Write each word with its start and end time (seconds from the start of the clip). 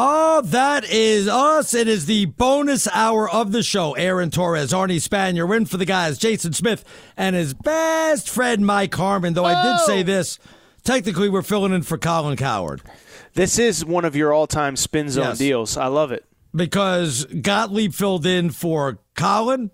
Oh, 0.00 0.42
that 0.42 0.84
is 0.88 1.26
us. 1.26 1.74
It 1.74 1.88
is 1.88 2.06
the 2.06 2.26
bonus 2.26 2.86
hour 2.92 3.28
of 3.28 3.50
the 3.50 3.64
show. 3.64 3.94
Aaron 3.94 4.30
Torres, 4.30 4.72
Arnie 4.72 5.02
Spanier, 5.02 5.56
in 5.56 5.66
for 5.66 5.76
the 5.76 5.84
guys, 5.84 6.18
Jason 6.18 6.52
Smith, 6.52 6.84
and 7.16 7.34
his 7.34 7.52
best 7.52 8.30
friend, 8.30 8.64
Mike 8.64 8.94
Harmon. 8.94 9.34
Though 9.34 9.44
I 9.44 9.60
did 9.60 9.80
say 9.86 10.04
this, 10.04 10.38
technically 10.84 11.28
we're 11.28 11.42
filling 11.42 11.72
in 11.72 11.82
for 11.82 11.98
Colin 11.98 12.36
Cowherd. 12.36 12.80
This 13.34 13.58
is 13.58 13.84
one 13.84 14.04
of 14.04 14.14
your 14.14 14.32
all-time 14.32 14.76
spin 14.76 15.08
zone 15.10 15.24
Yes. 15.30 15.38
deals. 15.38 15.76
I 15.76 15.88
love 15.88 16.12
it. 16.12 16.24
Because 16.54 17.24
Gottlieb 17.24 17.92
filled 17.92 18.24
in 18.24 18.50
for 18.50 19.00
Colin, 19.16 19.72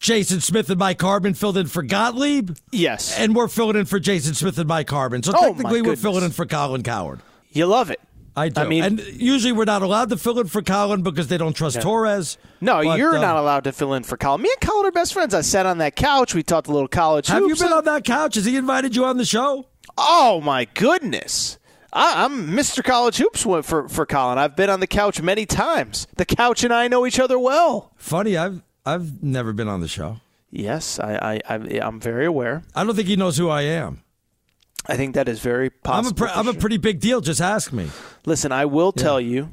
Jason 0.00 0.40
Smith 0.40 0.68
and 0.68 0.80
Mike 0.80 1.00
Harmon 1.00 1.32
filled 1.34 1.56
in 1.58 1.68
for 1.68 1.84
Gottlieb. 1.84 2.56
Yes. 2.72 3.16
And 3.16 3.36
we're 3.36 3.46
filling 3.46 3.76
in 3.76 3.84
for 3.84 4.00
Jason 4.00 4.34
Smith 4.34 4.58
and 4.58 4.66
Mike 4.66 4.90
Harmon. 4.90 5.22
So 5.22 5.32
Oh, 5.36 5.46
technically 5.54 5.80
we're 5.80 5.94
filling 5.94 6.24
in 6.24 6.32
for 6.32 6.44
Colin 6.44 6.82
Cowherd. 6.82 7.20
You 7.50 7.66
love 7.66 7.88
it. 7.90 8.00
I 8.36 8.48
do. 8.48 8.60
I 8.60 8.64
mean- 8.66 8.82
and 8.84 9.00
usually 9.00 9.52
we're 9.52 9.64
not 9.64 9.82
allowed 9.82 10.10
to 10.10 10.16
fill 10.16 10.40
in 10.40 10.48
for 10.48 10.60
Colin 10.62 11.02
because 11.02 11.28
they 11.28 11.38
don't 11.38 11.54
trust 11.54 11.76
Yeah. 11.76 11.82
Torres. 11.82 12.36
No, 12.60 12.82
But, 12.82 12.98
you're 12.98 13.16
uh, 13.18 13.20
not 13.20 13.36
allowed 13.36 13.64
to 13.64 13.72
fill 13.72 13.94
in 13.94 14.02
for 14.02 14.16
Colin. 14.16 14.42
Me 14.42 14.50
and 14.50 14.68
Colin 14.68 14.86
are 14.86 14.92
best 14.92 15.12
friends. 15.12 15.34
I 15.34 15.42
sat 15.42 15.66
on 15.66 15.78
that 15.78 15.94
couch. 15.96 16.34
We 16.34 16.42
talked 16.42 16.66
a 16.66 16.72
little 16.72 16.88
college 16.88 17.28
Have 17.28 17.42
you 17.42 17.54
been 17.54 17.72
on 17.72 17.84
that 17.84 18.04
couch? 18.04 18.34
Has 18.34 18.44
he 18.44 18.56
invited 18.56 18.96
you 18.96 19.04
on 19.04 19.16
the 19.18 19.24
show? 19.24 19.66
Oh 19.96 20.40
my 20.40 20.64
goodness! 20.74 21.58
I, 21.92 22.24
I'm 22.24 22.48
Mr. 22.48 22.82
College 22.82 23.18
Hoops 23.18 23.42
for 23.42 23.62
for 23.88 24.06
Colin. 24.06 24.38
I've 24.38 24.56
been 24.56 24.70
on 24.70 24.80
the 24.80 24.88
couch 24.88 25.22
many 25.22 25.46
times. 25.46 26.08
The 26.16 26.24
couch 26.24 26.64
and 26.64 26.74
I 26.74 26.88
know 26.88 27.06
each 27.06 27.20
other 27.20 27.38
well. 27.38 27.92
Funny, 27.96 28.36
I've 28.36 28.62
I've 28.84 29.22
never 29.22 29.52
been 29.52 29.68
on 29.68 29.80
the 29.80 29.88
show. 29.88 30.16
Yes, 30.50 30.98
I, 30.98 31.40
I 31.48 31.78
I'm 31.80 32.00
very 32.00 32.26
aware. 32.26 32.62
I 32.74 32.84
don't 32.84 32.94
think 32.94 33.08
he 33.08 33.16
knows 33.16 33.36
who 33.36 33.48
I 33.48 33.62
am. 33.62 34.02
I 34.86 34.96
think 34.96 35.14
that 35.14 35.28
is 35.28 35.40
very 35.40 35.66
I'm 35.66 35.70
a 35.72 35.78
possible. 36.12 36.16
pre- 36.16 36.30
I'm 36.30 36.48
a 36.48 36.54
pretty 36.54 36.76
big 36.76 37.00
deal. 37.00 37.20
Just 37.20 37.40
ask 37.40 37.72
me. 37.72 37.90
Listen, 38.26 38.52
I 38.52 38.64
will 38.66 38.92
tell 38.92 39.20
you, 39.20 39.52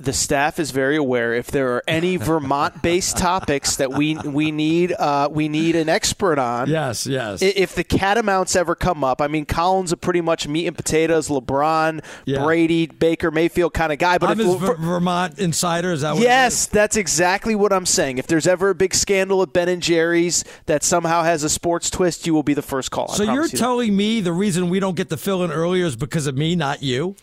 the 0.00 0.12
staff 0.14 0.58
is 0.58 0.70
very 0.70 0.96
aware. 0.96 1.34
If 1.34 1.50
there 1.50 1.74
are 1.74 1.84
any 1.86 2.16
Vermont-based 2.16 3.18
topics 3.18 3.76
that 3.76 3.92
we 3.92 4.16
we 4.16 4.50
need 4.50 4.92
uh, 4.92 5.28
we 5.30 5.48
need 5.48 5.76
an 5.76 5.88
expert 5.88 6.38
on. 6.38 6.68
Yes, 6.68 7.06
yes. 7.06 7.42
If 7.42 7.74
the 7.74 7.84
catamounts 7.84 8.56
ever 8.56 8.74
come 8.74 9.04
up, 9.04 9.20
I 9.20 9.28
mean, 9.28 9.44
Collins 9.44 9.92
are 9.92 9.96
pretty 9.96 10.20
much 10.22 10.48
meat 10.48 10.66
and 10.66 10.76
potatoes. 10.76 11.28
LeBron, 11.28 12.02
Yeah. 12.24 12.42
Brady, 12.42 12.86
Baker 12.86 13.30
Mayfield 13.30 13.74
kind 13.74 13.92
of 13.92 13.98
guy. 13.98 14.16
But 14.18 14.30
I'm 14.30 14.40
if, 14.40 14.46
his 14.46 14.56
Ver- 14.56 14.76
Vermont 14.76 15.38
insider. 15.38 15.92
Is 15.92 16.00
that 16.00 16.14
what 16.14 16.22
Yes, 16.22 16.66
that's 16.66 16.96
exactly 16.96 17.54
what 17.54 17.72
I'm 17.72 17.86
saying. 17.86 18.18
If 18.18 18.26
there's 18.26 18.46
ever 18.46 18.70
a 18.70 18.74
big 18.74 18.94
scandal 18.94 19.42
at 19.42 19.52
Ben 19.52 19.68
and 19.68 19.82
Jerry's 19.82 20.44
that 20.66 20.82
somehow 20.82 21.22
has 21.22 21.44
a 21.44 21.48
sports 21.50 21.90
twist, 21.90 22.26
you 22.26 22.32
will 22.34 22.42
be 22.42 22.54
the 22.54 22.62
first 22.62 22.90
call. 22.90 23.08
So 23.08 23.22
you're 23.22 23.42
you 23.42 23.48
that. 23.48 23.56
telling 23.56 23.96
me 23.96 24.20
the 24.20 24.32
reason 24.32 24.70
we 24.70 24.80
don't 24.80 24.96
get 24.96 25.10
to 25.10 25.16
fill 25.16 25.44
in 25.44 25.50
earlier 25.50 25.84
is 25.84 25.96
because 25.96 26.26
of 26.26 26.36
me, 26.36 26.56
not 26.56 26.82
you? 26.82 27.16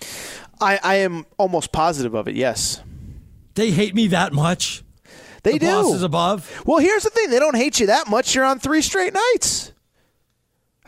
I, 0.61 0.79
I 0.83 0.95
am 0.95 1.25
almost 1.37 1.71
positive 1.71 2.13
of 2.13 2.27
it. 2.27 2.35
Yes, 2.35 2.81
They 3.55 3.71
hate 3.71 3.93
me 3.95 4.07
that 4.07 4.33
much. 4.33 4.83
they 5.43 5.53
the 5.53 5.59
do. 5.59 5.65
bosses 5.67 6.03
above. 6.03 6.63
Well, 6.65 6.79
here's 6.79 7.03
the 7.03 7.09
thing: 7.09 7.29
they 7.29 7.39
don't 7.39 7.55
hate 7.55 7.79
you 7.79 7.87
that 7.87 8.07
much. 8.09 8.33
You're 8.35 8.45
on 8.45 8.59
three 8.59 8.81
straight 8.81 9.13
nights. 9.13 9.71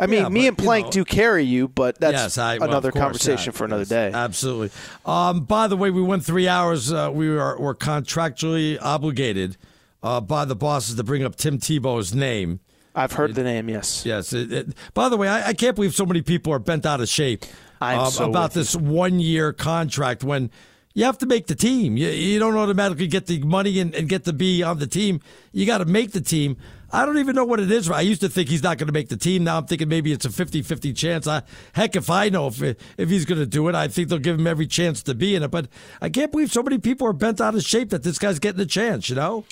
I 0.01 0.05
mean, 0.07 0.21
Yeah, 0.23 0.29
me 0.29 0.41
but, 0.41 0.47
and 0.47 0.59
you 0.59 0.65
Plank 0.65 0.85
know- 0.85 0.91
do 0.91 1.05
carry 1.05 1.43
you, 1.43 1.67
but 1.67 1.99
that's 1.99 2.13
yes, 2.13 2.37
I, 2.37 2.57
well, 2.57 2.69
another 2.69 2.91
conversation 2.91 3.51
for 3.51 3.65
another 3.65 3.81
yes, 3.81 3.89
day. 3.89 4.11
Absolutely. 4.13 4.71
Um, 5.05 5.41
by 5.41 5.67
the 5.67 5.75
way, 5.75 5.91
we 5.91 6.01
went 6.01 6.23
three 6.23 6.47
hours. 6.47 6.91
Uh, 6.93 7.11
we 7.13 7.29
were, 7.29 7.57
were 7.57 7.75
contractually 7.75 8.77
obligated 8.81 9.57
uh, 10.01 10.21
by 10.21 10.45
the 10.45 10.55
bosses 10.55 10.95
to 10.95 11.03
bring 11.03 11.25
up 11.25 11.35
Tim 11.35 11.57
Tebow's 11.59 12.15
name. 12.15 12.61
I've 12.95 13.11
heard 13.11 13.35
the 13.35 13.43
name, 13.43 13.67
yes. 13.69 14.05
Yes. 14.05 14.31
It, 14.31 14.51
it, 14.53 14.67
by 14.93 15.09
the 15.09 15.17
way, 15.17 15.27
I, 15.27 15.49
I 15.49 15.53
can't 15.53 15.75
believe 15.75 15.93
so 15.93 16.05
many 16.05 16.21
people 16.21 16.53
are 16.53 16.59
bent 16.59 16.85
out 16.85 17.01
of 17.01 17.09
shape 17.09 17.45
um, 17.81 18.11
so 18.11 18.29
about 18.29 18.53
this 18.53 18.75
one 18.75 19.19
year 19.19 19.53
contract 19.53 20.23
when 20.23 20.51
you 20.93 21.05
have 21.05 21.17
to 21.19 21.25
make 21.25 21.47
the 21.47 21.55
team. 21.55 21.97
You, 21.97 22.09
you 22.09 22.39
don't 22.39 22.57
automatically 22.57 23.07
get 23.07 23.27
the 23.27 23.39
money 23.39 23.79
and, 23.79 23.93
and 23.95 24.09
get 24.09 24.25
to 24.25 24.33
be 24.33 24.63
on 24.63 24.79
the 24.79 24.87
team. 24.87 25.21
You 25.51 25.65
got 25.65 25.77
to 25.77 25.85
make 25.85 26.11
the 26.11 26.21
team. 26.21 26.57
I 26.91 27.05
don't 27.05 27.19
even 27.19 27.35
know 27.35 27.45
what 27.45 27.59
it 27.59 27.71
is. 27.71 27.89
I 27.89 28.01
used 28.01 28.21
to 28.21 28.29
think 28.29 28.49
he's 28.49 28.63
not 28.63 28.79
going 28.79 28.87
to 28.87 28.93
make 28.93 29.09
the 29.09 29.17
team. 29.17 29.43
Now 29.43 29.59
I'm 29.59 29.65
thinking 29.65 29.87
maybe 29.87 30.11
it's 30.11 30.25
a 30.25 30.31
50 30.31 30.63
50 30.63 30.93
chance. 30.93 31.27
I, 31.27 31.43
heck, 31.73 31.95
if 31.95 32.09
I 32.09 32.29
know 32.29 32.47
if, 32.47 32.61
if 32.61 33.09
he's 33.09 33.25
going 33.25 33.39
to 33.39 33.45
do 33.45 33.67
it, 33.67 33.75
I 33.75 33.87
think 33.87 34.09
they'll 34.09 34.17
give 34.17 34.39
him 34.39 34.47
every 34.47 34.65
chance 34.65 35.03
to 35.03 35.13
be 35.13 35.35
in 35.35 35.43
it. 35.43 35.51
But 35.51 35.67
I 36.01 36.09
can't 36.09 36.31
believe 36.31 36.51
so 36.51 36.63
many 36.63 36.79
people 36.79 37.07
are 37.07 37.13
bent 37.13 37.39
out 37.39 37.53
of 37.53 37.63
shape 37.63 37.91
that 37.91 38.03
this 38.03 38.17
guy's 38.17 38.39
getting 38.39 38.61
a 38.61 38.65
chance, 38.65 39.09
you 39.09 39.15
know? 39.15 39.45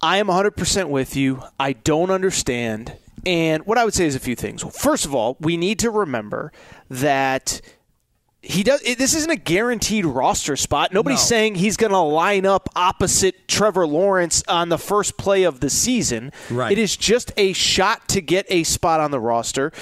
I 0.00 0.16
am 0.16 0.26
100% 0.26 0.88
with 0.88 1.16
you. 1.16 1.42
I 1.60 1.74
don't 1.74 2.10
understand. 2.10 2.96
And 3.26 3.66
what 3.66 3.78
I 3.78 3.84
would 3.84 3.94
say 3.94 4.06
is 4.06 4.14
a 4.14 4.20
few 4.20 4.34
things. 4.34 4.62
First 4.76 5.04
of 5.06 5.14
all, 5.14 5.36
we 5.40 5.56
need 5.56 5.78
to 5.80 5.90
remember 5.90 6.52
that 6.90 7.60
he 8.42 8.62
does 8.62 8.82
it- 8.84 8.98
this 8.98 9.14
isn't 9.14 9.30
a 9.30 9.36
guaranteed 9.36 10.04
roster 10.04 10.54
spot. 10.56 10.92
Nobody's 10.92 11.20
No. 11.20 11.24
saying 11.26 11.54
he's 11.54 11.78
going 11.78 11.92
to 11.92 11.98
line 11.98 12.44
up 12.44 12.68
opposite 12.76 13.48
Trevor 13.48 13.86
Lawrence 13.86 14.42
on 14.48 14.68
the 14.68 14.76
first 14.76 15.16
play 15.16 15.44
of 15.44 15.60
the 15.60 15.70
season. 15.70 16.30
Right. 16.50 16.72
It 16.72 16.78
is 16.78 16.94
just 16.96 17.32
a 17.38 17.54
shot 17.54 18.06
to 18.08 18.20
get 18.20 18.44
a 18.50 18.64
spot 18.64 19.00
on 19.00 19.10
the 19.12 19.20
roster. 19.20 19.72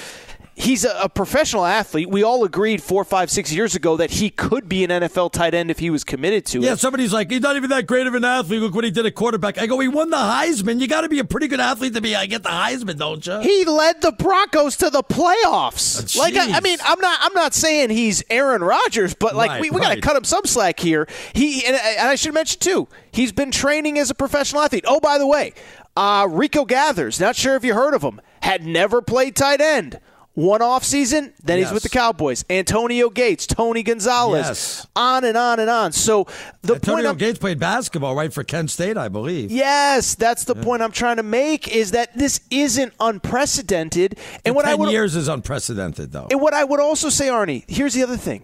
He's 0.55 0.85
a, 0.85 0.95
a 1.03 1.09
professional 1.09 1.65
athlete. 1.65 2.09
We 2.09 2.21
all 2.21 2.43
agreed 2.43 2.81
four, 2.83 3.03
five, 3.03 3.31
six 3.31 3.51
years 3.51 3.73
ago 3.73 3.97
that 3.97 4.11
he 4.11 4.29
could 4.29 4.69
be 4.69 4.83
an 4.83 4.91
NFL 4.91 5.31
tight 5.31 5.55
end 5.55 5.71
if 5.71 5.79
he 5.79 5.89
was 5.89 6.03
committed 6.03 6.45
to 6.47 6.59
Yeah, 6.59 6.65
it. 6.65 6.69
Yeah, 6.69 6.75
somebody's 6.75 7.11
like, 7.11 7.31
he's 7.31 7.41
not 7.41 7.55
even 7.55 7.71
that 7.71 7.87
great 7.87 8.05
of 8.05 8.13
an 8.13 8.23
athlete. 8.23 8.61
Look 8.61 8.75
what 8.75 8.83
he 8.83 8.91
did 8.91 9.05
at 9.07 9.15
quarterback. 9.15 9.57
I 9.57 9.65
go, 9.65 9.79
he 9.79 9.87
won 9.87 10.11
the 10.11 10.17
Heisman. 10.17 10.79
You 10.79 10.87
got 10.87 11.01
to 11.01 11.09
be 11.09 11.17
a 11.17 11.23
pretty 11.23 11.47
good 11.47 11.59
athlete 11.59 11.95
to 11.95 12.01
be. 12.01 12.15
I 12.15 12.27
get 12.27 12.43
the 12.43 12.49
Heisman, 12.49 12.97
don't 12.97 13.25
you? 13.25 13.39
He 13.39 13.65
led 13.65 14.01
the 14.01 14.11
Broncos 14.11 14.77
to 14.77 14.91
the 14.91 15.01
playoffs. 15.01 16.15
Uh, 16.17 16.19
like 16.21 16.35
I, 16.35 16.57
I 16.57 16.59
mean, 16.59 16.77
I'm 16.85 16.99
not 16.99 17.17
I'm 17.21 17.33
not 17.33 17.53
saying 17.53 17.89
he's 17.89 18.23
Aaron 18.29 18.63
Rodgers, 18.63 19.15
but 19.15 19.35
like 19.35 19.49
Right, 19.49 19.61
we, 19.61 19.71
we 19.71 19.79
got 19.81 19.95
to 19.95 20.01
cut 20.01 20.15
him 20.15 20.23
some 20.23 20.45
slack 20.45 20.79
here. 20.79 21.07
He 21.33 21.65
and, 21.65 21.75
and 21.75 22.09
I 22.09 22.15
should 22.15 22.33
mention 22.33 22.59
too, 22.59 22.87
he's 23.11 23.31
been 23.31 23.51
training 23.51 23.97
as 23.97 24.09
a 24.09 24.15
professional 24.15 24.61
athlete. 24.61 24.85
Oh, 24.87 24.99
by 24.99 25.17
the 25.17 25.27
way, 25.27 25.53
uh, 25.97 26.27
Rico 26.29 26.65
Gathers, 26.65 27.19
not 27.19 27.35
sure 27.35 27.55
if 27.55 27.63
you 27.63 27.73
heard 27.73 27.93
of 27.93 28.01
him, 28.03 28.21
had 28.41 28.65
never 28.65 29.01
played 29.01 29.35
tight 29.35 29.61
end. 29.61 29.99
One 30.35 30.63
off 30.63 30.83
season, 30.83 31.31
then 31.43 31.59
he's 31.59 31.71
with 31.71 31.83
the 31.83 31.89
Cowboys. 31.89 32.43
Antonio 32.49 33.11
Gates, 33.11 33.45
Tony 33.45 33.83
Gonzalez, 33.83 34.47
Yes. 34.47 34.87
on 34.95 35.23
and 35.23 35.37
on 35.37 35.59
and 35.59 35.69
on. 35.69 35.91
So 35.91 36.23
the 36.63 36.73
point 36.73 36.87
Antonio 36.87 37.09
I'm, 37.11 37.17
Gates 37.17 37.37
played 37.37 37.59
basketball, 37.59 38.15
right, 38.15 38.33
for 38.33 38.43
Kent 38.43 38.71
State, 38.71 38.97
I 38.97 39.09
believe. 39.09 39.51
Yes, 39.51 40.15
that's 40.15 40.43
the 40.45 40.55
point 40.55 40.81
I'm 40.81 40.91
trying 40.91 41.17
to 41.17 41.23
make 41.23 41.67
is 41.67 41.91
that 41.91 42.17
this 42.17 42.39
isn't 42.49 42.93
unprecedented. 42.99 44.17
And 44.43 44.55
what 44.55 44.65
I 44.65 44.69
Ten 44.71 44.79
would 44.79 44.91
years 44.91 45.15
is 45.15 45.27
unprecedented, 45.27 46.11
though. 46.11 46.27
and 46.31 46.41
what 46.41 46.55
I 46.55 46.63
would 46.63 46.79
also 46.79 47.09
say, 47.09 47.27
Arnie, 47.27 47.63
here's 47.67 47.93
the 47.93 48.01
other 48.01 48.17
thing. 48.17 48.43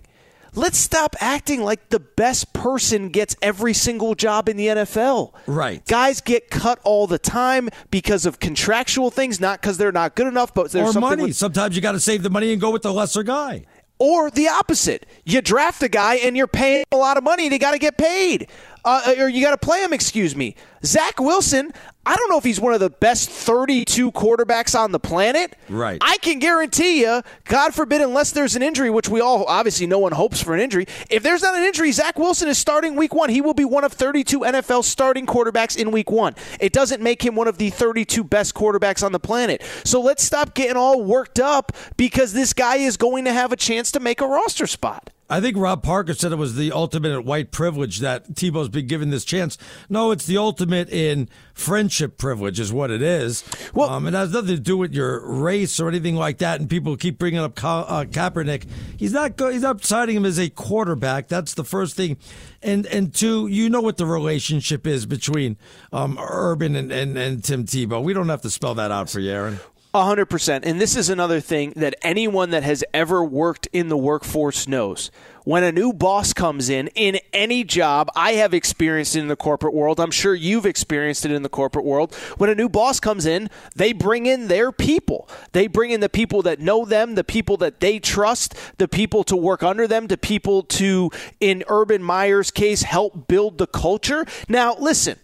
Let's 0.55 0.77
stop 0.77 1.15
acting 1.19 1.61
like 1.63 1.89
the 1.89 1.99
best 1.99 2.53
person 2.53 3.09
gets 3.09 3.35
every 3.41 3.73
single 3.73 4.15
job 4.15 4.49
in 4.49 4.57
the 4.57 4.67
NFL. 4.67 5.33
Right. 5.47 5.85
Guys 5.85 6.21
get 6.21 6.49
cut 6.49 6.79
all 6.83 7.07
the 7.07 7.19
time 7.19 7.69
because 7.91 8.25
of 8.25 8.39
contractual 8.39 9.11
things, 9.11 9.39
not 9.39 9.61
because 9.61 9.77
they're 9.77 9.91
not 9.91 10.15
good 10.15 10.27
enough, 10.27 10.53
but 10.53 10.71
there's 10.71 10.95
or 10.95 10.99
money. 10.99 11.23
with- 11.25 11.35
Sometimes 11.35 11.75
you 11.75 11.81
got 11.81 11.91
to 11.93 11.99
save 11.99 12.23
the 12.23 12.29
money 12.29 12.51
and 12.51 12.59
go 12.59 12.71
with 12.71 12.81
the 12.81 12.91
lesser 12.93 13.23
guy. 13.23 13.65
or 14.01 14.31
the 14.31 14.47
opposite. 14.47 15.05
You 15.25 15.41
draft 15.41 15.83
a 15.83 15.89
guy 15.89 16.15
and 16.15 16.37
you're 16.37 16.47
paying 16.47 16.85
a 16.89 16.95
lot 16.95 17.17
of 17.17 17.23
money 17.25 17.43
and 17.43 17.51
you 17.51 17.59
got 17.59 17.71
to 17.71 17.77
get 17.79 17.97
paid. 17.97 18.47
Uh, 18.85 19.15
or 19.19 19.29
you 19.29 19.43
got 19.43 19.51
to 19.51 19.57
play 19.57 19.83
him, 19.83 19.93
excuse 19.93 20.35
me. 20.35 20.55
Zach 20.85 21.19
Wilson, 21.19 21.73
I 22.05 22.15
don't 22.15 22.29
know 22.29 22.37
if 22.37 22.43
he's 22.43 22.59
one 22.59 22.73
of 22.73 22.79
the 22.79 22.89
best 22.89 23.29
32 23.29 24.11
quarterbacks 24.13 24.77
on 24.77 24.91
the 24.91 24.99
planet. 24.99 25.55
Right. 25.67 26.01
I 26.01 26.17
can 26.17 26.39
guarantee 26.39 27.01
you, 27.01 27.21
God 27.45 27.75
forbid, 27.75 28.01
unless 28.01 28.31
there's 28.31 28.55
an 28.55 28.63
injury, 28.63 28.89
which 28.89 29.09
we 29.09 29.19
all 29.19 29.45
obviously 29.45 29.85
no 29.85 29.99
one 29.99 30.13
hopes 30.13 30.41
for 30.41 30.53
an 30.53 30.61
injury. 30.61 30.87
If 31.09 31.23
there's 31.23 31.41
not 31.41 31.55
an 31.55 31.63
injury, 31.63 31.91
Zach 31.91 32.17
Wilson 32.17 32.47
is 32.47 32.57
starting 32.57 32.95
week 32.95 33.13
one. 33.13 33.29
He 33.29 33.41
will 33.41 33.53
be 33.53 33.65
one 33.65 33.83
of 33.83 33.91
32 33.91 34.39
NFL 34.39 34.85
starting 34.85 35.25
quarterbacks 35.25 35.77
in 35.77 35.91
week 35.91 36.09
one. 36.09 36.33
It 36.59 36.71
doesn't 36.71 37.03
make 37.03 37.23
him 37.23 37.35
one 37.35 37.47
of 37.47 37.57
the 37.57 37.69
32 37.69 38.23
best 38.23 38.55
quarterbacks 38.55 39.03
on 39.03 39.11
the 39.11 39.19
planet. 39.19 39.61
So 39.83 40.01
let's 40.01 40.23
stop 40.23 40.53
getting 40.53 40.77
all 40.77 41.03
worked 41.03 41.39
up 41.39 41.73
because 41.97 42.33
this 42.33 42.53
guy 42.53 42.77
is 42.77 42.95
going 42.97 43.25
to 43.25 43.33
have 43.33 43.51
a 43.51 43.57
chance 43.57 43.91
to 43.91 43.99
make 43.99 44.21
a 44.21 44.27
roster 44.27 44.67
spot. 44.67 45.11
I 45.29 45.39
think 45.41 45.57
Rob 45.57 45.83
Parker 45.83 46.13
said 46.13 46.31
it 46.31 46.37
was 46.37 46.55
the 46.55 46.71
ultimate 46.71 47.23
white 47.23 47.51
privilege 47.51 47.99
that 47.99 48.29
Tebow's 48.33 48.69
been 48.69 48.87
given 48.87 49.09
this 49.11 49.23
chance. 49.23 49.57
No, 49.89 50.11
it's 50.11 50.25
the 50.25 50.37
ultimate 50.37 50.89
in 50.89 51.29
friendship 51.53 52.17
privilege, 52.17 52.59
is 52.59 52.73
what 52.73 52.89
it 52.89 53.01
is. 53.01 53.43
Well- 53.73 53.89
um, 53.89 54.07
it 54.07 54.13
has 54.13 54.31
nothing 54.33 54.55
to 54.55 54.59
do 54.59 54.75
with 54.77 54.93
your 54.93 55.19
race 55.25 55.79
or 55.79 55.87
anything 55.87 56.15
like 56.15 56.39
that. 56.39 56.59
And 56.59 56.69
people 56.69 56.97
keep 56.97 57.19
bringing 57.19 57.39
up 57.39 57.55
Ka- 57.55 57.81
uh, 57.87 58.05
Kaepernick. 58.05 58.65
He's 58.97 59.13
not. 59.13 59.37
Go- 59.37 59.49
he's 59.49 59.61
not 59.61 59.83
citing 59.85 60.15
him 60.15 60.25
as 60.25 60.39
a 60.39 60.49
quarterback. 60.49 61.27
That's 61.27 61.53
the 61.53 61.63
first 61.63 61.95
thing. 61.95 62.17
And 62.61 62.85
and 62.87 63.13
two, 63.13 63.47
you 63.47 63.69
know 63.69 63.81
what 63.81 63.97
the 63.97 64.05
relationship 64.05 64.85
is 64.87 65.05
between 65.05 65.57
um, 65.93 66.17
Urban 66.19 66.75
and, 66.75 66.91
and 66.91 67.17
and 67.17 67.43
Tim 67.43 67.65
Tebow. 67.65 68.03
We 68.03 68.13
don't 68.13 68.29
have 68.29 68.41
to 68.41 68.49
spell 68.49 68.75
that 68.75 68.91
out 68.91 69.09
for 69.09 69.19
you, 69.19 69.31
Aaron. 69.31 69.59
A 69.91 70.03
hundred 70.03 70.27
percent. 70.27 70.65
And 70.65 70.79
this 70.79 70.95
is 70.95 71.09
another 71.09 71.39
thing 71.39 71.73
that 71.75 71.95
anyone 72.03 72.51
that 72.51 72.61
has 72.61 72.83
ever 72.93 73.23
worked 73.23 73.67
in 73.73 73.89
the 73.89 73.97
workforce 73.97 74.67
knows. 74.67 75.09
When 75.45 75.63
a 75.63 75.71
new 75.71 75.93
boss 75.93 76.31
comes 76.31 76.69
in, 76.69 76.89
in 76.89 77.17
any 77.33 77.63
job, 77.63 78.11
I 78.15 78.33
have 78.33 78.53
experienced 78.53 79.15
it 79.15 79.21
in 79.21 79.29
the 79.29 79.35
corporate 79.35 79.73
world. 79.73 79.99
I'm 79.99 80.11
sure 80.11 80.35
you've 80.35 80.67
experienced 80.67 81.25
it 81.25 81.31
in 81.31 81.41
the 81.41 81.49
corporate 81.49 81.85
world. 81.85 82.13
When 82.37 82.51
a 82.51 82.55
new 82.55 82.69
boss 82.69 82.99
comes 82.99 83.25
in, 83.25 83.49
they 83.75 83.91
bring 83.91 84.27
in 84.27 84.47
their 84.47 84.71
people. 84.71 85.27
They 85.53 85.65
bring 85.65 85.89
in 85.89 86.01
the 86.01 86.09
people 86.09 86.43
that 86.43 86.59
know 86.59 86.85
them, 86.85 87.15
the 87.15 87.23
people 87.23 87.57
that 87.57 87.79
they 87.79 87.97
trust, 87.97 88.53
the 88.77 88.87
people 88.87 89.23
to 89.23 89.35
work 89.35 89.63
under 89.63 89.87
them, 89.87 90.05
the 90.05 90.17
people 90.19 90.61
to, 90.63 91.09
in 91.39 91.63
Urban 91.67 92.03
Meyer's 92.03 92.51
case, 92.51 92.83
help 92.83 93.27
build 93.27 93.57
the 93.57 93.65
culture. 93.65 94.27
Now, 94.47 94.75
listen. 94.75 95.17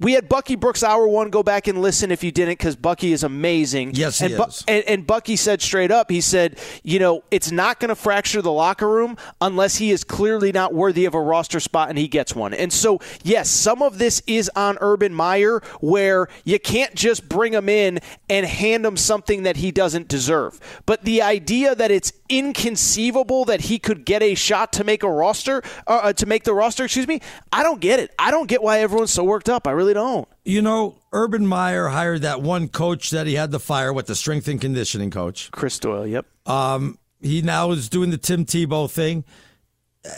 We 0.00 0.14
had 0.14 0.28
Bucky 0.28 0.56
Brooks 0.56 0.82
hour 0.82 1.06
one. 1.06 1.30
Go 1.30 1.42
back 1.42 1.68
and 1.68 1.80
listen 1.80 2.10
if 2.10 2.24
you 2.24 2.32
didn't, 2.32 2.52
because 2.52 2.74
Bucky 2.74 3.12
is 3.12 3.22
amazing. 3.22 3.94
Yes, 3.94 4.18
he 4.18 4.34
Bu- 4.34 4.44
is. 4.44 4.64
and, 4.66 4.82
and 4.84 5.06
Bucky 5.06 5.36
said 5.36 5.60
straight 5.60 5.90
up, 5.90 6.10
he 6.10 6.22
said, 6.22 6.58
you 6.82 6.98
know, 6.98 7.22
it's 7.30 7.52
not 7.52 7.78
going 7.78 7.90
to 7.90 7.94
fracture 7.94 8.40
the 8.40 8.50
locker 8.50 8.88
room 8.88 9.18
unless 9.40 9.76
he 9.76 9.90
is 9.90 10.02
clearly 10.02 10.52
not 10.52 10.72
worthy 10.72 11.04
of 11.04 11.14
a 11.14 11.20
roster 11.20 11.60
spot 11.60 11.90
and 11.90 11.98
he 11.98 12.08
gets 12.08 12.34
one. 12.34 12.54
And 12.54 12.72
so, 12.72 12.98
yes, 13.22 13.50
some 13.50 13.82
of 13.82 13.98
this 13.98 14.22
is 14.26 14.50
on 14.56 14.78
Urban 14.80 15.12
Meyer, 15.14 15.60
where 15.80 16.28
you 16.44 16.58
can't 16.58 16.94
just 16.94 17.28
bring 17.28 17.52
him 17.52 17.68
in 17.68 18.00
and 18.28 18.46
hand 18.46 18.86
him 18.86 18.96
something 18.96 19.42
that 19.42 19.58
he 19.58 19.70
doesn't 19.70 20.08
deserve. 20.08 20.58
But 20.86 21.04
the 21.04 21.20
idea 21.20 21.74
that 21.74 21.90
it's 21.90 22.12
inconceivable 22.30 23.44
that 23.46 23.62
he 23.62 23.78
could 23.78 24.06
get 24.06 24.22
a 24.22 24.34
shot 24.34 24.72
to 24.74 24.84
make 24.84 25.02
a 25.02 25.10
roster, 25.10 25.62
uh, 25.86 26.00
uh, 26.04 26.12
to 26.14 26.26
make 26.26 26.44
the 26.44 26.54
roster, 26.54 26.84
excuse 26.84 27.08
me, 27.08 27.20
I 27.52 27.62
don't 27.62 27.80
get 27.80 28.00
it. 28.00 28.14
I 28.18 28.30
don't 28.30 28.46
get 28.46 28.62
why 28.62 28.80
everyone's 28.80 29.12
so 29.12 29.24
worked 29.24 29.48
up. 29.48 29.66
I 29.66 29.72
really 29.72 29.94
don't. 29.94 30.28
You 30.44 30.62
know, 30.62 30.96
Urban 31.12 31.46
Meyer 31.46 31.88
hired 31.88 32.22
that 32.22 32.40
one 32.40 32.68
coach 32.68 33.10
that 33.10 33.26
he 33.26 33.34
had 33.34 33.50
to 33.50 33.58
fire 33.58 33.92
with 33.92 34.06
the 34.06 34.14
strength 34.14 34.48
and 34.48 34.60
conditioning 34.60 35.10
coach. 35.10 35.50
Chris 35.50 35.78
Doyle, 35.78 36.06
yep. 36.06 36.26
Um, 36.46 36.98
he 37.20 37.42
now 37.42 37.72
is 37.72 37.88
doing 37.88 38.10
the 38.10 38.18
Tim 38.18 38.46
Tebow 38.46 38.90
thing, 38.90 39.24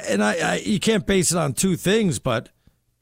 and 0.09 0.23
I, 0.23 0.35
I 0.35 0.57
you 0.59 0.79
can't 0.79 1.07
base 1.07 1.33
it 1.33 1.39
on 1.39 1.55
two 1.55 1.77
things, 1.77 2.19
but 2.19 2.51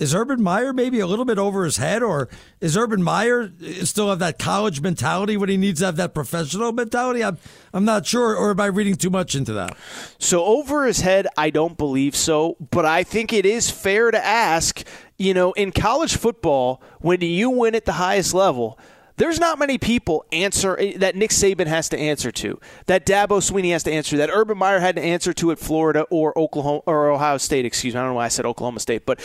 is 0.00 0.14
Urban 0.14 0.42
Meyer 0.42 0.72
maybe 0.72 0.98
a 0.98 1.06
little 1.06 1.24
bit 1.24 1.38
over 1.38 1.64
his 1.64 1.76
head, 1.76 2.02
or 2.02 2.28
is 2.60 2.76
Urban 2.76 3.02
Meyer 3.02 3.52
still 3.84 4.08
have 4.08 4.18
that 4.18 4.38
college 4.38 4.80
mentality 4.80 5.36
when 5.36 5.48
he 5.48 5.56
needs 5.56 5.80
to 5.80 5.86
have 5.86 5.96
that 5.96 6.14
professional 6.14 6.72
mentality? 6.72 7.22
I'm 7.22 7.38
I'm 7.72 7.84
not 7.84 8.06
sure, 8.06 8.34
or 8.34 8.50
am 8.50 8.60
I 8.60 8.66
reading 8.66 8.96
too 8.96 9.10
much 9.10 9.34
into 9.34 9.52
that? 9.52 9.76
So 10.18 10.44
over 10.44 10.86
his 10.86 11.02
head, 11.02 11.28
I 11.36 11.50
don't 11.50 11.76
believe 11.76 12.16
so, 12.16 12.56
but 12.70 12.84
I 12.84 13.04
think 13.04 13.32
it 13.32 13.46
is 13.46 13.70
fair 13.70 14.10
to 14.10 14.24
ask, 14.24 14.82
you 15.18 15.34
know, 15.34 15.52
in 15.52 15.70
college 15.70 16.16
football, 16.16 16.82
when 16.98 17.20
do 17.20 17.26
you 17.26 17.50
win 17.50 17.74
at 17.74 17.84
the 17.84 17.92
highest 17.92 18.34
level, 18.34 18.78
there's 19.20 19.38
not 19.38 19.58
many 19.58 19.76
people 19.76 20.24
answer 20.32 20.78
eh, 20.80 20.94
that 20.96 21.14
Nick 21.14 21.28
Saban 21.30 21.66
has 21.66 21.90
to 21.90 21.98
answer 21.98 22.32
to, 22.32 22.58
that 22.86 23.04
Dabo 23.04 23.38
Swinney 23.40 23.70
has 23.72 23.82
to 23.82 23.92
answer, 23.92 24.12
to, 24.12 24.16
that 24.16 24.30
Urban 24.32 24.56
Meyer 24.56 24.80
had 24.80 24.96
to 24.96 25.02
answer 25.02 25.34
to 25.34 25.52
at 25.52 25.58
Florida 25.58 26.06
or 26.08 26.36
Oklahoma 26.38 26.80
or 26.86 27.10
Ohio 27.10 27.36
State. 27.36 27.66
Excuse 27.66 27.92
me, 27.92 28.00
I 28.00 28.02
don't 28.02 28.12
know 28.12 28.14
why 28.16 28.24
I 28.24 28.28
said 28.28 28.46
Oklahoma 28.46 28.80
State, 28.80 29.04
but 29.04 29.20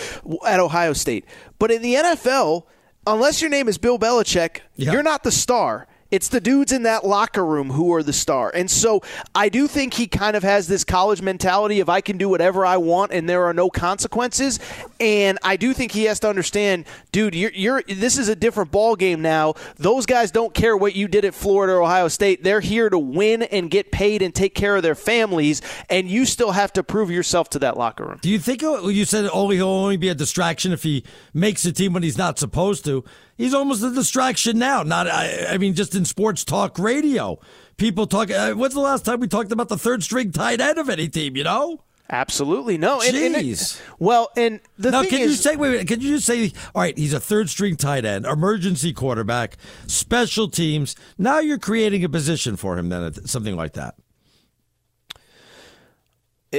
at 0.46 0.60
Ohio 0.60 0.92
State. 0.92 1.26
But 1.60 1.72
in 1.72 1.82
the 1.82 1.96
NFL, 1.96 2.64
unless 3.08 3.42
your 3.42 3.50
name 3.50 3.70
is 3.70 3.78
Bill 3.78 3.98
Belichick, 3.98 4.60
Yeah. 4.76 4.92
you're 4.92 5.02
not 5.04 5.24
the 5.24 5.32
star. 5.32 5.88
It's 6.12 6.30
the 6.30 6.40
dudes 6.40 6.72
in 6.72 6.84
that 6.84 7.04
locker 7.04 7.44
room 7.44 7.72
who 7.72 7.94
are 7.94 8.04
the 8.04 8.14
star. 8.14 8.52
And 8.54 8.70
so 8.70 9.02
I 9.34 9.50
do 9.50 9.68
think 9.68 9.96
he 9.96 10.08
kind 10.08 10.36
of 10.36 10.44
has 10.44 10.68
this 10.68 10.84
college 10.84 11.22
mentality 11.22 11.80
of 11.80 11.90
I 11.90 12.02
can 12.02 12.18
do 12.18 12.30
whatever 12.30 12.64
I 12.66 12.78
want 12.78 13.12
and 13.12 13.28
there 13.28 13.46
are 13.46 13.54
no 13.54 13.72
consequences. 13.72 14.60
And 15.00 15.40
I 15.44 15.58
do 15.58 15.74
think 15.74 15.92
he 15.92 16.04
has 16.04 16.20
to 16.20 16.30
understand, 16.30 16.86
dude, 17.12 17.34
you're, 17.34 17.52
you're 17.52 17.82
this 17.88 18.20
is 18.20 18.30
a 18.30 18.36
different 18.36 18.72
ball 18.72 18.96
game 18.96 19.22
now. 19.22 19.56
Those 19.78 20.06
guys 20.06 20.30
don't 20.30 20.54
care 20.54 20.78
what 20.78 20.96
you 20.96 21.08
did 21.08 21.26
at 21.26 21.34
Florida 21.34 21.74
or 21.74 21.82
Ohio 21.82 22.08
State. 22.08 22.44
They're 22.44 22.62
here 22.62 22.90
to 22.90 23.00
win 23.00 23.42
and 23.44 23.72
get 23.72 23.92
paid 23.92 24.22
and 24.22 24.34
take 24.34 24.54
care 24.54 24.76
of 24.76 24.84
their 24.84 24.96
families, 24.96 25.62
and 25.90 26.08
you 26.08 26.26
still 26.26 26.52
have 26.52 26.72
to 26.74 26.84
prove 26.84 27.10
yourself 27.10 27.50
to 27.52 27.60
that 27.60 27.78
locker 27.78 28.06
room. 28.06 28.20
Do 28.22 28.30
you 28.30 28.40
think 28.40 28.64
oh, 28.64 28.88
you 28.90 29.06
said 29.06 29.30
only 29.34 29.58
he'll 29.58 29.68
only 29.68 29.98
be 29.98 30.10
a 30.10 30.16
distraction 30.16 30.72
if 30.72 30.84
he 30.84 31.04
makes 31.34 31.64
the 31.64 31.72
team 31.72 31.94
when 31.94 32.04
he's 32.04 32.18
not 32.18 32.38
supposed 32.40 32.86
to? 32.86 33.04
He's 33.38 33.54
almost 33.54 33.84
a 33.84 33.92
distraction 33.92 34.58
now. 34.58 34.84
Not, 34.84 35.08
I, 35.08 35.48
I 35.50 35.58
mean, 35.58 35.74
just 35.74 35.94
in 35.96 36.06
sports 36.06 36.46
talk 36.46 36.80
radio, 36.80 37.40
people 37.78 38.08
talk. 38.08 38.32
Uh, 38.32 38.54
when's 38.54 38.74
the 38.74 38.80
last 38.80 39.06
time 39.06 39.20
we 39.20 39.28
talked 39.28 39.52
about 39.52 39.70
the 39.70 39.78
third 39.78 40.04
string 40.04 40.32
tight 40.32 40.62
end 40.62 40.78
of 40.78 40.90
any 40.90 41.10
team? 41.10 41.36
You 41.36 41.44
know. 41.44 41.82
Absolutely 42.10 42.78
no. 42.78 43.00
Jeez. 43.00 43.08
And, 43.08 43.36
and 43.36 43.36
it, 43.36 43.82
well, 43.98 44.30
and 44.38 44.60
the 44.78 44.92
now, 44.92 45.02
thing 45.02 45.10
can 45.10 45.20
is, 45.22 45.32
you 45.32 45.36
say? 45.38 45.56
Wait, 45.56 45.72
wait, 45.72 45.88
can 45.88 46.02
you 46.02 46.16
just 46.16 46.28
say? 46.28 46.54
All 46.76 46.82
right, 46.82 46.96
he's 46.98 47.14
a 47.14 47.20
third 47.20 47.50
string 47.50 47.76
tight 47.76 48.06
end, 48.06 48.26
emergency 48.26 48.94
quarterback, 48.94 49.58
special 49.88 50.48
teams. 50.48 50.96
Now 51.18 51.40
you're 51.40 51.58
creating 51.58 52.04
a 52.04 52.10
position 52.10 52.58
for 52.58 52.78
him. 52.78 52.90
Then 52.90 53.14
something 53.26 53.56
like 53.56 53.74
that. 53.74 53.96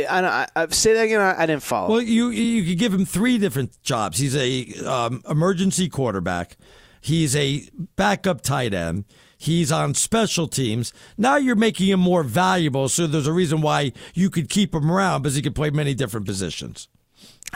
I, 0.04 0.46
I, 0.54 0.66
say 0.68 0.94
that 0.94 1.04
again. 1.04 1.20
I, 1.20 1.42
I, 1.42 1.46
didn't 1.46 1.62
follow. 1.62 1.90
Well, 1.90 2.02
you 2.02 2.30
you 2.30 2.64
could 2.64 2.78
give 2.78 2.92
him 2.92 3.04
three 3.04 3.38
different 3.38 3.82
jobs. 3.82 4.18
He's 4.18 4.36
a 4.36 4.86
um, 4.86 5.22
emergency 5.28 5.88
quarterback. 5.88 6.56
He's 7.00 7.36
a 7.36 7.68
backup 7.96 8.42
tight 8.42 8.74
end. 8.74 9.04
He's 9.38 9.70
on 9.70 9.94
special 9.94 10.48
teams. 10.48 10.92
Now 11.16 11.36
you're 11.36 11.56
making 11.56 11.88
him 11.88 12.00
more 12.00 12.22
valuable. 12.22 12.88
So 12.88 13.06
there's 13.06 13.26
a 13.26 13.32
reason 13.32 13.60
why 13.60 13.92
you 14.14 14.30
could 14.30 14.48
keep 14.48 14.74
him 14.74 14.90
around 14.90 15.22
because 15.22 15.36
he 15.36 15.42
could 15.42 15.54
play 15.54 15.70
many 15.70 15.94
different 15.94 16.26
positions. 16.26 16.88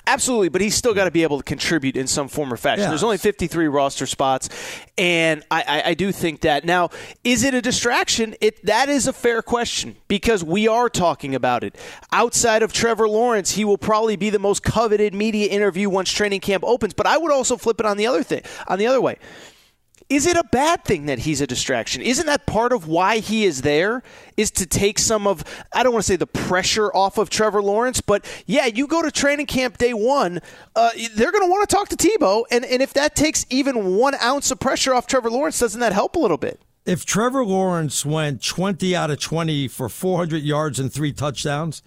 Absolutely, 0.06 0.48
but 0.48 0.60
he's 0.60 0.74
still 0.74 0.94
got 0.94 1.04
to 1.04 1.10
be 1.10 1.22
able 1.22 1.38
to 1.38 1.44
contribute 1.44 1.96
in 1.96 2.06
some 2.06 2.28
form 2.28 2.52
or 2.52 2.56
fashion. 2.56 2.88
There's 2.88 3.02
only 3.02 3.18
53 3.18 3.68
roster 3.68 4.06
spots, 4.06 4.48
and 4.98 5.44
I, 5.50 5.62
I, 5.66 5.82
I, 5.90 5.94
do 5.94 6.10
think 6.10 6.40
that. 6.40 6.64
Now, 6.64 6.90
is 7.22 7.44
it 7.44 7.54
a 7.54 7.62
distraction? 7.62 8.34
It 8.40 8.64
that 8.66 8.88
is 8.88 9.06
a 9.06 9.12
fair 9.12 9.42
question 9.42 9.96
because 10.08 10.42
we 10.42 10.66
are 10.66 10.88
talking 10.88 11.34
about 11.34 11.64
it. 11.64 11.76
Outside 12.12 12.62
of 12.62 12.72
Trevor 12.72 13.08
Lawrence, 13.08 13.52
he 13.52 13.64
will 13.64 13.78
probably 13.78 14.16
be 14.16 14.30
the 14.30 14.38
most 14.38 14.62
coveted 14.62 15.14
media 15.14 15.48
interview 15.48 15.88
once 15.88 16.10
training 16.10 16.40
camp 16.40 16.64
opens. 16.66 16.94
But 16.94 17.06
I 17.06 17.18
would 17.18 17.32
also 17.32 17.56
flip 17.56 17.78
it 17.78 17.86
on 17.86 17.96
the 17.96 18.06
other 18.06 18.22
thing, 18.22 18.42
on 18.68 18.78
the 18.78 18.86
other 18.86 19.00
way. 19.00 19.16
Is 20.10 20.26
it 20.26 20.36
a 20.36 20.42
bad 20.42 20.84
thing 20.84 21.06
that 21.06 21.20
he's 21.20 21.40
a 21.40 21.46
distraction? 21.46 22.02
Isn't 22.02 22.26
that 22.26 22.44
part 22.44 22.72
of 22.72 22.88
why 22.88 23.18
he 23.18 23.44
is 23.44 23.62
there? 23.62 24.02
Is 24.36 24.50
to 24.52 24.66
take 24.66 24.98
some 24.98 25.24
of, 25.24 25.44
I 25.72 25.84
don't 25.84 25.92
want 25.92 26.04
to 26.04 26.12
say 26.12 26.16
the 26.16 26.26
pressure 26.26 26.92
off 26.92 27.16
of 27.16 27.30
Trevor 27.30 27.62
Lawrence, 27.62 28.00
but 28.00 28.26
yeah, 28.44 28.66
you 28.66 28.88
go 28.88 29.02
to 29.02 29.12
training 29.12 29.46
camp 29.46 29.78
day 29.78 29.94
one, 29.94 30.40
uh, 30.74 30.90
they're 31.14 31.30
going 31.30 31.44
to 31.44 31.50
want 31.50 31.68
to 31.68 31.76
talk 31.76 31.88
to 31.90 31.96
Tebow. 31.96 32.42
And, 32.50 32.64
and 32.64 32.82
if 32.82 32.92
that 32.94 33.14
takes 33.14 33.46
even 33.50 33.96
one 33.96 34.16
ounce 34.16 34.50
of 34.50 34.58
pressure 34.58 34.92
off 34.92 35.06
Trevor 35.06 35.30
Lawrence, 35.30 35.60
doesn't 35.60 35.80
that 35.80 35.92
help 35.92 36.16
a 36.16 36.18
little 36.18 36.38
bit? 36.38 36.60
If 36.84 37.06
Trevor 37.06 37.44
Lawrence 37.44 38.04
went 38.04 38.42
20 38.42 38.96
out 38.96 39.12
of 39.12 39.20
20 39.20 39.68
for 39.68 39.88
400 39.88 40.42
yards 40.42 40.80
and 40.80 40.92
three 40.92 41.12
touchdowns, 41.12 41.84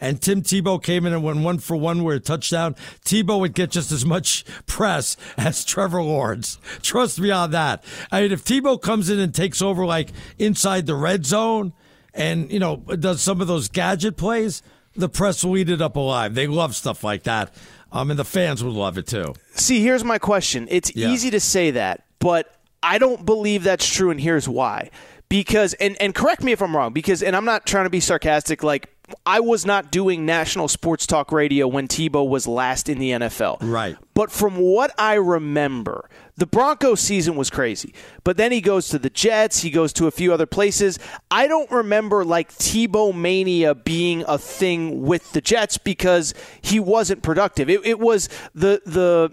and 0.00 0.20
Tim 0.20 0.42
Tebow 0.42 0.82
came 0.82 1.06
in 1.06 1.12
and 1.12 1.22
went 1.22 1.40
one 1.40 1.58
for 1.58 1.76
one 1.76 2.04
with 2.04 2.16
a 2.16 2.20
touchdown, 2.20 2.74
Tebow 3.04 3.40
would 3.40 3.54
get 3.54 3.70
just 3.70 3.92
as 3.92 4.04
much 4.04 4.44
press 4.66 5.16
as 5.36 5.64
Trevor 5.64 6.02
Lawrence. 6.02 6.58
Trust 6.82 7.20
me 7.20 7.30
on 7.30 7.50
that. 7.52 7.84
I 8.10 8.22
mean, 8.22 8.32
if 8.32 8.44
Tebow 8.44 8.80
comes 8.80 9.10
in 9.10 9.18
and 9.18 9.34
takes 9.34 9.62
over 9.62 9.86
like 9.86 10.10
inside 10.38 10.86
the 10.86 10.94
red 10.94 11.24
zone 11.24 11.72
and, 12.14 12.50
you 12.50 12.58
know, 12.58 12.76
does 12.76 13.20
some 13.20 13.40
of 13.40 13.46
those 13.46 13.68
gadget 13.68 14.16
plays, 14.16 14.62
the 14.94 15.08
press 15.08 15.44
will 15.44 15.56
eat 15.56 15.70
it 15.70 15.82
up 15.82 15.96
alive. 15.96 16.34
They 16.34 16.46
love 16.46 16.74
stuff 16.74 17.04
like 17.04 17.24
that. 17.24 17.54
Um, 17.92 18.10
and 18.10 18.18
the 18.18 18.24
fans 18.24 18.64
would 18.64 18.74
love 18.74 18.98
it 18.98 19.06
too. 19.06 19.34
See, 19.54 19.82
here's 19.82 20.04
my 20.04 20.18
question. 20.18 20.66
It's 20.70 20.94
yeah. 20.94 21.08
easy 21.08 21.30
to 21.30 21.40
say 21.40 21.70
that, 21.72 22.04
but 22.18 22.52
I 22.82 22.98
don't 22.98 23.24
believe 23.24 23.62
that's 23.62 23.88
true, 23.88 24.10
and 24.10 24.20
here's 24.20 24.48
why. 24.48 24.90
Because, 25.28 25.74
and, 25.74 26.00
and 26.00 26.14
correct 26.14 26.42
me 26.42 26.52
if 26.52 26.62
I'm 26.62 26.76
wrong, 26.76 26.92
because, 26.92 27.22
and 27.22 27.34
I'm 27.34 27.44
not 27.44 27.66
trying 27.66 27.84
to 27.84 27.90
be 27.90 28.00
sarcastic, 28.00 28.62
like, 28.62 28.90
I 29.24 29.40
was 29.40 29.64
not 29.64 29.90
doing 29.92 30.26
national 30.26 30.68
sports 30.68 31.06
talk 31.06 31.30
radio 31.30 31.68
when 31.68 31.86
Tebow 31.86 32.28
was 32.28 32.46
last 32.46 32.88
in 32.88 32.98
the 32.98 33.10
NFL. 33.10 33.58
Right. 33.60 33.96
But 34.14 34.32
from 34.32 34.56
what 34.56 34.92
I 34.98 35.14
remember, 35.14 36.08
the 36.36 36.46
Broncos 36.46 37.00
season 37.00 37.36
was 37.36 37.48
crazy. 37.48 37.94
But 38.24 38.36
then 38.36 38.50
he 38.50 38.60
goes 38.60 38.88
to 38.88 38.98
the 38.98 39.10
Jets, 39.10 39.60
he 39.60 39.70
goes 39.70 39.92
to 39.94 40.06
a 40.06 40.10
few 40.10 40.32
other 40.32 40.46
places. 40.46 40.98
I 41.30 41.46
don't 41.46 41.70
remember 41.70 42.24
like 42.24 42.52
Tebow 42.52 43.14
mania 43.14 43.74
being 43.74 44.24
a 44.26 44.38
thing 44.38 45.02
with 45.02 45.32
the 45.32 45.40
Jets 45.40 45.78
because 45.78 46.34
he 46.60 46.80
wasn't 46.80 47.22
productive. 47.22 47.70
It, 47.70 47.86
it 47.86 47.98
was 48.00 48.28
the 48.54 48.82
the 48.84 49.32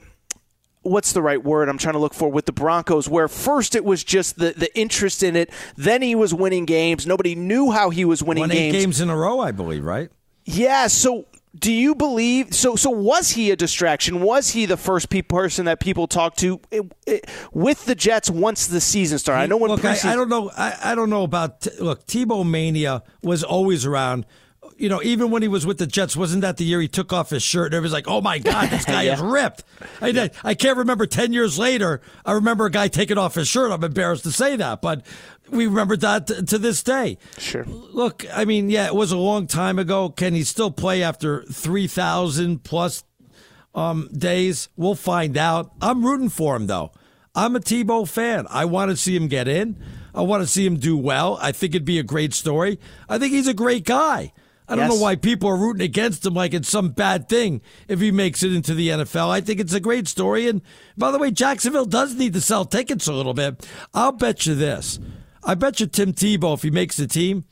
what's 0.83 1.13
the 1.13 1.21
right 1.21 1.43
word 1.43 1.69
I'm 1.69 1.77
trying 1.77 1.93
to 1.93 1.99
look 1.99 2.13
for 2.13 2.29
with 2.29 2.45
the 2.45 2.51
Broncos, 2.51 3.09
where 3.09 3.27
first 3.27 3.75
it 3.75 3.83
was 3.83 4.03
just 4.03 4.37
the, 4.37 4.53
the 4.55 4.75
interest 4.77 5.23
in 5.23 5.35
it, 5.35 5.49
then 5.75 6.01
he 6.01 6.15
was 6.15 6.33
winning 6.33 6.65
games. 6.65 7.07
Nobody 7.07 7.35
knew 7.35 7.71
how 7.71 7.89
he 7.89 8.05
was 8.05 8.21
winning 8.21 8.41
Won 8.41 8.49
games. 8.49 8.75
games 8.75 9.01
in 9.01 9.09
a 9.09 9.17
row, 9.17 9.39
I 9.39 9.51
believe, 9.51 9.83
right? 9.83 10.09
Yeah. 10.45 10.87
So 10.87 11.25
do 11.57 11.71
you 11.71 11.93
believe 11.93 12.53
so 12.53 12.75
so 12.75 12.89
was 12.89 13.31
he 13.31 13.51
a 13.51 13.55
distraction 13.55 14.21
was 14.21 14.49
he 14.49 14.65
the 14.65 14.77
first 14.77 15.09
pe- 15.09 15.21
person 15.21 15.65
that 15.65 15.79
people 15.79 16.07
talked 16.07 16.39
to 16.39 16.59
it, 16.71 16.91
it, 17.05 17.29
with 17.51 17.85
the 17.85 17.93
jets 17.93 18.27
once 18.27 18.65
the 18.65 18.81
season 18.81 19.19
started 19.19 19.43
i 19.43 19.45
know 19.45 19.57
when 19.57 19.69
look, 19.69 19.85
I, 19.85 19.97
I, 20.03 20.15
don't 20.15 20.29
know 20.29 20.49
I, 20.57 20.75
I 20.83 20.95
don't 20.95 21.11
know 21.11 21.21
about 21.21 21.67
look 21.79 22.07
tebow 22.07 22.43
mania 22.49 23.03
was 23.21 23.43
always 23.43 23.85
around 23.85 24.25
you 24.77 24.89
know, 24.89 25.01
even 25.03 25.31
when 25.31 25.41
he 25.41 25.47
was 25.47 25.65
with 25.65 25.77
the 25.77 25.87
Jets, 25.87 26.15
wasn't 26.15 26.41
that 26.41 26.57
the 26.57 26.65
year 26.65 26.81
he 26.81 26.87
took 26.87 27.13
off 27.13 27.29
his 27.29 27.43
shirt? 27.43 27.67
And 27.67 27.75
everybody's 27.75 27.93
like, 27.93 28.07
"Oh 28.07 28.21
my 28.21 28.39
God, 28.39 28.69
this 28.71 28.85
guy 28.85 29.03
yeah. 29.03 29.13
is 29.13 29.21
ripped." 29.21 29.63
I, 30.01 30.31
I 30.43 30.53
can't 30.53 30.77
remember 30.77 31.05
ten 31.05 31.33
years 31.33 31.57
later. 31.59 32.01
I 32.25 32.33
remember 32.33 32.65
a 32.65 32.71
guy 32.71 32.87
taking 32.87 33.17
off 33.17 33.35
his 33.35 33.47
shirt. 33.47 33.71
I'm 33.71 33.83
embarrassed 33.83 34.23
to 34.23 34.31
say 34.31 34.55
that, 34.55 34.81
but 34.81 35.05
we 35.49 35.67
remember 35.67 35.97
that 35.97 36.27
t- 36.27 36.41
to 36.43 36.57
this 36.57 36.83
day. 36.83 37.17
Sure. 37.37 37.65
Look, 37.65 38.25
I 38.33 38.45
mean, 38.45 38.69
yeah, 38.69 38.87
it 38.87 38.95
was 38.95 39.11
a 39.11 39.17
long 39.17 39.47
time 39.47 39.79
ago. 39.79 40.09
Can 40.09 40.33
he 40.33 40.43
still 40.43 40.71
play 40.71 41.03
after 41.03 41.43
three 41.43 41.87
thousand 41.87 42.63
plus 42.63 43.03
um, 43.75 44.09
days? 44.11 44.69
We'll 44.75 44.95
find 44.95 45.37
out. 45.37 45.71
I'm 45.81 46.05
rooting 46.05 46.29
for 46.29 46.55
him 46.55 46.67
though. 46.67 46.91
I'm 47.35 47.55
a 47.55 47.59
Tebow 47.59 48.07
fan. 48.07 48.45
I 48.49 48.65
want 48.65 48.91
to 48.91 48.97
see 48.97 49.15
him 49.15 49.27
get 49.27 49.47
in. 49.47 49.83
I 50.13 50.21
want 50.21 50.43
to 50.43 50.47
see 50.47 50.65
him 50.65 50.77
do 50.77 50.95
well. 50.95 51.39
I 51.41 51.51
think 51.51 51.73
it'd 51.73 51.85
be 51.85 51.97
a 51.97 52.03
great 52.03 52.33
story. 52.33 52.79
I 53.09 53.17
think 53.17 53.33
he's 53.33 53.47
a 53.47 53.53
great 53.53 53.85
guy. 53.85 54.33
I 54.67 54.75
don't 54.75 54.89
yes. 54.89 54.95
know 54.95 55.01
why 55.01 55.15
people 55.15 55.49
are 55.49 55.57
rooting 55.57 55.83
against 55.83 56.25
him 56.25 56.33
like 56.33 56.53
it's 56.53 56.69
some 56.69 56.89
bad 56.89 57.27
thing 57.27 57.61
if 57.87 57.99
he 57.99 58.11
makes 58.11 58.43
it 58.43 58.53
into 58.53 58.73
the 58.73 58.89
NFL. 58.89 59.29
I 59.29 59.41
think 59.41 59.59
it's 59.59 59.73
a 59.73 59.79
great 59.79 60.07
story. 60.07 60.47
And 60.47 60.61
by 60.97 61.11
the 61.11 61.17
way, 61.17 61.31
Jacksonville 61.31 61.85
does 61.85 62.15
need 62.15 62.33
to 62.33 62.41
sell 62.41 62.65
tickets 62.65 63.07
a 63.07 63.13
little 63.13 63.33
bit. 63.33 63.67
I'll 63.93 64.13
bet 64.13 64.45
you 64.45 64.55
this. 64.55 64.99
I 65.43 65.55
bet 65.55 65.79
you 65.79 65.87
Tim 65.87 66.13
Tebow, 66.13 66.53
if 66.53 66.63
he 66.63 66.71
makes 66.71 66.95
the 66.95 67.07
team, 67.07 67.43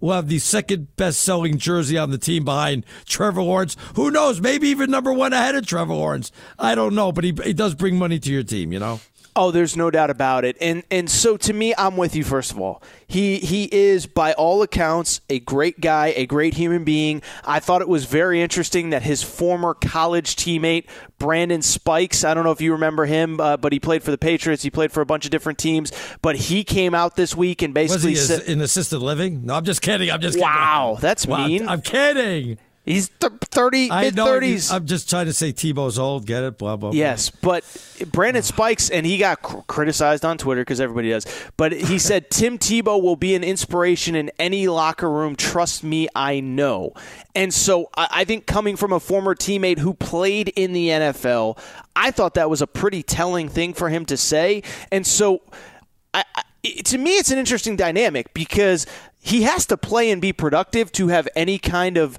will 0.00 0.12
have 0.12 0.28
the 0.28 0.38
second 0.38 0.94
best 0.96 1.20
selling 1.22 1.58
jersey 1.58 1.96
on 1.96 2.10
the 2.10 2.18
team 2.18 2.44
behind 2.44 2.84
Trevor 3.06 3.42
Lawrence. 3.42 3.76
Who 3.94 4.10
knows? 4.10 4.40
Maybe 4.40 4.68
even 4.68 4.90
number 4.90 5.12
one 5.12 5.32
ahead 5.32 5.54
of 5.54 5.66
Trevor 5.66 5.94
Lawrence. 5.94 6.30
I 6.58 6.74
don't 6.74 6.94
know, 6.94 7.12
but 7.12 7.24
he, 7.24 7.34
he 7.44 7.52
does 7.52 7.74
bring 7.74 7.96
money 7.96 8.18
to 8.18 8.30
your 8.30 8.42
team, 8.42 8.72
you 8.72 8.78
know? 8.78 9.00
Oh, 9.40 9.52
there's 9.52 9.76
no 9.76 9.88
doubt 9.88 10.10
about 10.10 10.44
it. 10.44 10.56
And 10.60 10.82
and 10.90 11.08
so 11.08 11.36
to 11.36 11.52
me, 11.52 11.72
I'm 11.78 11.96
with 11.96 12.16
you 12.16 12.24
first 12.24 12.50
of 12.50 12.60
all. 12.60 12.82
He 13.06 13.38
he 13.38 13.68
is 13.70 14.04
by 14.04 14.32
all 14.32 14.62
accounts 14.62 15.20
a 15.30 15.38
great 15.38 15.80
guy, 15.80 16.08
a 16.16 16.26
great 16.26 16.54
human 16.54 16.82
being. 16.82 17.22
I 17.44 17.60
thought 17.60 17.80
it 17.80 17.88
was 17.88 18.04
very 18.04 18.42
interesting 18.42 18.90
that 18.90 19.02
his 19.02 19.22
former 19.22 19.74
college 19.74 20.34
teammate 20.34 20.86
Brandon 21.20 21.62
Spikes, 21.62 22.24
I 22.24 22.34
don't 22.34 22.42
know 22.42 22.50
if 22.50 22.60
you 22.60 22.72
remember 22.72 23.06
him, 23.06 23.38
uh, 23.38 23.56
but 23.56 23.72
he 23.72 23.78
played 23.78 24.02
for 24.02 24.10
the 24.10 24.18
Patriots, 24.18 24.64
he 24.64 24.70
played 24.70 24.90
for 24.90 25.02
a 25.02 25.06
bunch 25.06 25.24
of 25.24 25.30
different 25.30 25.60
teams, 25.60 25.92
but 26.20 26.34
he 26.34 26.64
came 26.64 26.92
out 26.92 27.14
this 27.14 27.36
week 27.36 27.62
and 27.62 27.72
basically 27.72 28.14
was 28.14 28.44
he 28.44 28.52
in 28.52 28.60
assisted 28.60 28.98
living? 28.98 29.46
No, 29.46 29.54
I'm 29.54 29.64
just 29.64 29.82
kidding. 29.82 30.10
I'm 30.10 30.20
just 30.20 30.34
kidding. 30.34 30.50
Wow, 30.50 30.98
that's 31.00 31.28
wow, 31.28 31.46
mean. 31.46 31.68
I'm 31.68 31.80
kidding. 31.80 32.58
He's 32.88 33.10
th- 33.10 33.32
30, 33.42 33.90
mid 33.90 34.14
30s. 34.14 34.72
I'm 34.72 34.86
just 34.86 35.10
trying 35.10 35.26
to 35.26 35.34
say 35.34 35.52
Tebow's 35.52 35.98
old. 35.98 36.24
Get 36.24 36.42
it? 36.42 36.56
Blah, 36.56 36.76
blah, 36.76 36.90
blah. 36.90 36.98
Yes, 36.98 37.28
but 37.28 37.64
Brandon 38.10 38.42
Spikes, 38.54 38.88
and 38.88 39.04
he 39.04 39.18
got 39.18 39.42
cr- 39.42 39.58
criticized 39.66 40.24
on 40.24 40.38
Twitter 40.38 40.62
because 40.62 40.80
everybody 40.80 41.10
does, 41.10 41.26
but 41.58 41.72
he 41.72 41.98
said 41.98 42.30
Tim 42.30 42.56
Tebow 42.56 43.02
will 43.02 43.16
be 43.16 43.34
an 43.34 43.44
inspiration 43.44 44.14
in 44.14 44.30
any 44.38 44.68
locker 44.68 45.10
room. 45.10 45.36
Trust 45.36 45.84
me, 45.84 46.08
I 46.14 46.40
know. 46.40 46.94
And 47.34 47.52
so 47.52 47.90
I, 47.94 48.08
I 48.10 48.24
think 48.24 48.46
coming 48.46 48.74
from 48.74 48.94
a 48.94 49.00
former 49.00 49.34
teammate 49.34 49.80
who 49.80 49.92
played 49.92 50.48
in 50.48 50.72
the 50.72 50.88
NFL, 50.88 51.58
I 51.94 52.10
thought 52.10 52.34
that 52.34 52.48
was 52.48 52.62
a 52.62 52.66
pretty 52.66 53.02
telling 53.02 53.50
thing 53.50 53.74
for 53.74 53.90
him 53.90 54.06
to 54.06 54.16
say. 54.16 54.62
And 54.90 55.06
so 55.06 55.42
I, 56.14 56.24
I 56.34 56.42
to 56.84 56.98
me, 56.98 57.12
it's 57.18 57.30
an 57.30 57.38
interesting 57.38 57.76
dynamic 57.76 58.34
because 58.34 58.86
he 59.20 59.42
has 59.42 59.66
to 59.66 59.76
play 59.76 60.10
and 60.10 60.20
be 60.20 60.32
productive 60.32 60.90
to 60.92 61.08
have 61.08 61.28
any 61.36 61.58
kind 61.58 61.96
of 61.96 62.18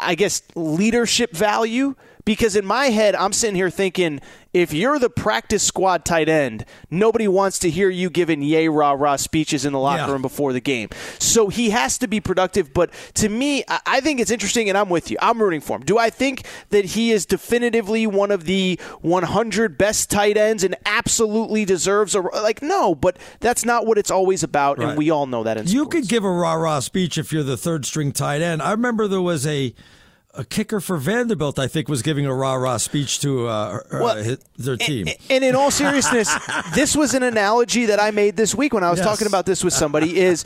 I 0.00 0.14
guess, 0.14 0.42
leadership 0.54 1.32
value 1.32 1.94
Because 2.28 2.56
in 2.56 2.66
my 2.66 2.90
head, 2.90 3.14
I'm 3.14 3.32
sitting 3.32 3.56
here 3.56 3.70
thinking, 3.70 4.20
if 4.52 4.74
you're 4.74 4.98
the 4.98 5.08
practice 5.08 5.62
squad 5.62 6.04
tight 6.04 6.28
end, 6.28 6.66
nobody 6.90 7.26
wants 7.26 7.58
to 7.60 7.70
hear 7.70 7.88
you 7.88 8.10
giving 8.10 8.42
yay 8.42 8.68
rah 8.68 8.92
rah 8.92 9.16
speeches 9.16 9.64
in 9.64 9.72
the 9.72 9.78
locker 9.78 10.02
Yeah. 10.02 10.12
room 10.12 10.20
before 10.20 10.52
the 10.52 10.60
game. 10.60 10.90
So 11.18 11.48
he 11.48 11.70
has 11.70 11.96
to 11.96 12.06
be 12.06 12.20
productive. 12.20 12.74
But 12.74 12.90
to 13.14 13.30
me, 13.30 13.64
I- 13.66 14.00
think 14.02 14.20
it's 14.20 14.30
interesting, 14.30 14.68
and 14.68 14.76
I'm 14.76 14.90
with 14.90 15.10
you. 15.10 15.16
I'm 15.22 15.40
rooting 15.40 15.62
for 15.62 15.76
him. 15.76 15.84
Do 15.86 15.96
I 15.96 16.10
think 16.10 16.42
that 16.68 16.84
he 16.84 17.12
is 17.12 17.24
definitively 17.24 18.06
one 18.06 18.30
of 18.30 18.44
the 18.44 18.78
100 19.00 19.78
best 19.78 20.10
tight 20.10 20.36
ends 20.36 20.62
and 20.62 20.76
absolutely 20.84 21.64
deserves 21.64 22.14
a 22.14 22.20
like? 22.20 22.60
No, 22.60 22.94
but 22.94 23.16
that's 23.40 23.64
not 23.64 23.86
what 23.86 23.96
it's 23.96 24.10
always 24.10 24.42
about, 24.42 24.78
Right. 24.78 24.88
and 24.90 24.98
we 24.98 25.08
all 25.08 25.24
know 25.26 25.44
that. 25.44 25.56
In 25.56 25.64
You 25.66 25.84
sports. 25.84 25.92
could 25.94 26.08
give 26.08 26.24
a 26.24 26.30
rah 26.30 26.52
rah 26.52 26.80
speech 26.80 27.16
if 27.16 27.32
you're 27.32 27.42
the 27.42 27.56
third 27.56 27.86
string 27.86 28.12
tight 28.12 28.42
end. 28.42 28.60
I 28.60 28.72
remember 28.72 29.08
there 29.08 29.22
was 29.22 29.46
a 29.46 29.72
a 30.38 30.44
kicker 30.44 30.80
for 30.80 30.96
Vanderbilt. 30.96 31.58
I 31.58 31.66
think 31.66 31.88
was 31.88 32.00
giving 32.02 32.24
a 32.24 32.32
rah 32.32 32.54
rah 32.54 32.76
speech 32.78 33.20
to 33.20 33.48
uh, 33.48 33.80
uh, 33.90 34.14
his- 34.16 34.38
their 34.56 34.76
team. 34.76 35.08
And 35.28 35.44
in 35.44 35.54
all 35.54 35.70
seriousness, 35.70 36.30
this 36.74 36.96
was 36.96 37.12
an 37.14 37.22
analogy 37.22 37.86
that 37.86 38.00
I 38.00 38.10
made 38.12 38.36
this 38.36 38.54
week 38.54 38.72
when 38.72 38.84
I 38.84 38.90
was 38.90 38.98
Yes. 39.00 39.06
talking 39.08 39.26
about 39.26 39.44
this 39.46 39.62
with 39.64 39.74
somebody 39.74 40.18
is 40.18 40.44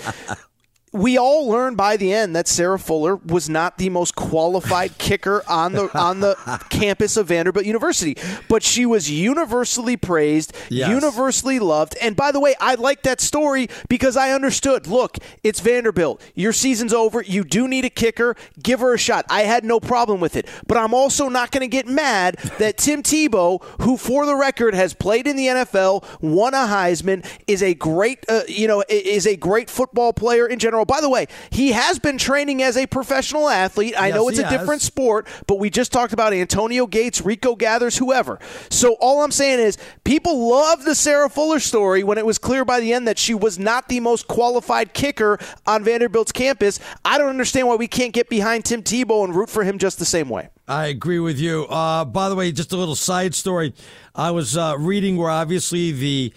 we 0.93 1.17
all 1.17 1.49
learned 1.49 1.77
by 1.77 1.97
the 1.97 2.13
end 2.13 2.37
that 2.37 2.47
Sarah 2.47 2.79
Fuller 2.79 3.17
was 3.17 3.49
not 3.49 3.79
the 3.79 3.89
most 3.89 4.15
qualified 4.15 4.99
kicker 4.99 5.43
on 5.49 5.73
the 5.73 5.89
on 5.99 6.21
the 6.21 6.37
campus 6.69 7.17
of 7.17 7.29
Vanderbilt 7.29 7.65
University, 7.65 8.17
but 8.49 8.63
she 8.63 8.85
was 8.85 9.11
universally 9.11 9.97
praised, 9.97 10.53
Yes. 10.69 10.91
universally 10.91 11.59
loved. 11.59 11.97
And 12.03 12.15
by 12.15 12.31
the 12.31 12.41
way, 12.41 12.55
I 12.61 12.75
like 12.75 13.03
that 13.03 13.21
story 13.21 13.69
because 13.89 14.17
I 14.17 14.33
understood. 14.33 14.87
Look, 14.87 15.17
it's 15.43 15.61
Vanderbilt. 15.61 16.21
Your 16.35 16.53
season's 16.53 16.93
over. 16.93 17.23
You 17.23 17.45
do 17.45 17.67
need 17.67 17.85
a 17.85 17.91
kicker. 17.91 18.37
Give 18.63 18.81
her 18.81 18.95
a 18.95 18.99
shot. 18.99 19.25
I 19.31 19.43
had 19.43 19.65
no 19.65 19.81
problem 19.81 20.21
with 20.21 20.37
it, 20.37 20.47
but 20.67 20.77
I'm 20.77 20.93
also 20.93 21.29
not 21.29 21.51
going 21.53 21.63
to 21.63 21.69
get 21.69 21.87
mad 21.87 22.37
that 22.59 22.77
Tim 22.77 23.03
Tebow, 23.03 23.63
who 23.83 23.97
for 23.97 24.27
the 24.27 24.37
record 24.37 24.75
has 24.75 24.93
played 24.95 25.27
in 25.27 25.37
the 25.37 25.47
NFL, 25.47 26.05
won 26.21 26.53
a 26.55 26.67
Heisman, 26.67 27.25
is 27.47 27.63
a 27.63 27.73
great 27.75 28.25
uh, 28.29 28.43
you 28.47 28.69
know 28.69 28.85
is 28.89 29.27
a 29.27 29.37
great 29.37 29.71
football 29.71 30.13
player 30.13 30.47
in 30.47 30.59
general. 30.59 30.82
By 30.85 31.01
the 31.01 31.09
way, 31.09 31.27
he 31.51 31.73
has 31.73 31.99
been 31.99 32.19
training 32.19 32.63
as 32.63 32.77
a 32.77 32.87
professional 32.87 33.49
athlete. 33.49 33.95
I 33.99 34.09
Yes, 34.09 34.17
know 34.17 34.29
it's 34.29 34.39
a 34.39 34.47
has. 34.47 34.59
different 34.61 34.83
sport, 34.83 35.27
but 35.47 35.59
we 35.59 35.71
just 35.71 35.93
talked 35.93 36.13
about 36.13 36.33
Antonio 36.33 36.87
Gates, 36.87 37.21
Rico 37.23 37.55
Gathers, 37.57 37.97
whoever. 37.99 38.39
So 38.71 38.95
all 39.01 39.23
I'm 39.23 39.31
saying 39.33 39.61
is 39.61 39.79
people 40.05 40.49
love 40.49 40.85
the 40.85 40.95
Sarah 40.95 41.29
Fuller 41.29 41.61
story 41.61 42.03
when 42.05 42.19
it 42.19 42.27
was 42.27 42.39
clear 42.39 42.65
by 42.65 42.81
the 42.81 42.93
end 42.93 43.07
that 43.09 43.19
she 43.19 43.35
was 43.35 43.59
not 43.59 43.89
the 43.89 44.01
most 44.01 44.29
qualified 44.29 44.95
kicker 44.95 45.39
on 45.67 45.85
Vanderbilt's 45.85 46.33
campus. 46.33 46.81
I 47.05 47.19
don't 47.19 47.29
understand 47.29 47.69
why 47.69 47.77
we 47.77 47.89
can't 47.89 48.13
get 48.13 48.29
behind 48.29 48.65
Tim 48.65 48.83
Tebow 48.83 49.25
and 49.25 49.35
root 49.35 49.51
for 49.51 49.65
him 49.65 49.79
just 49.79 49.99
the 49.99 50.05
same 50.05 50.29
way. 50.29 50.49
I 50.69 50.87
agree 50.87 51.19
with 51.19 51.39
you. 51.39 51.65
Uh, 51.65 52.05
by 52.05 52.29
the 52.29 52.35
way, 52.35 52.53
just 52.53 52.73
a 52.73 52.77
little 52.77 52.95
side 52.95 53.35
story. 53.35 53.75
I 54.15 54.31
was 54.31 54.57
uh, 54.57 54.77
reading 54.79 55.17
where 55.17 55.31
obviously 55.31 55.91
the 55.93 56.33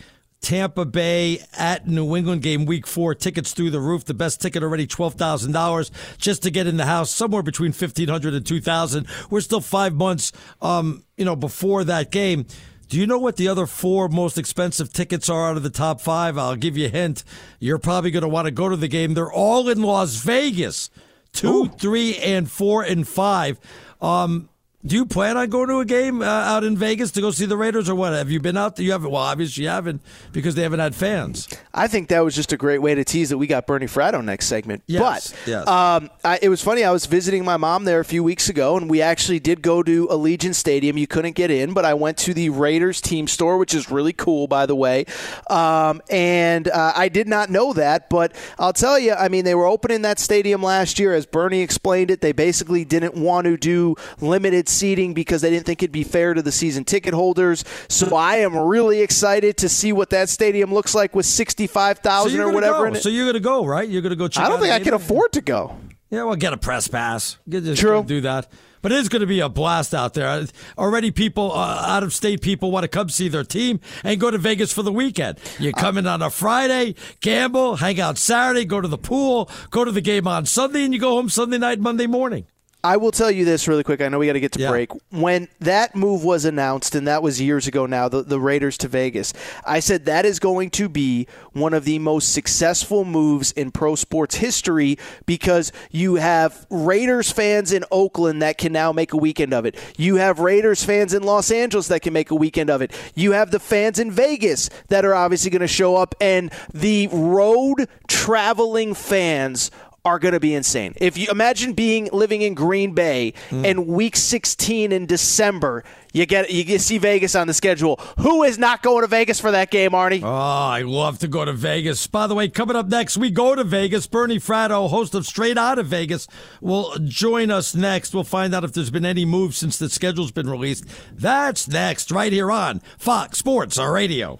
Tampa 0.46 0.86
Bay 0.86 1.40
at 1.58 1.88
New 1.88 2.16
England 2.16 2.44
game 2.44 2.66
week 2.66 2.86
four 2.86 3.16
tickets 3.16 3.52
through 3.52 3.72
the 3.72 3.80
roof. 3.80 4.06
The 4.06 4.14
best 4.14 4.40
ticket 4.40 4.62
already 4.62 4.86
twelve 4.86 5.16
thousand 5.16 5.54
dollars 5.54 5.90
just 6.20 6.44
to 6.44 6.52
get 6.52 6.68
in 6.68 6.78
the 6.78 6.86
house, 6.86 7.10
somewhere 7.10 7.42
between 7.42 7.70
1500 7.72 8.32
and 8.36 8.46
2000 8.46 9.08
We're 9.32 9.42
still 9.42 9.60
five 9.60 9.96
months, 9.96 10.32
um, 10.62 11.04
you 11.18 11.26
know, 11.26 11.36
before 11.36 11.84
that 11.86 12.12
game. 12.12 12.46
Do 12.90 13.00
you 13.00 13.08
know 13.08 13.18
what 13.18 13.38
the 13.38 13.48
other 13.48 13.66
four 13.66 14.08
most 14.08 14.38
expensive 14.38 14.94
tickets 14.94 15.30
are 15.30 15.50
out 15.50 15.58
of 15.58 15.64
the 15.64 15.72
top 15.72 16.00
five? 16.00 16.38
I'll 16.38 16.56
give 16.56 16.78
you 16.78 16.86
a 16.86 16.90
hint. 16.90 17.24
You're 17.60 17.80
probably 17.80 18.12
going 18.12 18.22
to 18.22 18.30
want 18.30 18.46
to 18.46 18.52
go 18.52 18.70
to 18.70 18.76
the 18.78 18.88
game. 18.88 19.16
They're 19.16 19.32
all 19.32 19.68
in 19.68 19.82
Las 19.82 20.18
Vegas. 20.18 20.92
Two, 21.34 21.70
three, 21.70 22.18
and 22.18 22.50
four, 22.50 22.84
and 22.84 23.08
five. 23.08 23.60
Um, 24.00 24.50
do 24.86 24.96
you 24.96 25.06
plan 25.06 25.36
on 25.36 25.50
going 25.50 25.68
to 25.70 25.80
a 25.80 25.86
game 25.86 26.22
uh, 26.22 26.26
out 26.26 26.64
in 26.64 26.78
Vegas 26.78 27.12
to 27.12 27.22
go 27.22 27.32
see 27.32 27.46
the 27.46 27.58
Raiders, 27.58 27.90
or 27.90 27.96
what? 27.96 28.14
Have 28.14 28.30
you 28.30 28.40
been 28.40 28.56
out? 28.56 28.76
there? 28.76 28.86
You 28.86 28.92
haven't. 28.92 29.10
Well, 29.10 29.22
obviously 29.22 29.64
you 29.64 29.70
haven't 29.70 30.02
because 30.32 30.54
they 30.54 30.62
haven't 30.62 30.80
had 30.80 30.94
fans. 30.94 31.48
I 31.74 31.88
think 31.88 32.10
that 32.10 32.24
was 32.24 32.36
just 32.36 32.54
a 32.54 32.58
great 32.58 32.82
way 32.82 32.94
to 32.94 33.04
tease 33.04 33.30
that 33.30 33.38
we 33.38 33.48
got 33.48 33.66
Bernie 33.66 33.88
Fratto 33.88 34.24
next 34.24 34.46
segment. 34.46 34.84
Yes, 34.86 35.32
but 35.32 35.48
yes. 35.48 35.68
Um, 35.68 36.10
I, 36.24 36.40
it 36.42 36.50
was 36.50 36.62
funny. 36.62 36.84
I 36.84 36.92
was 36.92 37.06
visiting 37.08 37.44
my 37.44 37.58
mom 37.58 37.86
there 37.86 38.00
a 38.00 38.06
few 38.06 38.24
weeks 38.24 38.48
ago, 38.50 38.78
and 38.78 38.90
we 38.90 39.02
actually 39.02 39.40
did 39.40 39.62
go 39.62 39.82
to 39.82 40.08
Allegiant 40.08 40.56
Stadium. 40.56 40.98
You 40.98 41.08
couldn't 41.08 41.36
get 41.36 41.50
in, 41.50 41.74
but 41.74 41.86
I 41.86 41.96
went 41.96 42.18
to 42.20 42.34
the 42.34 42.50
Raiders 42.50 43.02
team 43.02 43.28
store, 43.28 43.58
which 43.58 43.74
is 43.74 43.90
really 43.90 44.14
cool, 44.14 44.48
by 44.48 44.68
the 44.68 44.76
way. 44.76 45.06
Um, 45.50 46.02
and 46.12 46.68
uh, 46.68 46.94
I 46.96 47.10
did 47.10 47.28
not 47.28 47.50
know 47.50 47.74
that, 47.74 48.10
but 48.10 48.36
I'll 48.60 48.74
tell 48.74 49.00
you. 49.00 49.14
I 49.14 49.30
mean, 49.30 49.46
they 49.46 49.56
were 49.56 49.66
opening 49.66 50.04
that 50.04 50.20
stadium 50.20 50.62
last 50.62 51.00
year, 51.00 51.14
as 51.14 51.26
Bernie 51.26 51.62
explained 51.62 52.12
it. 52.12 52.22
They 52.22 52.34
basically 52.34 52.86
didn't 52.86 53.16
want 53.16 53.46
to 53.46 53.58
do 53.58 53.96
limited 54.22 54.70
seating 54.76 55.14
because 55.14 55.42
they 55.42 55.50
didn't 55.50 55.66
think 55.66 55.82
it'd 55.82 55.92
be 55.92 56.04
fair 56.04 56.34
to 56.34 56.42
the 56.42 56.52
season 56.52 56.84
ticket 56.84 57.14
holders. 57.14 57.64
So 57.88 58.16
I 58.16 58.38
am 58.38 58.58
really 58.58 59.02
excited 59.02 59.58
to 59.58 59.70
see 59.70 59.94
what 59.94 60.10
that 60.12 60.30
stadium 60.30 60.74
looks 60.74 60.94
like 60.94 61.16
with 61.16 61.26
65,000 61.26 62.38
So 62.38 62.48
or 62.48 62.52
whatever. 62.52 62.94
So 62.96 63.10
you're 63.10 63.26
going 63.26 63.34
to 63.36 63.40
go, 63.40 63.66
right? 63.66 63.88
You're 63.88 64.02
going 64.02 64.12
to 64.12 64.16
go 64.16 64.28
check. 64.28 64.46
I 64.46 64.50
don't 64.50 64.60
think 64.60 64.74
I 64.74 64.80
can 64.80 64.94
afford 64.94 65.34
to 65.34 65.42
go. 65.42 65.78
Yeah, 66.10 66.24
well, 66.24 66.36
get 66.36 66.54
a 66.54 66.58
press 66.58 66.88
pass. 66.88 67.38
Just 67.50 67.82
True. 67.82 68.04
Do 68.04 68.22
that. 68.22 68.48
But 68.86 68.92
it 68.92 69.00
is 69.00 69.10
going 69.10 69.22
to 69.22 69.26
be 69.26 69.40
a 69.40 69.50
blast 69.50 69.96
out 69.96 70.14
there. 70.14 70.46
Already, 70.78 71.10
people, 71.10 71.52
uh, 71.52 71.84
out 71.88 72.04
of 72.04 72.14
state 72.14 72.42
people 72.42 72.70
want 72.70 72.84
to 72.84 72.88
come 72.88 73.10
see 73.10 73.28
their 73.28 73.44
team 73.44 73.80
and 74.04 74.20
go 74.20 74.30
to 74.30 74.38
Vegas 74.38 74.72
for 74.72 74.84
the 74.84 74.92
weekend. 74.92 75.40
You 75.58 75.74
come 75.74 75.98
in 75.98 76.06
on 76.06 76.22
a 76.22 76.30
Friday, 76.30 76.94
gamble, 77.20 77.78
hang 77.78 78.00
out 78.00 78.20
Saturday, 78.20 78.64
go 78.64 78.82
to 78.82 78.88
the 78.88 79.00
pool, 79.00 79.50
go 79.72 79.84
to 79.86 79.92
the 79.92 80.02
game 80.02 80.28
on 80.28 80.46
Sunday, 80.46 80.84
and 80.84 80.94
you 80.94 81.00
go 81.00 81.16
home 81.16 81.30
Sunday 81.30 81.58
night, 81.58 81.80
Monday 81.80 82.06
morning. 82.06 82.46
I 82.86 82.98
will 82.98 83.10
tell 83.12 83.32
you 83.32 83.46
this 83.46 83.68
really 83.68 83.84
quick. 83.84 84.00
I 84.00 84.10
know 84.10 84.20
we 84.20 84.28
got 84.28 84.34
to 84.34 84.40
get 84.40 84.52
to 84.52 84.60
Yeah. 84.60 84.70
break. 84.70 84.92
When 85.10 85.48
that 85.60 85.96
move 85.96 86.24
was 86.24 86.46
announced, 86.46 86.94
and 86.94 87.08
that 87.08 87.24
was 87.24 87.42
years 87.42 87.66
ago 87.66 87.88
now, 87.88 88.08
the, 88.08 88.22
the 88.22 88.40
Raiders 88.40 88.78
to 88.80 88.88
Vegas, 88.88 89.34
I 89.66 89.80
said 89.80 90.06
that 90.06 90.24
is 90.24 90.38
going 90.40 90.70
to 90.72 90.88
be 90.88 91.26
one 91.54 91.74
of 91.74 91.84
the 91.84 91.98
most 91.98 92.32
successful 92.32 93.04
moves 93.04 93.52
in 93.54 93.72
pro 93.72 93.96
sports 93.96 94.36
history 94.36 95.00
because 95.26 95.72
you 95.90 96.16
have 96.16 96.68
Raiders 96.70 97.32
fans 97.32 97.72
in 97.72 97.84
Oakland 97.92 98.44
that 98.44 98.60
can 98.60 98.72
now 98.72 98.92
make 98.92 99.14
a 99.14 99.18
weekend 99.18 99.52
of 99.52 99.66
it. 99.66 99.76
You 99.98 100.18
have 100.18 100.38
Raiders 100.40 100.84
fans 100.84 101.14
in 101.16 101.24
Los 101.24 101.50
Angeles 101.50 101.88
that 101.88 102.04
can 102.04 102.14
make 102.14 102.30
a 102.30 102.36
weekend 102.36 102.70
of 102.70 102.84
it. 102.84 102.92
You 103.16 103.32
have 103.32 103.50
the 103.50 103.60
fans 103.60 103.98
in 103.98 104.12
Vegas 104.12 104.70
that 104.90 105.04
are 105.06 105.16
obviously 105.16 105.50
going 105.50 105.62
to 105.62 105.68
show 105.68 105.96
up, 105.96 106.14
and 106.22 106.52
the 106.72 107.08
road 107.12 107.88
traveling 108.08 108.94
fans 108.94 109.72
are 110.06 110.20
going 110.20 110.34
to 110.34 110.40
be 110.40 110.54
insane. 110.54 110.94
If 110.98 111.18
you 111.18 111.28
imagine 111.30 111.74
being 111.74 112.10
living 112.14 112.44
in 112.44 112.54
Green 112.54 112.94
Bay 112.94 113.34
hmm. 113.50 113.66
and 113.66 113.88
week 113.88 114.16
16 114.16 114.92
in 114.92 115.06
December, 115.08 115.84
you 116.14 116.26
get 116.26 116.52
you 116.52 116.64
get 116.64 116.80
see 116.80 116.98
Vegas 116.98 117.36
on 117.36 117.48
the 117.48 117.54
schedule. 117.54 118.00
Who 118.20 118.44
is 118.44 118.58
not 118.58 118.84
going 118.84 119.02
to 119.02 119.08
Vegas 119.08 119.40
for 119.40 119.52
that 119.52 119.72
game, 119.72 119.92
Arnie? 119.92 120.22
Oh, 120.24 120.28
I 120.28 120.84
love 120.84 121.20
to 121.20 121.28
go 121.28 121.44
to 121.44 121.52
Vegas. 121.52 122.08
By 122.08 122.28
the 122.28 122.36
way, 122.36 122.48
coming 122.48 122.76
up 122.76 122.88
next, 122.88 123.18
we 123.18 123.32
go 123.32 123.56
to 123.56 123.64
Vegas. 123.64 124.08
Bernie 124.08 124.40
Fratto, 124.40 124.90
host 124.90 125.16
of 125.16 125.26
Straight 125.26 125.58
Out 125.58 125.80
of 125.80 125.88
Vegas, 125.88 126.28
will 126.62 126.96
join 127.04 127.52
us 127.52 127.76
next. 127.76 128.14
We'll 128.14 128.24
find 128.24 128.54
out 128.56 128.64
if 128.64 128.72
there's 128.72 128.92
been 128.92 129.06
any 129.06 129.26
moves 129.26 129.58
since 129.58 129.78
the 129.78 129.90
schedule's 129.90 130.32
been 130.32 130.50
released. 130.50 130.86
That's 131.12 131.68
next, 131.68 132.12
right 132.12 132.32
here 132.32 132.52
on 132.52 132.80
Fox 132.98 133.40
Sports 133.40 133.78
Radio. 133.78 134.40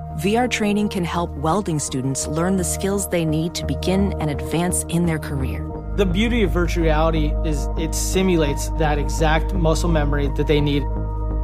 VR 0.19 0.49
training 0.49 0.89
can 0.89 1.05
help 1.05 1.29
welding 1.37 1.79
students 1.79 2.27
learn 2.27 2.57
the 2.57 2.63
skills 2.63 3.07
they 3.07 3.23
need 3.23 3.55
to 3.55 3.65
begin 3.65 4.13
and 4.19 4.29
advance 4.29 4.83
in 4.89 5.05
their 5.05 5.17
career. 5.17 5.65
The 5.95 6.05
beauty 6.05 6.43
of 6.43 6.51
virtual 6.51 6.83
reality 6.83 7.31
is 7.45 7.69
it 7.77 7.95
simulates 7.95 8.69
that 8.71 8.97
exact 8.97 9.53
muscle 9.53 9.89
memory 9.89 10.29
that 10.35 10.47
they 10.47 10.59
need. 10.59 10.83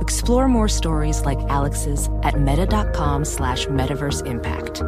Explore 0.02 0.50
more 0.50 0.68
stories 0.68 1.22
like 1.22 1.40
Alex's 1.50 2.10
at 2.24 2.40
meta.com 2.40 3.24
slash 3.24 3.68
metaverse 3.68 4.26
impact. 4.28 4.84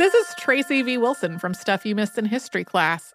This 0.00 0.14
is 0.14 0.34
Tracy 0.38 0.82
V. 0.82 0.98
Wilson 0.98 1.38
from 1.38 1.54
Stuff 1.54 1.84
You 1.86 1.94
Missed 1.94 2.18
in 2.18 2.24
History 2.24 2.64
class. 2.64 3.14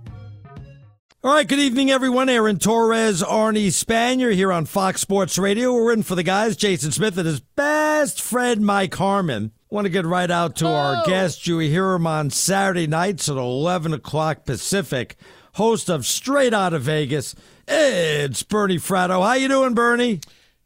All 1.23 1.35
right, 1.35 1.47
good 1.47 1.59
evening, 1.59 1.91
everyone. 1.91 2.29
Aaron 2.29 2.57
Torres, 2.57 3.21
Arnie 3.21 3.67
Spanier 3.67 4.33
here 4.33 4.51
on 4.51 4.65
Fox 4.65 5.01
Sports 5.01 5.37
Radio. 5.37 5.71
We're 5.71 5.93
in 5.93 6.01
for 6.01 6.15
the 6.15 6.23
guys, 6.23 6.57
Jason 6.57 6.91
Smith 6.91 7.15
and 7.15 7.27
his 7.27 7.41
best 7.41 8.19
friend, 8.19 8.65
Mike 8.65 8.95
Harmon. 8.95 9.51
Want 9.69 9.85
to 9.85 9.91
get 9.91 10.03
right 10.03 10.31
out 10.31 10.55
to 10.55 10.67
oh. 10.67 10.73
our 10.73 11.05
guest. 11.05 11.45
You 11.45 11.59
hear 11.59 11.93
him 11.93 12.07
on 12.07 12.31
Saturday 12.31 12.87
nights 12.87 13.29
at 13.29 13.37
11 13.37 13.93
o'clock 13.93 14.45
Pacific, 14.45 15.15
host 15.53 15.91
of 15.91 16.07
Straight 16.07 16.55
Out 16.55 16.73
of 16.73 16.81
Vegas. 16.81 17.35
It's 17.67 18.41
Bernie 18.41 18.77
Fratto. 18.77 19.23
How 19.23 19.33
you 19.33 19.47
doing, 19.47 19.75
Bernie? 19.75 20.21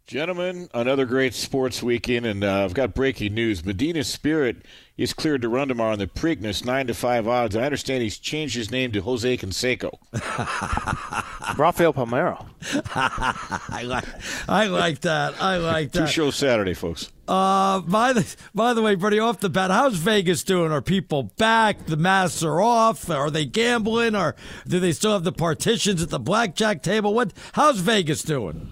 Gentlemen, 0.07 0.69
another 0.73 1.05
great 1.05 1.33
sports 1.33 1.83
weekend, 1.83 2.25
and 2.25 2.45
uh, 2.45 2.63
I've 2.63 2.73
got 2.73 2.93
breaking 2.93 3.33
news. 3.33 3.65
Medina 3.65 4.05
Spirit 4.05 4.63
is 4.97 5.13
cleared 5.13 5.41
to 5.41 5.49
run 5.49 5.67
tomorrow 5.67 5.91
on 5.93 5.99
the 5.99 6.08
Preakness, 6.08 6.63
9 6.65 6.88
to 6.88 6.93
5 6.93 7.27
odds. 7.27 7.55
I 7.55 7.63
understand 7.63 8.01
he's 8.01 8.17
changed 8.17 8.55
his 8.55 8.71
name 8.71 8.91
to 8.93 9.01
Jose 9.01 9.38
Canseco. 9.38 9.97
Rafael 11.58 11.93
Palmeiro. 11.93 12.45
I, 12.95 13.84
like, 13.84 14.05
I 14.47 14.67
like 14.67 15.01
that. 15.01 15.41
I 15.41 15.58
like 15.58 15.91
that. 15.91 15.99
Two 15.99 16.08
shows 16.08 16.36
Saturday, 16.36 16.73
folks. 16.73 17.12
Uh, 17.27 17.79
by 17.81 18.13
the 18.13 18.36
by 18.53 18.73
the 18.75 18.84
way, 18.84 18.93
Bernie, 18.93 19.17
off 19.17 19.39
the 19.39 19.49
bat, 19.49 19.71
how's 19.71 19.95
Vegas 19.95 20.43
doing? 20.43 20.71
Are 20.71 20.81
people 20.81 21.23
back? 21.38 21.88
The 21.88 21.97
masks 21.97 22.43
are 22.43 22.62
off. 22.62 23.10
Are 23.10 23.31
they 23.31 23.45
gambling? 23.45 24.15
Or 24.15 24.36
do 24.67 24.79
they 24.79 24.91
still 24.91 25.13
have 25.13 25.23
the 25.23 25.31
partitions 25.31 26.03
at 26.03 26.10
the 26.10 26.19
blackjack 26.19 26.84
table? 26.84 27.15
What? 27.15 27.34
How's 27.53 27.79
Vegas 27.79 28.21
doing? 28.21 28.71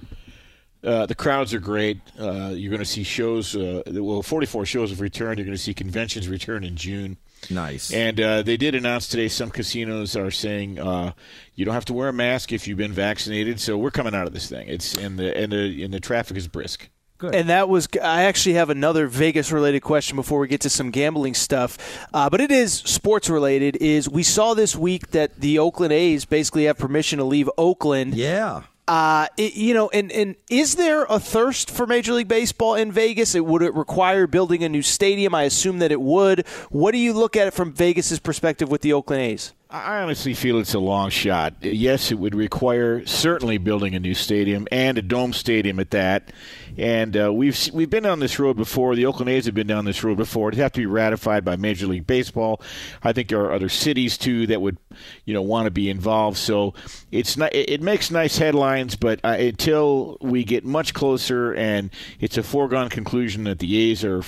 Uh, 0.83 1.05
the 1.05 1.15
crowds 1.15 1.53
are 1.53 1.59
great. 1.59 1.99
Uh, 2.19 2.51
you're 2.53 2.69
going 2.69 2.79
to 2.79 2.85
see 2.85 3.03
shows. 3.03 3.55
Uh, 3.55 3.83
well, 3.87 4.21
44 4.21 4.65
shows 4.65 4.89
have 4.89 5.01
returned. 5.01 5.39
You're 5.39 5.45
going 5.45 5.57
to 5.57 5.63
see 5.63 5.73
conventions 5.73 6.27
return 6.27 6.63
in 6.63 6.75
June. 6.75 7.17
Nice. 7.49 7.91
And 7.91 8.19
uh, 8.19 8.41
they 8.41 8.57
did 8.57 8.75
announce 8.75 9.07
today 9.07 9.27
some 9.27 9.49
casinos 9.49 10.15
are 10.15 10.31
saying 10.31 10.79
uh, 10.79 11.13
you 11.55 11.65
don't 11.65 11.73
have 11.73 11.85
to 11.85 11.93
wear 11.93 12.09
a 12.09 12.13
mask 12.13 12.51
if 12.51 12.67
you've 12.67 12.77
been 12.77 12.93
vaccinated. 12.93 13.59
So 13.59 13.77
we're 13.77 13.91
coming 13.91 14.15
out 14.15 14.27
of 14.27 14.33
this 14.33 14.49
thing. 14.49 14.67
It's 14.67 14.95
and 14.95 15.17
the 15.19 15.35
and 15.37 15.51
the 15.51 15.83
and 15.83 15.93
the 15.93 15.99
traffic 15.99 16.37
is 16.37 16.47
brisk. 16.47 16.89
Good. 17.19 17.35
And 17.35 17.47
that 17.49 17.69
was, 17.69 17.87
I 18.03 18.23
actually 18.23 18.55
have 18.55 18.69
another 18.69 19.07
Vegas 19.07 19.51
related 19.51 19.81
question 19.81 20.17
before 20.17 20.39
we 20.39 20.47
get 20.49 20.61
to 20.61 20.69
some 20.69 20.91
gambling 20.91 21.35
stuff. 21.35 21.77
Uh, 22.13 22.29
but 22.29 22.41
it 22.41 22.51
is 22.51 22.73
sports 22.73 23.29
related. 23.29 23.77
Is 23.77 24.09
we 24.09 24.23
saw 24.23 24.53
this 24.53 24.75
week 24.75 25.11
that 25.11 25.39
the 25.39 25.59
Oakland 25.59 25.93
A's 25.93 26.25
basically 26.25 26.65
have 26.65 26.77
permission 26.77 27.19
to 27.19 27.23
leave 27.23 27.49
Oakland. 27.57 28.15
Yeah. 28.15 28.63
Uh, 28.87 29.27
it, 29.37 29.53
you 29.55 29.73
know, 29.73 29.89
and, 29.89 30.11
and 30.11 30.35
is 30.49 30.75
there 30.75 31.05
a 31.05 31.19
thirst 31.19 31.71
for 31.71 31.87
Major 31.87 32.13
League 32.13 32.27
Baseball 32.27 32.75
in 32.75 32.91
Vegas? 32.91 33.33
It, 33.33 33.45
would 33.45 33.61
it 33.61 33.73
require 33.73 34.27
building 34.27 34.63
a 34.63 34.69
new 34.69 34.81
stadium? 34.81 35.33
I 35.33 35.43
assume 35.43 35.79
that 35.79 35.91
it 35.91 36.01
would. 36.01 36.45
What 36.69 36.91
do 36.91 36.97
you 36.97 37.13
look 37.13 37.37
at 37.37 37.47
it 37.47 37.53
from 37.53 37.71
Vegas's 37.71 38.19
perspective 38.19 38.69
with 38.69 38.81
the 38.81 38.91
Oakland 38.91 39.21
A's? 39.21 39.53
I 39.73 40.01
honestly 40.03 40.35
feel 40.35 40.59
it's 40.59 40.75
a 40.75 40.79
long 40.79 41.09
shot. 41.09 41.55
Yes, 41.61 42.11
it 42.11 42.19
would 42.19 42.35
require 42.35 43.03
certainly 43.07 43.57
building 43.57 43.95
a 43.95 43.99
new 43.99 44.13
stadium 44.13 44.67
and 44.71 44.99
a 44.99 45.01
dome 45.01 45.33
stadium 45.33 45.79
at 45.79 45.89
that. 45.89 46.31
And 46.77 47.17
uh, 47.17 47.33
we've 47.33 47.57
we've 47.73 47.89
been 47.89 48.05
on 48.05 48.19
this 48.19 48.37
road 48.37 48.55
before. 48.55 48.95
The 48.95 49.07
Oakland 49.07 49.29
A's 49.31 49.47
have 49.47 49.55
been 49.55 49.65
down 49.65 49.85
this 49.85 50.03
road 50.03 50.17
before. 50.17 50.49
It'd 50.49 50.59
have 50.59 50.73
to 50.73 50.79
be 50.79 50.85
ratified 50.85 51.43
by 51.43 51.55
Major 51.55 51.87
League 51.87 52.05
Baseball. 52.05 52.61
I 53.01 53.13
think 53.13 53.29
there 53.29 53.41
are 53.41 53.51
other 53.51 53.67
cities 53.67 54.15
too 54.15 54.45
that 54.45 54.61
would, 54.61 54.77
you 55.25 55.33
know, 55.33 55.41
want 55.41 55.65
to 55.65 55.71
be 55.71 55.89
involved. 55.89 56.37
So 56.37 56.75
it's 57.11 57.35
not. 57.35 57.49
It 57.55 57.81
makes 57.81 58.11
nice 58.11 58.37
headlines, 58.37 58.95
but 58.95 59.21
uh, 59.23 59.29
until 59.39 60.19
we 60.21 60.43
get 60.43 60.63
much 60.63 60.93
closer 60.93 61.51
and 61.51 61.89
it's 62.19 62.37
a 62.37 62.43
foregone 62.43 62.89
conclusion 62.89 63.45
that 63.45 63.57
the 63.57 63.75
A's 63.89 64.03
are, 64.03 64.21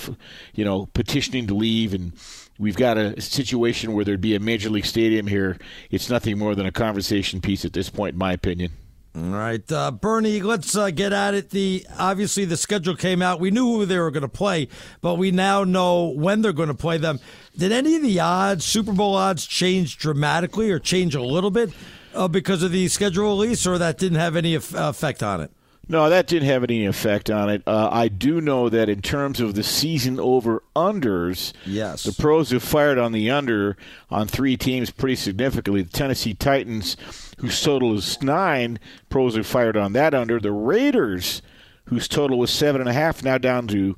you 0.54 0.64
know, 0.64 0.86
petitioning 0.86 1.46
to 1.46 1.54
leave 1.54 1.94
and 1.94 2.14
we've 2.58 2.76
got 2.76 2.98
a 2.98 3.20
situation 3.20 3.92
where 3.92 4.04
there'd 4.04 4.20
be 4.20 4.34
a 4.34 4.40
major 4.40 4.70
league 4.70 4.86
stadium 4.86 5.26
here. 5.26 5.58
It's 5.90 6.10
nothing 6.10 6.38
more 6.38 6.54
than 6.54 6.66
a 6.66 6.72
conversation 6.72 7.40
piece 7.40 7.64
at 7.64 7.72
this 7.72 7.90
point, 7.90 8.14
in 8.14 8.18
my 8.18 8.32
opinion. 8.32 8.72
All 9.16 9.22
right, 9.22 9.72
uh, 9.72 9.92
Bernie, 9.92 10.42
let's 10.42 10.76
uh, 10.76 10.90
get 10.90 11.10
at 11.14 11.32
it. 11.32 11.48
The 11.48 11.86
obviously 11.98 12.44
the 12.44 12.58
schedule 12.58 12.94
came 12.94 13.22
out. 13.22 13.40
We 13.40 13.50
knew 13.50 13.64
who 13.64 13.86
they 13.86 13.98
were 13.98 14.10
going 14.10 14.22
to 14.22 14.28
play, 14.28 14.68
but 15.00 15.14
we 15.14 15.30
now 15.30 15.64
know 15.64 16.08
when 16.08 16.42
they're 16.42 16.52
going 16.52 16.68
to 16.68 16.74
play 16.74 16.98
them. 16.98 17.18
Did 17.56 17.72
any 17.72 17.96
of 17.96 18.02
the 18.02 18.20
odds, 18.20 18.66
Super 18.66 18.92
Bowl 18.92 19.14
odds, 19.14 19.46
change 19.46 19.96
dramatically 19.96 20.70
or 20.70 20.78
change 20.78 21.14
a 21.14 21.22
little 21.22 21.50
bit 21.50 21.70
uh, 22.12 22.28
because 22.28 22.62
of 22.62 22.72
the 22.72 22.88
schedule 22.88 23.24
release, 23.24 23.66
or 23.66 23.78
that 23.78 23.96
didn't 23.96 24.18
have 24.18 24.36
any 24.36 24.54
effect 24.54 25.22
on 25.22 25.40
it? 25.40 25.50
No, 25.88 26.10
that 26.10 26.26
didn't 26.26 26.48
have 26.48 26.64
any 26.64 26.84
effect 26.84 27.30
on 27.30 27.48
it. 27.48 27.62
Uh, 27.66 27.88
I 27.92 28.08
do 28.08 28.40
know 28.40 28.68
that 28.68 28.88
in 28.88 29.02
terms 29.02 29.38
of 29.38 29.54
the 29.54 29.62
season 29.62 30.18
over 30.18 30.62
unders, 30.74 31.52
yes, 31.64 32.02
the 32.02 32.12
pros 32.12 32.50
have 32.50 32.64
fired 32.64 32.98
on 32.98 33.12
the 33.12 33.30
under 33.30 33.76
on 34.10 34.26
three 34.26 34.56
teams 34.56 34.90
pretty 34.90 35.14
significantly. 35.14 35.82
The 35.82 35.90
Tennessee 35.90 36.34
Titans, 36.34 36.96
whose 37.38 37.60
total 37.62 37.94
is 37.94 38.20
nine, 38.20 38.80
pros 39.10 39.36
have 39.36 39.46
fired 39.46 39.76
on 39.76 39.92
that 39.92 40.12
under. 40.12 40.40
The 40.40 40.50
Raiders, 40.50 41.40
whose 41.84 42.08
total 42.08 42.38
was 42.38 42.50
seven 42.50 42.80
and 42.80 42.90
a 42.90 42.94
half, 42.94 43.22
now 43.22 43.38
down 43.38 43.68
to 43.68 43.96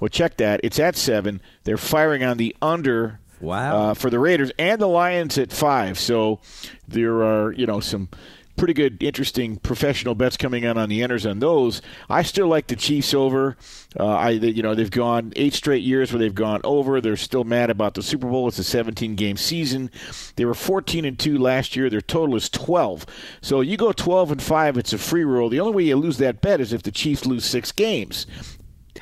well, 0.00 0.08
check 0.08 0.36
that. 0.38 0.60
It's 0.62 0.78
at 0.78 0.96
seven. 0.96 1.40
They're 1.64 1.76
firing 1.76 2.22
on 2.24 2.36
the 2.36 2.54
under. 2.60 3.20
Wow. 3.40 3.90
Uh, 3.90 3.94
for 3.94 4.08
the 4.08 4.18
Raiders 4.18 4.50
and 4.58 4.80
the 4.80 4.86
Lions 4.86 5.36
at 5.36 5.52
five. 5.52 5.98
So 5.98 6.40
there 6.88 7.22
are, 7.22 7.52
you 7.52 7.66
know, 7.66 7.80
some 7.80 8.08
pretty 8.56 8.74
good, 8.74 9.02
interesting 9.02 9.56
professional 9.56 10.14
bets 10.14 10.36
coming 10.36 10.64
in 10.64 10.76
on 10.78 10.88
the 10.88 11.00
unders 11.00 11.28
on 11.28 11.38
those. 11.38 11.82
I 12.08 12.22
still 12.22 12.48
like 12.48 12.66
the 12.66 12.76
Chiefs 12.76 13.14
over. 13.14 13.56
Uh, 13.98 14.06
I, 14.06 14.30
you 14.30 14.62
know, 14.62 14.74
they've 14.74 14.90
gone 14.90 15.32
eight 15.36 15.54
straight 15.54 15.82
years 15.82 16.12
where 16.12 16.18
they've 16.18 16.34
gone 16.34 16.60
over. 16.64 17.00
They're 17.00 17.16
still 17.16 17.44
mad 17.44 17.70
about 17.70 17.94
the 17.94 18.02
Super 18.02 18.28
Bowl. 18.28 18.48
It's 18.48 18.58
a 18.58 18.64
17 18.64 19.14
game 19.14 19.36
season. 19.36 19.90
They 20.36 20.44
were 20.44 20.54
14 20.54 21.04
and 21.04 21.18
two 21.18 21.38
last 21.38 21.76
year. 21.76 21.90
Their 21.90 22.00
total 22.00 22.36
is 22.36 22.48
12. 22.48 23.06
So 23.40 23.60
you 23.60 23.76
go 23.76 23.92
12 23.92 24.32
and 24.32 24.42
five. 24.42 24.76
It's 24.76 24.92
a 24.92 24.98
free 24.98 25.24
roll. 25.24 25.48
The 25.48 25.60
only 25.60 25.74
way 25.74 25.84
you 25.84 25.96
lose 25.96 26.18
that 26.18 26.40
bet 26.40 26.60
is 26.60 26.72
if 26.72 26.82
the 26.82 26.90
Chiefs 26.90 27.26
lose 27.26 27.44
six 27.44 27.72
games. 27.72 28.26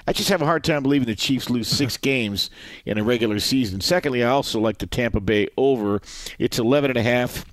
I 0.06 0.12
just 0.12 0.28
have 0.28 0.42
a 0.42 0.46
hard 0.46 0.64
time 0.64 0.82
believing 0.82 1.06
the 1.06 1.14
Chiefs 1.14 1.48
lose 1.48 1.68
six 1.68 1.96
games 1.98 2.50
in 2.84 2.98
a 2.98 3.04
regular 3.04 3.38
season. 3.38 3.80
Secondly, 3.80 4.22
I 4.22 4.28
also 4.28 4.60
like 4.60 4.78
the 4.78 4.86
Tampa 4.86 5.20
Bay 5.20 5.48
over. 5.56 6.00
It's 6.38 6.58
11 6.58 6.90
and 6.90 6.98
a 6.98 7.02
half. 7.02 7.44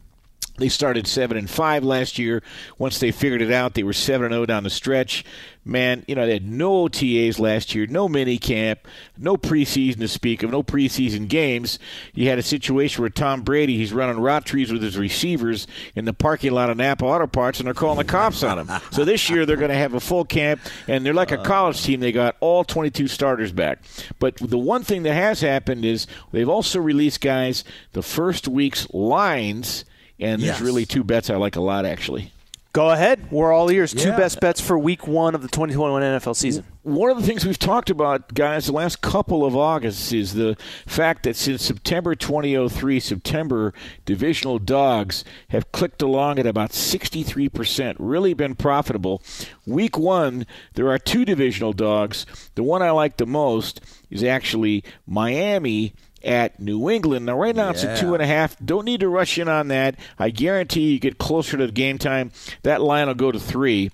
They 0.62 0.69
started 0.69 1.08
seven 1.08 1.38
and 1.38 1.50
five 1.50 1.84
last 1.84 2.19
year. 2.19 2.43
Once 2.78 3.00
they 3.00 3.12
figured 3.12 3.41
it 3.41 3.52
out, 3.52 3.74
they 3.74 3.82
were 3.82 3.93
seven 3.93 4.26
and 4.26 4.34
zero 4.34 4.43
oh 4.43 4.45
down 4.45 4.63
the 4.63 4.69
stretch. 4.69 5.26
Man, 5.65 6.06
you 6.08 6.13
know 6.13 6.26
they 6.26 6.34
had 6.34 6.47
no 6.47 6.88
OTAs 6.88 7.39
last 7.39 7.74
year, 7.74 7.88
no 7.88 8.08
mini 8.08 8.38
camp, 8.38 8.88
no 9.17 9.38
preseason 9.38 9.97
to 10.00 10.08
speak 10.08 10.43
of, 10.43 10.52
no 10.52 10.62
preseason 10.62 11.28
games. 11.28 11.80
You 12.13 12.30
had 12.30 12.38
a 12.38 12.43
situation 12.43 13.02
where 13.02 13.10
Tom 13.10 13.41
Brady 13.41 13.76
he's 13.76 13.91
running 13.91 14.19
route 14.19 14.45
trees 14.45 14.71
with 14.71 14.84
his 14.84 14.97
receivers 14.97 15.65
in 15.95 16.06
the 16.06 16.13
parking 16.13 16.52
lot 16.52 16.69
of 16.69 16.78
Napa 16.78 17.06
Auto 17.06 17.26
Parts, 17.26 17.60
and 17.60 17.65
they're 17.65 17.74
calling 17.74 17.97
the 17.97 18.04
cops 18.04 18.43
on 18.43 18.60
him. 18.60 18.69
So 18.91 19.06
this 19.06 19.30
year 19.30 19.45
they're 19.45 19.58
going 19.58 19.71
to 19.71 19.78
have 19.78 19.93
a 19.93 20.00
full 20.00 20.26
camp, 20.26 20.62
and 20.88 21.06
they're 21.06 21.13
like 21.13 21.32
a 21.32 21.39
uh. 21.39 21.43
college 21.43 21.82
team. 21.82 22.02
They 22.02 22.12
got 22.12 22.36
all 22.39 22.63
22 22.63 23.08
starters 23.08 23.52
back. 23.52 23.80
But 24.19 24.36
the 24.38 24.58
one 24.58 24.84
thing 24.84 25.04
that 25.04 25.13
has 25.13 25.41
happened 25.41 25.86
is 25.86 26.08
they've 26.32 26.50
also 26.50 26.80
released 26.80 27.21
guys 27.21 27.63
the 27.93 28.04
first 28.04 28.47
week's 28.47 28.88
lines 28.93 29.86
and 30.21 30.41
yes. 30.41 30.57
there's 30.57 30.62
really 30.62 30.86
two 30.86 31.03
bets 31.03 31.29
I 31.29 31.36
like 31.36 31.55
a 31.55 31.62
lot, 31.62 31.86
actually. 31.86 32.31
Go 32.73 32.89
ahead. 32.89 33.29
We're 33.31 33.51
all 33.51 33.69
ears. 33.69 33.93
Yeah. 33.93 34.03
Two 34.05 34.12
best 34.12 34.39
bets 34.39 34.62
for 34.62 34.79
week 34.79 35.05
one 35.05 35.36
of 35.36 35.41
the 35.41 35.49
2021 35.49 36.01
NFL 36.01 36.38
season. 36.38 36.63
One 36.84 37.12
of 37.12 37.17
the 37.17 37.23
things 37.23 37.45
we've 37.45 37.60
talked 37.60 37.89
about, 37.89 38.34
guys, 38.34 38.67
the 38.67 38.71
last 38.71 39.01
couple 39.01 39.43
of 39.45 39.57
Augusts 39.57 40.13
is 40.13 40.36
the 40.36 40.55
fact 40.88 41.23
that 41.23 41.36
since 41.36 41.63
September 41.63 42.15
2003, 42.15 43.01
September, 43.01 43.73
divisional 44.05 44.57
dogs 44.57 45.25
have 45.49 45.73
clicked 45.73 46.01
along 46.01 46.39
at 46.39 46.47
about 46.47 46.69
63%, 46.69 47.97
really 47.99 48.34
been 48.34 48.55
profitable. 48.55 49.21
Week 49.65 49.97
one, 49.97 50.47
there 50.75 50.89
are 50.89 50.97
two 50.97 51.25
divisional 51.25 51.73
dogs. 51.73 52.25
The 52.55 52.63
one 52.63 52.81
I 52.81 52.91
like 52.91 53.17
the 53.17 53.25
most 53.25 53.81
is 54.10 54.23
actually 54.23 54.86
Miami 55.05 55.93
at 56.23 56.60
New 56.60 56.89
England. 56.89 57.25
Now, 57.25 57.38
right 57.38 57.55
now 57.55 57.65
yeah. 57.65 57.71
it's 57.71 57.84
a 57.84 57.97
two 57.97 58.13
and 58.13 58.21
a 58.21 58.27
half. 58.27 58.57
Don't 58.63 58.86
need 58.86 58.99
to 59.01 59.10
rush 59.10 59.38
in 59.38 59.47
on 59.47 59.67
that. 59.69 59.95
I 60.19 60.29
guarantee 60.29 60.91
you 60.91 60.99
get 60.99 61.17
closer 61.17 61.57
to 61.57 61.65
the 61.65 61.71
game 61.71 61.97
time, 61.97 62.31
that 62.63 62.81
line 62.81 63.07
will 63.07 63.15
go 63.15 63.31
to 63.31 63.39
three. 63.39 63.91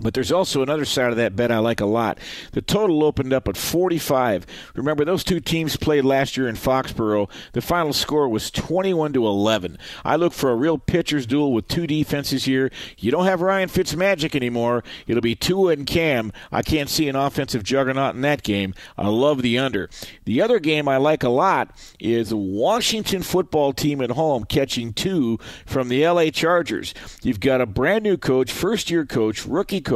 But 0.00 0.14
there's 0.14 0.32
also 0.32 0.62
another 0.62 0.84
side 0.84 1.10
of 1.10 1.16
that 1.16 1.36
bet 1.36 1.52
I 1.52 1.58
like 1.58 1.80
a 1.80 1.86
lot. 1.86 2.18
The 2.52 2.62
total 2.62 3.04
opened 3.04 3.32
up 3.32 3.48
at 3.48 3.56
45. 3.56 4.46
Remember, 4.74 5.04
those 5.04 5.24
two 5.24 5.40
teams 5.40 5.76
played 5.76 6.04
last 6.04 6.36
year 6.36 6.48
in 6.48 6.56
Foxborough. 6.56 7.30
The 7.52 7.60
final 7.60 7.92
score 7.92 8.28
was 8.28 8.50
21 8.50 9.12
to 9.14 9.26
11. 9.26 9.78
I 10.04 10.16
look 10.16 10.32
for 10.32 10.50
a 10.50 10.56
real 10.56 10.78
pitcher's 10.78 11.26
duel 11.26 11.52
with 11.52 11.68
two 11.68 11.86
defenses 11.86 12.44
here. 12.44 12.70
You 12.98 13.10
don't 13.10 13.26
have 13.26 13.40
Ryan 13.40 13.68
Fitzmagic 13.68 14.34
anymore. 14.34 14.84
It'll 15.06 15.20
be 15.20 15.34
Tua 15.34 15.72
and 15.72 15.86
Cam. 15.86 16.32
I 16.50 16.62
can't 16.62 16.88
see 16.88 17.08
an 17.08 17.16
offensive 17.16 17.62
juggernaut 17.62 18.14
in 18.14 18.20
that 18.22 18.42
game. 18.42 18.74
I 18.96 19.08
love 19.08 19.42
the 19.42 19.58
under. 19.58 19.88
The 20.24 20.40
other 20.40 20.58
game 20.58 20.88
I 20.88 20.96
like 20.96 21.22
a 21.22 21.28
lot 21.28 21.76
is 21.98 22.30
the 22.30 22.36
Washington 22.36 23.22
football 23.22 23.72
team 23.72 24.00
at 24.00 24.10
home 24.10 24.44
catching 24.44 24.92
two 24.92 25.38
from 25.66 25.88
the 25.88 26.06
LA 26.06 26.30
Chargers. 26.30 26.94
You've 27.22 27.40
got 27.40 27.60
a 27.60 27.66
brand 27.66 28.04
new 28.04 28.16
coach, 28.16 28.52
first 28.52 28.90
year 28.90 29.04
coach, 29.04 29.46
rookie 29.46 29.80
coach, 29.80 29.89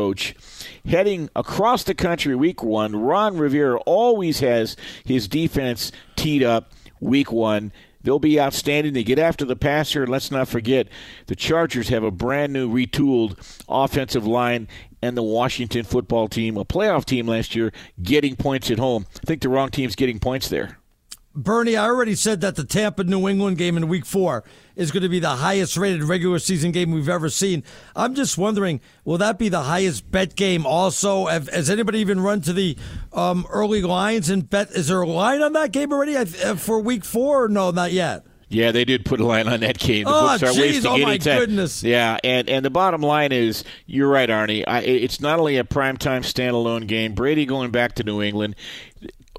heading 0.85 1.31
across 1.35 1.85
the 1.85 1.95
country 1.95 2.35
week 2.35 2.63
one. 2.63 2.97
Ron 2.97 3.39
Rivera 3.39 3.79
always 3.87 4.41
has 4.41 4.77
his 5.05 5.29
defense 5.29 5.93
teed 6.17 6.43
up 6.43 6.73
week 7.01 7.33
one. 7.33 7.73
They'll 8.03 8.19
be 8.19 8.39
outstanding. 8.39 8.93
They 8.93 9.03
get 9.03 9.19
after 9.19 9.47
the 9.47 9.57
passer. 9.57 10.03
And 10.03 10.13
let's 10.13 10.31
not 10.31 10.47
forget, 10.47 10.89
the 11.27 11.35
Chargers 11.35 11.89
have 11.89 12.05
a 12.05 12.11
brand 12.11 12.53
new, 12.53 12.69
retooled 12.69 13.65
offensive 13.67 14.27
line, 14.27 14.69
and 15.01 15.17
the 15.17 15.23
Washington 15.23 15.85
football 15.85 16.29
team, 16.29 16.57
a 16.57 16.65
playoff 16.65 17.05
team 17.07 17.27
last 17.27 17.55
year, 17.55 17.73
getting 18.03 18.37
points 18.37 18.71
at 18.71 18.79
home. 18.79 19.07
I 19.17 19.27
think 19.27 19.41
the 19.41 19.49
wrong 19.49 19.71
team's 19.71 19.97
getting 19.97 20.19
points 20.19 20.49
there. 20.49 20.79
Bernie, 21.35 21.77
I 21.77 21.87
already 21.87 22.15
said 22.15 22.41
that 22.43 22.55
the 22.55 22.65
Tampa 22.65 23.03
New 23.03 23.29
England 23.29 23.59
game 23.59 23.77
in 23.77 23.89
week 23.89 24.07
four 24.07 24.45
is 24.77 24.93
going 24.93 25.03
to 25.03 25.09
be 25.09 25.19
the 25.19 25.31
highest 25.31 25.77
rated 25.77 26.05
regular 26.05 26.39
season 26.39 26.71
game 26.71 26.93
we've 26.93 27.09
ever 27.09 27.29
seen. 27.29 27.65
I'm 27.97 28.15
just 28.15 28.39
wondering, 28.39 28.81
will 29.05 29.19
that 29.19 29.39
be 29.39 29.49
the 29.49 29.63
highest 29.63 30.11
bet 30.11 30.37
game 30.37 30.65
also? 30.65 31.27
Has 31.27 31.69
anybody 31.69 31.99
even 31.99 32.21
run 32.21 32.41
to 32.43 32.53
the 32.53 32.77
um, 33.13 33.47
early 33.51 33.83
lines 33.83 34.31
and 34.31 34.49
bet? 34.49 34.71
Is 34.71 34.89
there 34.89 35.03
a 35.03 35.09
line 35.09 35.43
on 35.43 35.55
that 35.55 35.73
game 35.73 35.93
already 35.93 36.17
uh, 36.17 36.55
for 36.55 36.79
week 36.79 37.05
four? 37.05 37.49
No, 37.49 37.73
not 37.73 37.91
yet. 37.93 38.25
Yeah, 38.49 38.71
they 38.71 38.85
did 38.85 39.05
put 39.05 39.19
a 39.19 39.27
line 39.27 39.49
on 39.49 39.61
that 39.61 39.79
game. 39.79 40.05
The 40.05 40.11
oh, 40.11 40.29
books 40.29 40.43
are 40.45 40.53
geez, 40.53 40.85
wasting 40.85 40.91
oh 40.91 40.99
my 40.99 41.19
time. 41.19 41.39
goodness. 41.41 41.83
Yeah, 41.83 42.19
and, 42.23 42.49
and 42.49 42.65
the 42.65 42.71
bottom 42.71 43.01
line 43.01 43.33
is, 43.33 43.65
you're 43.87 44.09
right, 44.09 44.29
Arnie. 44.29 44.63
I, 44.67 44.81
it's 44.83 45.21
not 45.21 45.41
only 45.41 45.57
a 45.57 45.65
primetime 45.65 46.21
standalone 46.21 46.87
game. 46.87 47.15
Brady 47.15 47.47
going 47.47 47.73
back 47.73 47.97
to 47.97 48.05
New 48.05 48.23
England 48.23 48.55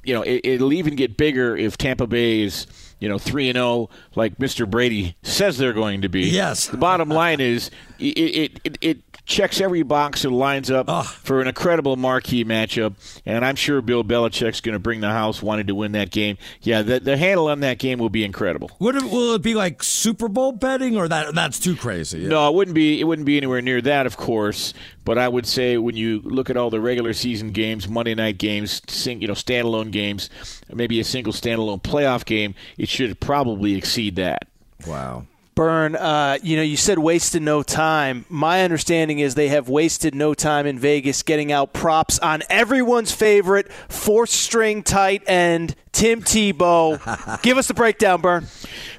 you 0.07 0.13
know, 0.13 0.21
it, 0.21 0.61
will 0.61 0.73
even 0.73 0.95
get 0.95 1.17
bigger 1.17 1.55
if 1.57 1.77
Tampa 1.77 2.07
Bay 2.07 2.41
is, 2.41 2.67
you 2.99 3.09
know, 3.09 3.17
three 3.17 3.49
and 3.49 3.55
zero, 3.55 3.67
oh, 3.67 3.89
like 4.15 4.37
Mr. 4.37 4.69
Brady 4.69 5.15
says 5.23 5.57
they're 5.57 5.73
going 5.73 6.01
to 6.01 6.09
be. 6.09 6.23
Yes. 6.23 6.67
The 6.67 6.77
bottom 6.77 7.09
line 7.09 7.41
is, 7.41 7.69
it 7.99 8.17
it, 8.17 8.59
it, 8.63 8.77
it 8.81 9.14
checks 9.25 9.59
every 9.59 9.83
box 9.83 10.23
and 10.23 10.37
lines 10.37 10.69
up 10.69 10.85
oh. 10.87 11.03
for 11.03 11.41
an 11.41 11.47
incredible 11.47 11.95
marquee 11.95 12.45
matchup. 12.45 12.93
And 13.25 13.43
I'm 13.43 13.55
sure 13.55 13.81
Bill 13.81 14.03
Belichick's 14.03 14.61
going 14.61 14.73
to 14.73 14.79
bring 14.79 15.01
the 15.01 15.09
house, 15.09 15.41
wanting 15.41 15.67
to 15.67 15.75
win 15.75 15.93
that 15.93 16.11
game. 16.11 16.37
Yeah, 16.61 16.81
the, 16.81 16.99
the 16.99 17.17
handle 17.17 17.47
on 17.47 17.59
that 17.61 17.79
game 17.79 17.99
will 17.99 18.09
be 18.09 18.23
incredible. 18.23 18.71
Would 18.79 18.95
it, 18.95 19.03
will 19.03 19.33
it 19.33 19.41
be 19.41 19.55
like 19.55 19.83
Super 19.83 20.27
Bowl 20.27 20.51
betting, 20.51 20.97
or 20.97 21.07
that 21.07 21.33
that's 21.35 21.59
too 21.59 21.75
crazy? 21.75 22.19
Yeah. 22.19 22.29
No, 22.29 22.49
it 22.49 22.55
wouldn't 22.55 22.75
be. 22.75 22.99
It 22.99 23.03
wouldn't 23.05 23.25
be 23.25 23.37
anywhere 23.37 23.61
near 23.61 23.81
that, 23.81 24.05
of 24.05 24.17
course. 24.17 24.73
But 25.03 25.17
I 25.17 25.27
would 25.27 25.45
say 25.45 25.77
when 25.77 25.95
you 25.95 26.21
look 26.23 26.49
at 26.49 26.57
all 26.57 26.69
the 26.69 26.81
regular 26.81 27.13
season 27.13 27.51
games, 27.51 27.87
Monday 27.87 28.15
night 28.15 28.37
games, 28.37 28.81
you 29.05 29.27
know, 29.27 29.33
standalone 29.33 29.91
games, 29.91 30.29
maybe 30.73 30.99
a 30.99 31.03
single 31.03 31.33
standalone 31.33 31.81
playoff 31.81 32.25
game, 32.25 32.55
it 32.77 32.89
should 32.89 33.19
probably 33.19 33.75
exceed 33.75 34.15
that. 34.15 34.47
Wow. 34.87 35.27
Burn, 35.55 35.95
uh, 35.95 36.37
you 36.43 36.57
know, 36.57 36.61
you 36.61 36.75
said 36.75 36.99
wasted 36.99 37.41
no 37.41 37.63
time. 37.63 38.25
My 38.27 38.63
understanding 38.63 39.19
is 39.19 39.35
they 39.35 39.47
have 39.47 39.69
wasted 39.69 40.13
no 40.13 40.33
time 40.33 40.65
in 40.67 40.77
Vegas 40.77 41.23
getting 41.23 41.49
out 41.49 41.71
props 41.71 42.19
on 42.19 42.43
everyone's 42.49 43.13
favorite 43.13 43.71
fourth 43.87 44.29
string 44.29 44.83
tight 44.83 45.23
end, 45.27 45.75
Tim 45.93 46.21
Tebow. 46.21 47.41
Give 47.41 47.57
us 47.57 47.69
the 47.69 47.73
breakdown, 47.73 48.19
Burn. 48.19 48.47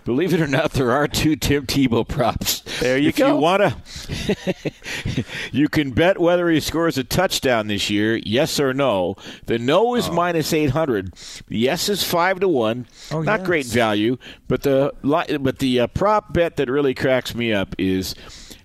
Believe 0.06 0.32
it 0.32 0.40
or 0.40 0.46
not, 0.46 0.72
there 0.72 0.92
are 0.92 1.06
two 1.06 1.36
Tim 1.36 1.66
Tebow 1.66 2.08
props. 2.08 2.60
There 2.80 2.96
you 2.96 3.08
if 3.08 3.16
go. 3.16 3.34
You 3.34 3.36
wanna, 3.36 3.76
you 5.52 5.68
can 5.68 5.90
bet 5.90 6.18
whether 6.18 6.48
he 6.48 6.60
scores 6.60 6.96
a 6.96 7.04
touchdown 7.04 7.66
this 7.66 7.90
year, 7.90 8.16
yes 8.24 8.58
or 8.60 8.72
no. 8.72 9.16
The 9.44 9.58
no 9.58 9.94
is 9.94 10.08
oh. 10.08 10.12
minus 10.12 10.52
eight 10.52 10.70
hundred. 10.70 11.12
The 11.48 11.58
yes 11.58 11.88
is 11.88 12.02
five 12.02 12.40
to 12.40 12.48
one. 12.48 12.86
Oh, 13.10 13.20
not 13.20 13.40
yes. 13.40 13.46
great 13.46 13.66
value, 13.66 14.16
but 14.48 14.62
the 14.62 14.94
but 15.02 15.58
the 15.58 15.80
uh, 15.80 15.86
prop 15.88 16.32
bet 16.32 16.45
that 16.54 16.70
really 16.70 16.94
cracks 16.94 17.34
me 17.34 17.52
up 17.52 17.74
is 17.78 18.14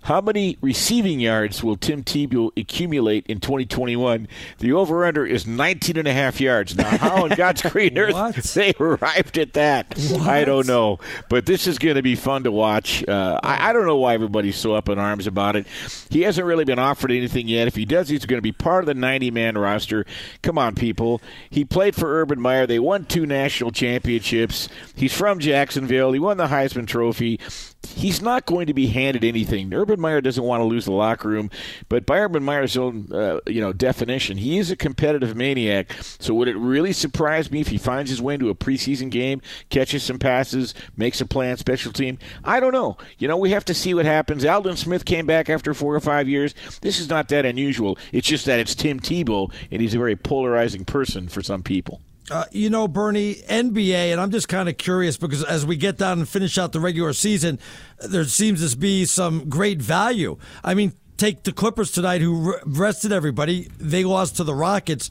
How 0.03 0.19
many 0.19 0.57
receiving 0.61 1.19
yards 1.19 1.63
will 1.63 1.77
Tim 1.77 2.03
Tebow 2.03 2.49
accumulate 2.57 3.27
in 3.27 3.39
2021? 3.39 4.27
The 4.57 4.73
over 4.73 5.05
under 5.05 5.25
is 5.27 5.45
19 5.45 5.95
and 5.97 6.07
a 6.07 6.13
half 6.13 6.41
yards. 6.41 6.75
Now, 6.75 6.97
how 6.97 7.25
in 7.25 7.35
God's 7.35 7.61
green 7.69 7.95
earth 7.99 8.53
they 8.55 8.73
arrived 8.79 9.37
at 9.37 9.53
that, 9.53 9.95
what? 10.09 10.21
I 10.21 10.43
don't 10.43 10.65
know. 10.65 10.99
But 11.29 11.45
this 11.45 11.67
is 11.67 11.77
going 11.77 11.97
to 11.97 12.01
be 12.01 12.15
fun 12.15 12.45
to 12.45 12.51
watch. 12.51 13.07
Uh, 13.07 13.39
I, 13.43 13.69
I, 13.69 13.73
don't 13.73 13.85
know 13.85 13.97
why 13.97 14.15
everybody's 14.15 14.55
so 14.55 14.73
up 14.73 14.89
in 14.89 14.97
arms 14.97 15.27
about 15.27 15.55
it. 15.55 15.67
He 16.09 16.21
hasn't 16.21 16.47
really 16.47 16.65
been 16.65 16.79
offered 16.79 17.11
anything 17.11 17.47
yet. 17.47 17.67
If 17.67 17.75
he 17.75 17.85
does, 17.85 18.09
he's 18.09 18.25
going 18.25 18.39
to 18.39 18.41
be 18.41 18.51
part 18.51 18.83
of 18.83 18.87
the 18.87 18.95
90 18.95 19.29
man 19.29 19.55
roster. 19.55 20.05
Come 20.41 20.57
on, 20.57 20.73
people. 20.73 21.21
He 21.49 21.63
played 21.63 21.95
for 21.95 22.21
Urban 22.21 22.41
Meyer. 22.41 22.65
They 22.65 22.79
won 22.79 23.05
two 23.05 23.27
national 23.27 23.71
championships. 23.71 24.67
He's 24.95 25.13
from 25.13 25.37
Jacksonville. 25.37 26.11
He 26.11 26.19
won 26.19 26.37
the 26.37 26.47
Heisman 26.47 26.87
Trophy 26.87 27.39
he's 27.87 28.21
not 28.21 28.45
going 28.45 28.67
to 28.67 28.73
be 28.73 28.87
handed 28.87 29.23
anything. 29.23 29.73
Urban 29.73 29.99
Meyer 29.99 30.21
doesn't 30.21 30.43
want 30.43 30.61
to 30.61 30.65
lose 30.65 30.85
the 30.85 30.91
locker 30.91 31.29
room, 31.29 31.49
but 31.89 32.05
by 32.05 32.19
Urban 32.19 32.43
Meyer's 32.43 32.77
own 32.77 33.07
uh, 33.11 33.39
you 33.47 33.61
know 33.61 33.73
definition, 33.73 34.37
he 34.37 34.57
is 34.57 34.71
a 34.71 34.75
competitive 34.75 35.35
maniac. 35.35 35.91
So 36.19 36.33
would 36.35 36.47
it 36.47 36.57
really 36.57 36.93
surprise 36.93 37.51
me 37.51 37.61
if 37.61 37.67
he 37.67 37.77
finds 37.77 38.09
his 38.09 38.21
way 38.21 38.35
into 38.35 38.49
a 38.49 38.55
preseason 38.55 39.09
game, 39.09 39.41
catches 39.69 40.03
some 40.03 40.19
passes, 40.19 40.73
makes 40.95 41.21
a 41.21 41.25
play 41.25 41.51
on 41.51 41.57
special 41.57 41.91
team? 41.91 42.17
I 42.43 42.59
don't 42.59 42.73
know. 42.73 42.97
You 43.17 43.27
know, 43.27 43.37
we 43.37 43.51
have 43.51 43.65
to 43.65 43.73
see 43.73 43.93
what 43.93 44.05
happens. 44.05 44.45
Aldon 44.45 44.77
Smith 44.77 45.05
came 45.05 45.25
back 45.25 45.49
after 45.49 45.73
four 45.73 45.95
or 45.95 45.99
five 45.99 46.27
years. 46.27 46.53
This 46.81 46.99
is 46.99 47.09
not 47.09 47.29
that 47.29 47.45
unusual. 47.45 47.97
It's 48.11 48.27
just 48.27 48.45
that 48.45 48.59
it's 48.59 48.75
Tim 48.75 48.99
Tebow, 48.99 49.51
and 49.71 49.81
he's 49.81 49.93
a 49.93 49.99
very 49.99 50.15
polarizing 50.15 50.85
person 50.85 51.27
for 51.27 51.41
some 51.41 51.63
people. 51.63 52.01
Uh, 52.31 52.45
you 52.51 52.69
know, 52.69 52.87
Bernie, 52.87 53.35
NBA, 53.35 54.11
and 54.11 54.21
I'm 54.21 54.31
just 54.31 54.47
kind 54.47 54.69
of 54.69 54.77
curious 54.77 55.17
because 55.17 55.43
as 55.43 55.65
we 55.65 55.75
get 55.75 55.97
down 55.97 56.19
and 56.19 56.29
finish 56.29 56.57
out 56.57 56.71
the 56.71 56.79
regular 56.79 57.11
season, 57.11 57.59
there 57.99 58.23
seems 58.23 58.71
to 58.71 58.77
be 58.77 59.03
some 59.03 59.49
great 59.49 59.81
value. 59.81 60.37
I 60.63 60.73
mean, 60.73 60.93
take 61.17 61.43
the 61.43 61.51
Clippers 61.51 61.91
tonight, 61.91 62.21
who 62.21 62.55
rested 62.65 63.11
everybody. 63.11 63.69
They 63.77 64.05
lost 64.05 64.37
to 64.37 64.45
the 64.45 64.55
Rockets 64.55 65.09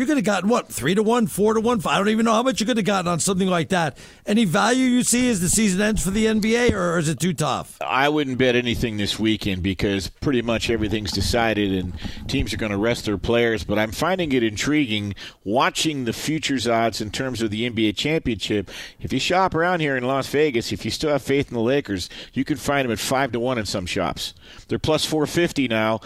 you 0.00 0.06
could 0.06 0.16
have 0.16 0.24
gotten 0.24 0.48
what 0.48 0.66
three 0.68 0.94
to 0.94 1.02
one, 1.02 1.26
four 1.26 1.52
to 1.52 1.60
one. 1.60 1.82
I 1.84 1.98
don't 1.98 2.08
even 2.08 2.24
know 2.24 2.32
how 2.32 2.42
much 2.42 2.58
you 2.58 2.64
could 2.64 2.78
have 2.78 2.86
gotten 2.86 3.06
on 3.06 3.20
something 3.20 3.48
like 3.48 3.68
that. 3.68 3.98
Any 4.24 4.46
value 4.46 4.86
you 4.86 5.02
see 5.02 5.28
as 5.28 5.42
the 5.42 5.48
season 5.50 5.82
ends 5.82 6.02
for 6.02 6.10
the 6.10 6.24
NBA, 6.24 6.72
or 6.72 6.98
is 6.98 7.10
it 7.10 7.20
too 7.20 7.34
tough? 7.34 7.76
I 7.82 8.08
wouldn't 8.08 8.38
bet 8.38 8.56
anything 8.56 8.96
this 8.96 9.18
weekend 9.18 9.62
because 9.62 10.08
pretty 10.08 10.40
much 10.40 10.70
everything's 10.70 11.12
decided 11.12 11.74
and 11.74 11.92
teams 12.28 12.54
are 12.54 12.56
going 12.56 12.72
to 12.72 12.78
rest 12.78 13.04
their 13.04 13.18
players. 13.18 13.62
But 13.62 13.78
I'm 13.78 13.92
finding 13.92 14.32
it 14.32 14.42
intriguing 14.42 15.14
watching 15.44 16.06
the 16.06 16.14
futures 16.14 16.66
odds 16.66 17.02
in 17.02 17.10
terms 17.10 17.42
of 17.42 17.50
the 17.50 17.68
NBA 17.68 17.94
championship. 17.94 18.70
If 19.00 19.12
you 19.12 19.20
shop 19.20 19.54
around 19.54 19.80
here 19.80 19.98
in 19.98 20.04
Las 20.04 20.28
Vegas, 20.28 20.72
if 20.72 20.86
you 20.86 20.90
still 20.90 21.10
have 21.10 21.20
faith 21.20 21.48
in 21.48 21.54
the 21.54 21.60
Lakers, 21.60 22.08
you 22.32 22.46
can 22.46 22.56
find 22.56 22.86
them 22.86 22.92
at 22.92 22.98
five 22.98 23.32
to 23.32 23.40
one 23.40 23.58
in 23.58 23.66
some 23.66 23.84
shops. 23.84 24.32
They're 24.68 24.78
plus 24.78 25.04
450 25.04 25.68
now 25.68 26.00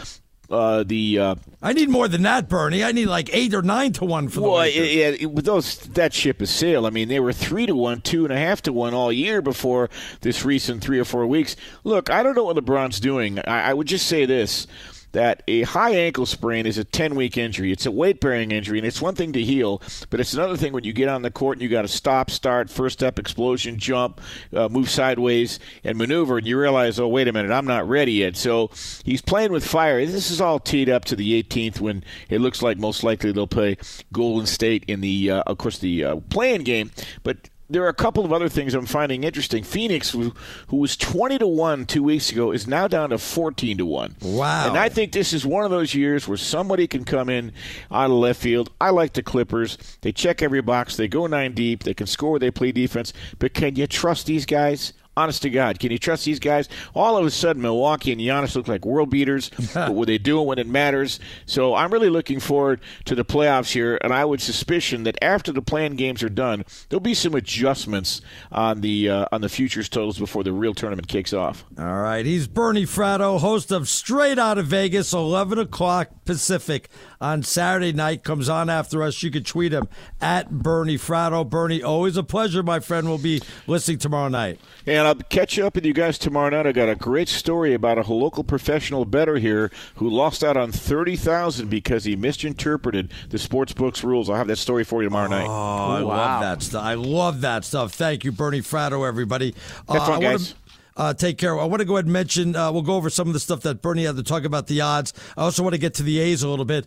uh, 0.54 0.82
the 0.84 1.18
uh, 1.18 1.34
I 1.62 1.72
need 1.72 1.88
more 1.88 2.08
than 2.08 2.22
that, 2.22 2.48
Bernie. 2.48 2.84
I 2.84 2.92
need 2.92 3.06
like 3.06 3.34
eight 3.34 3.54
or 3.54 3.62
nine 3.62 3.92
to 3.94 4.04
one 4.04 4.28
for 4.28 4.40
the 4.40 4.48
well, 4.48 4.66
yeah, 4.66 5.26
with 5.26 5.44
those 5.44 5.78
that 5.78 6.12
ship 6.12 6.40
has 6.40 6.50
sailed. 6.50 6.86
I 6.86 6.90
mean, 6.90 7.08
they 7.08 7.20
were 7.20 7.32
three 7.32 7.66
to 7.66 7.74
one, 7.74 8.00
two 8.00 8.24
and 8.24 8.32
a 8.32 8.38
half 8.38 8.62
to 8.62 8.72
one 8.72 8.94
all 8.94 9.12
year 9.12 9.42
before 9.42 9.90
this 10.20 10.44
recent 10.44 10.82
three 10.82 10.98
or 10.98 11.04
four 11.04 11.26
weeks. 11.26 11.56
Look, 11.82 12.10
I 12.10 12.22
don't 12.22 12.34
know 12.34 12.44
what 12.44 12.56
LeBron's 12.56 13.00
doing. 13.00 13.38
I, 13.40 13.70
I 13.70 13.74
would 13.74 13.86
just 13.86 14.06
say 14.06 14.26
this: 14.26 14.66
that 15.14 15.42
a 15.48 15.62
high 15.62 15.94
ankle 15.94 16.26
sprain 16.26 16.66
is 16.66 16.76
a 16.76 16.84
10 16.84 17.14
week 17.14 17.38
injury. 17.38 17.72
It's 17.72 17.86
a 17.86 17.90
weight 17.90 18.20
bearing 18.20 18.50
injury, 18.50 18.78
and 18.78 18.86
it's 18.86 19.00
one 19.00 19.14
thing 19.14 19.32
to 19.32 19.42
heal, 19.42 19.80
but 20.10 20.20
it's 20.20 20.34
another 20.34 20.56
thing 20.56 20.72
when 20.72 20.84
you 20.84 20.92
get 20.92 21.08
on 21.08 21.22
the 21.22 21.30
court 21.30 21.56
and 21.56 21.62
you 21.62 21.68
got 21.68 21.82
to 21.82 21.88
stop, 21.88 22.30
start, 22.30 22.68
first 22.68 22.98
step, 22.98 23.18
explosion, 23.18 23.78
jump, 23.78 24.20
uh, 24.52 24.68
move 24.68 24.90
sideways, 24.90 25.58
and 25.82 25.96
maneuver, 25.96 26.38
and 26.38 26.46
you 26.46 26.58
realize, 26.58 27.00
oh, 27.00 27.08
wait 27.08 27.28
a 27.28 27.32
minute, 27.32 27.50
I'm 27.50 27.66
not 27.66 27.88
ready 27.88 28.12
yet. 28.12 28.36
So 28.36 28.70
he's 29.04 29.22
playing 29.22 29.52
with 29.52 29.66
fire. 29.66 30.04
This 30.04 30.30
is 30.30 30.40
all 30.40 30.58
teed 30.58 30.88
up 30.88 31.04
to 31.06 31.16
the 31.16 31.42
18th 31.42 31.80
when 31.80 32.04
it 32.28 32.40
looks 32.40 32.60
like 32.62 32.78
most 32.78 33.02
likely 33.02 33.32
they'll 33.32 33.46
play 33.46 33.78
Golden 34.12 34.46
State 34.46 34.84
in 34.88 35.00
the, 35.00 35.30
uh, 35.30 35.42
of 35.46 35.58
course, 35.58 35.78
the 35.78 36.04
uh, 36.04 36.16
play-in 36.28 36.64
game. 36.64 36.90
But 37.22 37.48
there 37.68 37.82
are 37.84 37.88
a 37.88 37.94
couple 37.94 38.24
of 38.24 38.32
other 38.32 38.48
things 38.48 38.74
I'm 38.74 38.86
finding 38.86 39.24
interesting. 39.24 39.64
Phoenix, 39.64 40.10
who, 40.10 40.34
who 40.68 40.76
was 40.76 40.96
20 40.96 41.38
to 41.38 41.46
1 41.46 41.86
two 41.86 42.02
weeks 42.02 42.30
ago, 42.30 42.52
is 42.52 42.66
now 42.66 42.86
down 42.86 43.10
to 43.10 43.18
14 43.18 43.78
to 43.78 43.86
1. 43.86 44.16
Wow. 44.22 44.68
And 44.68 44.76
I 44.76 44.88
think 44.88 45.12
this 45.12 45.32
is 45.32 45.46
one 45.46 45.64
of 45.64 45.70
those 45.70 45.94
years 45.94 46.28
where 46.28 46.36
somebody 46.36 46.86
can 46.86 47.04
come 47.04 47.28
in 47.28 47.52
out 47.90 48.06
of 48.06 48.12
left 48.12 48.40
field. 48.40 48.70
I 48.80 48.90
like 48.90 49.14
the 49.14 49.22
Clippers. 49.22 49.78
They 50.02 50.12
check 50.12 50.42
every 50.42 50.60
box, 50.60 50.96
they 50.96 51.08
go 51.08 51.26
nine 51.26 51.54
deep, 51.54 51.84
they 51.84 51.94
can 51.94 52.06
score, 52.06 52.38
they 52.38 52.50
play 52.50 52.72
defense. 52.72 53.12
But 53.38 53.54
can 53.54 53.76
you 53.76 53.86
trust 53.86 54.26
these 54.26 54.46
guys? 54.46 54.92
Honest 55.16 55.42
to 55.42 55.50
God, 55.50 55.78
can 55.78 55.92
you 55.92 55.98
trust 55.98 56.24
these 56.24 56.40
guys? 56.40 56.68
All 56.94 57.16
of 57.16 57.24
a 57.24 57.30
sudden, 57.30 57.62
Milwaukee 57.62 58.12
and 58.12 58.20
Giannis 58.20 58.56
look 58.56 58.68
like 58.68 58.84
world 58.84 59.10
beaters. 59.10 59.50
but 59.74 59.94
will 59.94 60.06
they 60.06 60.18
do 60.18 60.40
it 60.40 60.44
when 60.44 60.58
it 60.58 60.66
matters? 60.66 61.20
So 61.46 61.74
I'm 61.74 61.92
really 61.92 62.10
looking 62.10 62.40
forward 62.40 62.80
to 63.04 63.14
the 63.14 63.24
playoffs 63.24 63.72
here, 63.72 63.98
and 64.02 64.12
I 64.12 64.24
would 64.24 64.40
suspicion 64.40 65.04
that 65.04 65.16
after 65.22 65.52
the 65.52 65.62
planned 65.62 65.98
games 65.98 66.22
are 66.22 66.28
done, 66.28 66.64
there'll 66.88 67.00
be 67.00 67.14
some 67.14 67.34
adjustments 67.34 68.20
on 68.50 68.80
the 68.80 69.08
uh, 69.08 69.26
on 69.32 69.40
the 69.40 69.48
futures 69.48 69.88
totals 69.88 70.18
before 70.18 70.42
the 70.42 70.52
real 70.52 70.74
tournament 70.74 71.08
kicks 71.08 71.32
off. 71.32 71.64
All 71.78 72.02
right, 72.02 72.24
he's 72.26 72.46
Bernie 72.46 72.86
Fratto, 72.86 73.38
host 73.40 73.70
of 73.70 73.88
Straight 73.88 74.38
Outta 74.38 74.62
Vegas, 74.62 75.12
11 75.12 75.58
o'clock 75.58 76.08
Pacific 76.24 76.88
on 77.20 77.42
Saturday 77.42 77.92
night. 77.92 78.24
Comes 78.24 78.48
on 78.48 78.68
after 78.68 79.02
us. 79.02 79.22
You 79.22 79.30
can 79.30 79.44
tweet 79.44 79.72
him 79.72 79.88
at 80.20 80.50
Bernie 80.50 80.98
Fratto. 80.98 81.48
Bernie, 81.48 81.82
always 81.82 82.16
a 82.16 82.22
pleasure, 82.22 82.62
my 82.62 82.80
friend. 82.80 83.08
We'll 83.08 83.18
be 83.18 83.40
listening 83.66 83.98
tomorrow 83.98 84.28
night. 84.28 84.60
And 85.04 85.08
I'll 85.10 85.28
catch 85.28 85.58
up 85.58 85.74
with 85.74 85.84
you 85.84 85.92
guys 85.92 86.16
tomorrow 86.16 86.48
night. 86.48 86.66
I 86.66 86.72
got 86.72 86.88
a 86.88 86.94
great 86.94 87.28
story 87.28 87.74
about 87.74 87.98
a 87.98 88.10
local 88.10 88.42
professional 88.42 89.04
better 89.04 89.36
here 89.36 89.70
who 89.96 90.08
lost 90.08 90.42
out 90.42 90.56
on 90.56 90.72
thirty 90.72 91.14
thousand 91.14 91.68
because 91.68 92.04
he 92.04 92.16
misinterpreted 92.16 93.12
the 93.28 93.38
sports 93.38 93.74
books 93.74 94.02
rules. 94.02 94.30
I'll 94.30 94.36
have 94.36 94.46
that 94.46 94.56
story 94.56 94.82
for 94.82 95.02
you 95.02 95.10
tomorrow 95.10 95.28
night. 95.28 95.46
Oh, 95.46 95.90
I 95.90 96.02
wow. 96.02 96.06
love 96.06 96.40
that 96.40 96.62
stuff. 96.62 96.82
I 96.82 96.94
love 96.94 97.42
that 97.42 97.66
stuff. 97.66 97.92
Thank 97.92 98.24
you, 98.24 98.32
Bernie 98.32 98.62
Fratto, 98.62 99.06
everybody. 99.06 99.54
Have 99.88 100.00
uh, 100.00 100.06
fun, 100.06 100.20
guys. 100.22 100.54
Uh, 100.96 101.12
take 101.12 101.36
care. 101.36 101.60
I 101.60 101.64
want 101.66 101.80
to 101.80 101.84
go 101.84 101.96
ahead 101.96 102.06
and 102.06 102.12
mention, 102.14 102.56
uh, 102.56 102.72
we'll 102.72 102.80
go 102.80 102.94
over 102.94 103.10
some 103.10 103.26
of 103.28 103.34
the 103.34 103.40
stuff 103.40 103.60
that 103.60 103.82
Bernie 103.82 104.04
had 104.04 104.16
to 104.16 104.22
talk 104.22 104.44
about 104.44 104.68
the 104.68 104.80
odds. 104.80 105.12
I 105.36 105.42
also 105.42 105.62
want 105.62 105.74
to 105.74 105.78
get 105.78 105.92
to 105.94 106.02
the 106.02 106.18
A's 106.18 106.42
a 106.42 106.48
little 106.48 106.64
bit. 106.64 106.86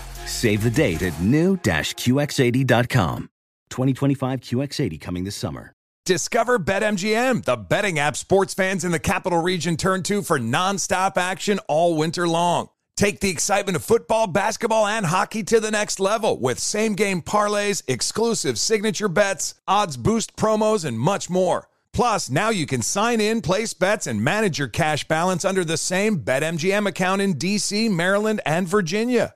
Save 0.31 0.63
the 0.63 0.71
date 0.71 1.01
at 1.01 1.19
new-QX80.com. 1.21 3.29
2025 3.69 4.41
QX80 4.41 5.01
coming 5.01 5.23
this 5.23 5.35
summer. 5.35 5.73
Discover 6.05 6.59
BetMGM, 6.59 7.45
the 7.45 7.55
betting 7.55 7.99
app 7.99 8.17
sports 8.17 8.55
fans 8.55 8.83
in 8.83 8.91
the 8.91 8.99
capital 8.99 9.41
region 9.41 9.77
turn 9.77 10.01
to 10.03 10.23
for 10.23 10.39
nonstop 10.39 11.15
action 11.15 11.59
all 11.67 11.95
winter 11.95 12.27
long. 12.27 12.69
Take 12.97 13.19
the 13.19 13.29
excitement 13.29 13.75
of 13.75 13.83
football, 13.83 14.27
basketball, 14.27 14.87
and 14.87 15.05
hockey 15.05 15.43
to 15.43 15.59
the 15.59 15.71
next 15.71 15.99
level 15.99 16.39
with 16.39 16.59
same 16.59 16.93
game 16.93 17.21
parlays, 17.21 17.83
exclusive 17.87 18.57
signature 18.57 19.07
bets, 19.07 19.55
odds 19.67 19.95
boost 19.95 20.35
promos, 20.35 20.85
and 20.85 20.99
much 20.99 21.29
more. 21.29 21.67
Plus, 21.93 22.29
now 22.29 22.49
you 22.49 22.65
can 22.65 22.81
sign 22.81 23.21
in, 23.21 23.41
place 23.41 23.73
bets, 23.73 24.07
and 24.07 24.23
manage 24.23 24.57
your 24.57 24.69
cash 24.69 25.07
balance 25.07 25.45
under 25.45 25.63
the 25.63 25.77
same 25.77 26.19
BetMGM 26.19 26.87
account 26.87 27.21
in 27.21 27.35
DC, 27.35 27.91
Maryland, 27.91 28.41
and 28.45 28.67
Virginia. 28.67 29.35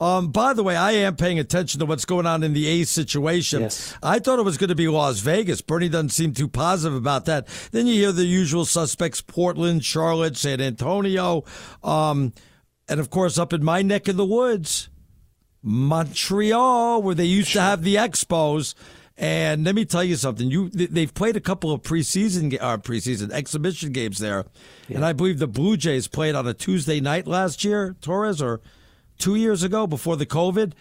Um, 0.00 0.28
by 0.28 0.52
the 0.52 0.62
way, 0.62 0.76
I 0.76 0.92
am 0.92 1.16
paying 1.16 1.40
attention 1.40 1.80
to 1.80 1.86
what's 1.86 2.04
going 2.04 2.26
on 2.26 2.44
in 2.44 2.52
the 2.52 2.68
A's 2.68 2.88
situation. 2.88 3.62
Yes. 3.62 3.96
I 4.00 4.20
thought 4.20 4.38
it 4.38 4.44
was 4.44 4.56
going 4.56 4.68
to 4.68 4.76
be 4.76 4.86
Las 4.86 5.18
Vegas. 5.18 5.60
Bernie 5.60 5.88
doesn't 5.88 6.10
seem 6.10 6.32
too 6.32 6.46
positive 6.46 6.96
about 6.96 7.24
that. 7.24 7.48
Then 7.72 7.88
you 7.88 7.94
hear 7.94 8.12
the 8.12 8.24
usual 8.24 8.64
suspects 8.64 9.20
Portland, 9.20 9.84
Charlotte, 9.84 10.36
San 10.36 10.60
Antonio, 10.60 11.44
um, 11.82 12.32
and 12.88 13.00
of 13.00 13.10
course, 13.10 13.38
up 13.38 13.52
in 13.52 13.64
my 13.64 13.82
neck 13.82 14.06
of 14.06 14.16
the 14.16 14.24
woods, 14.24 14.88
Montreal, 15.62 17.02
where 17.02 17.14
they 17.14 17.24
used 17.24 17.52
to 17.52 17.60
have 17.60 17.82
the 17.82 17.96
Expos. 17.96 18.74
And 19.16 19.64
let 19.64 19.74
me 19.74 19.84
tell 19.84 20.04
you 20.04 20.14
something. 20.14 20.48
You 20.48 20.68
they've 20.68 21.12
played 21.12 21.34
a 21.34 21.40
couple 21.40 21.72
of 21.72 21.82
preseason 21.82 22.56
uh, 22.60 22.78
preseason 22.78 23.32
exhibition 23.32 23.90
games 23.90 24.20
there, 24.20 24.44
yeah. 24.86 24.98
and 24.98 25.04
I 25.04 25.12
believe 25.12 25.40
the 25.40 25.48
Blue 25.48 25.76
Jays 25.76 26.06
played 26.06 26.36
on 26.36 26.46
a 26.46 26.54
Tuesday 26.54 27.00
night 27.00 27.26
last 27.26 27.64
year. 27.64 27.96
Torres 28.00 28.40
or 28.40 28.60
two 29.18 29.34
years 29.34 29.62
ago 29.62 29.86
before 29.86 30.16
the 30.16 30.26
COVID, 30.26 30.72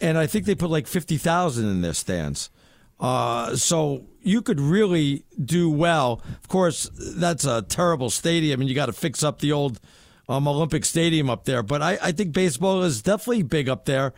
and 0.00 0.18
I 0.18 0.26
think 0.26 0.46
they 0.46 0.54
put 0.54 0.70
like 0.70 0.86
fifty 0.86 1.16
thousand 1.18 1.68
in 1.68 1.82
their 1.82 1.94
stands. 1.94 2.50
Uh, 2.98 3.56
so 3.56 4.04
you 4.22 4.42
could 4.42 4.60
really 4.60 5.24
do 5.44 5.68
well. 5.70 6.22
Of 6.40 6.48
course, 6.48 6.88
that's 6.94 7.44
a 7.44 7.62
terrible 7.62 8.10
stadium, 8.10 8.60
and 8.60 8.68
you 8.68 8.76
got 8.76 8.86
to 8.86 8.92
fix 8.92 9.22
up 9.24 9.40
the 9.40 9.50
old 9.52 9.80
um, 10.28 10.46
Olympic 10.46 10.84
Stadium 10.84 11.28
up 11.28 11.44
there. 11.44 11.62
But 11.62 11.82
I, 11.82 11.98
I 12.00 12.12
think 12.12 12.32
baseball 12.32 12.82
is 12.82 13.02
definitely 13.02 13.42
big 13.42 13.68
up 13.68 13.86
there, 13.86 14.12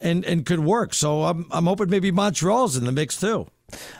and 0.00 0.24
and 0.24 0.46
could 0.46 0.60
work. 0.60 0.94
So 0.94 1.24
I'm 1.24 1.46
I'm 1.50 1.66
hoping 1.66 1.90
maybe 1.90 2.10
Montreal's 2.10 2.76
in 2.76 2.84
the 2.84 2.92
mix 2.92 3.18
too. 3.18 3.48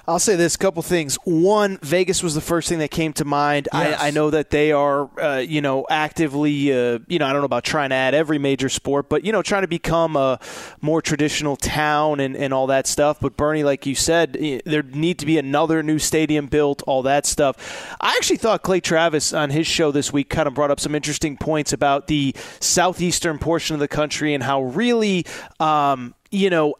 I'll 0.07 0.19
say 0.19 0.37
this 0.37 0.55
a 0.55 0.59
couple 0.59 0.83
things. 0.83 1.17
One, 1.25 1.79
Vegas 1.83 2.23
was 2.23 2.35
the 2.35 2.41
first 2.41 2.71
thing 2.71 2.79
that 2.79 2.91
came 2.91 3.13
to 3.15 3.27
mind. 3.27 3.69
Yes. 3.75 4.01
I, 4.01 4.09
I, 4.09 4.11
know 4.11 4.31
that 4.31 4.49
they 4.49 4.73
are, 4.73 5.11
uh, 5.21 5.39
you 5.39 5.61
know, 5.61 5.87
actively, 5.91 6.73
uh, 6.73 7.01
you 7.07 7.19
know, 7.19 7.27
I 7.27 7.33
don't 7.33 7.43
know 7.43 7.47
about 7.47 7.65
trying 7.65 7.91
to 7.91 7.95
add 7.95 8.15
every 8.15 8.39
major 8.39 8.71
sport, 8.71 9.11
but 9.11 9.25
you 9.25 9.33
know, 9.33 9.43
trying 9.43 9.63
to 9.63 9.69
become 9.69 10.17
a 10.17 10.41
more 10.81 11.03
traditional 11.03 11.57
town 11.57 12.21
and, 12.21 12.35
and 12.35 12.55
all 12.55 12.69
that 12.69 12.87
stuff. 12.87 13.21
But 13.21 13.37
Bernie, 13.37 13.65
like 13.65 13.85
you 13.85 13.95
said, 13.95 14.33
there 14.65 14.83
need 14.83 15.19
to 15.19 15.27
be 15.27 15.37
another 15.37 15.83
new 15.83 15.99
stadium 15.99 16.47
built, 16.47 16.83
all 16.87 17.03
that 17.03 17.27
stuff. 17.27 17.95
I 18.01 18.15
actually 18.17 18.39
thought 18.39 18.63
Clay 18.63 18.81
Travis 18.81 19.35
on 19.35 19.51
his 19.51 19.67
show 19.67 19.93
this 19.93 20.11
week 20.11 20.31
kind 20.31 20.49
of 20.49 20.55
brought 20.55 20.71
up 20.71 20.81
some 20.81 20.95
interesting 20.95 21.37
points 21.37 21.75
about 21.75 22.07
the 22.07 22.35
southeastern 22.61 23.39
portion 23.39 23.75
of 23.75 23.81
the 23.81 23.89
country 23.89 24.33
and 24.33 24.43
how 24.43 24.63
really. 24.63 25.27
Um, 25.61 26.15
you 26.31 26.51
know, 26.51 26.75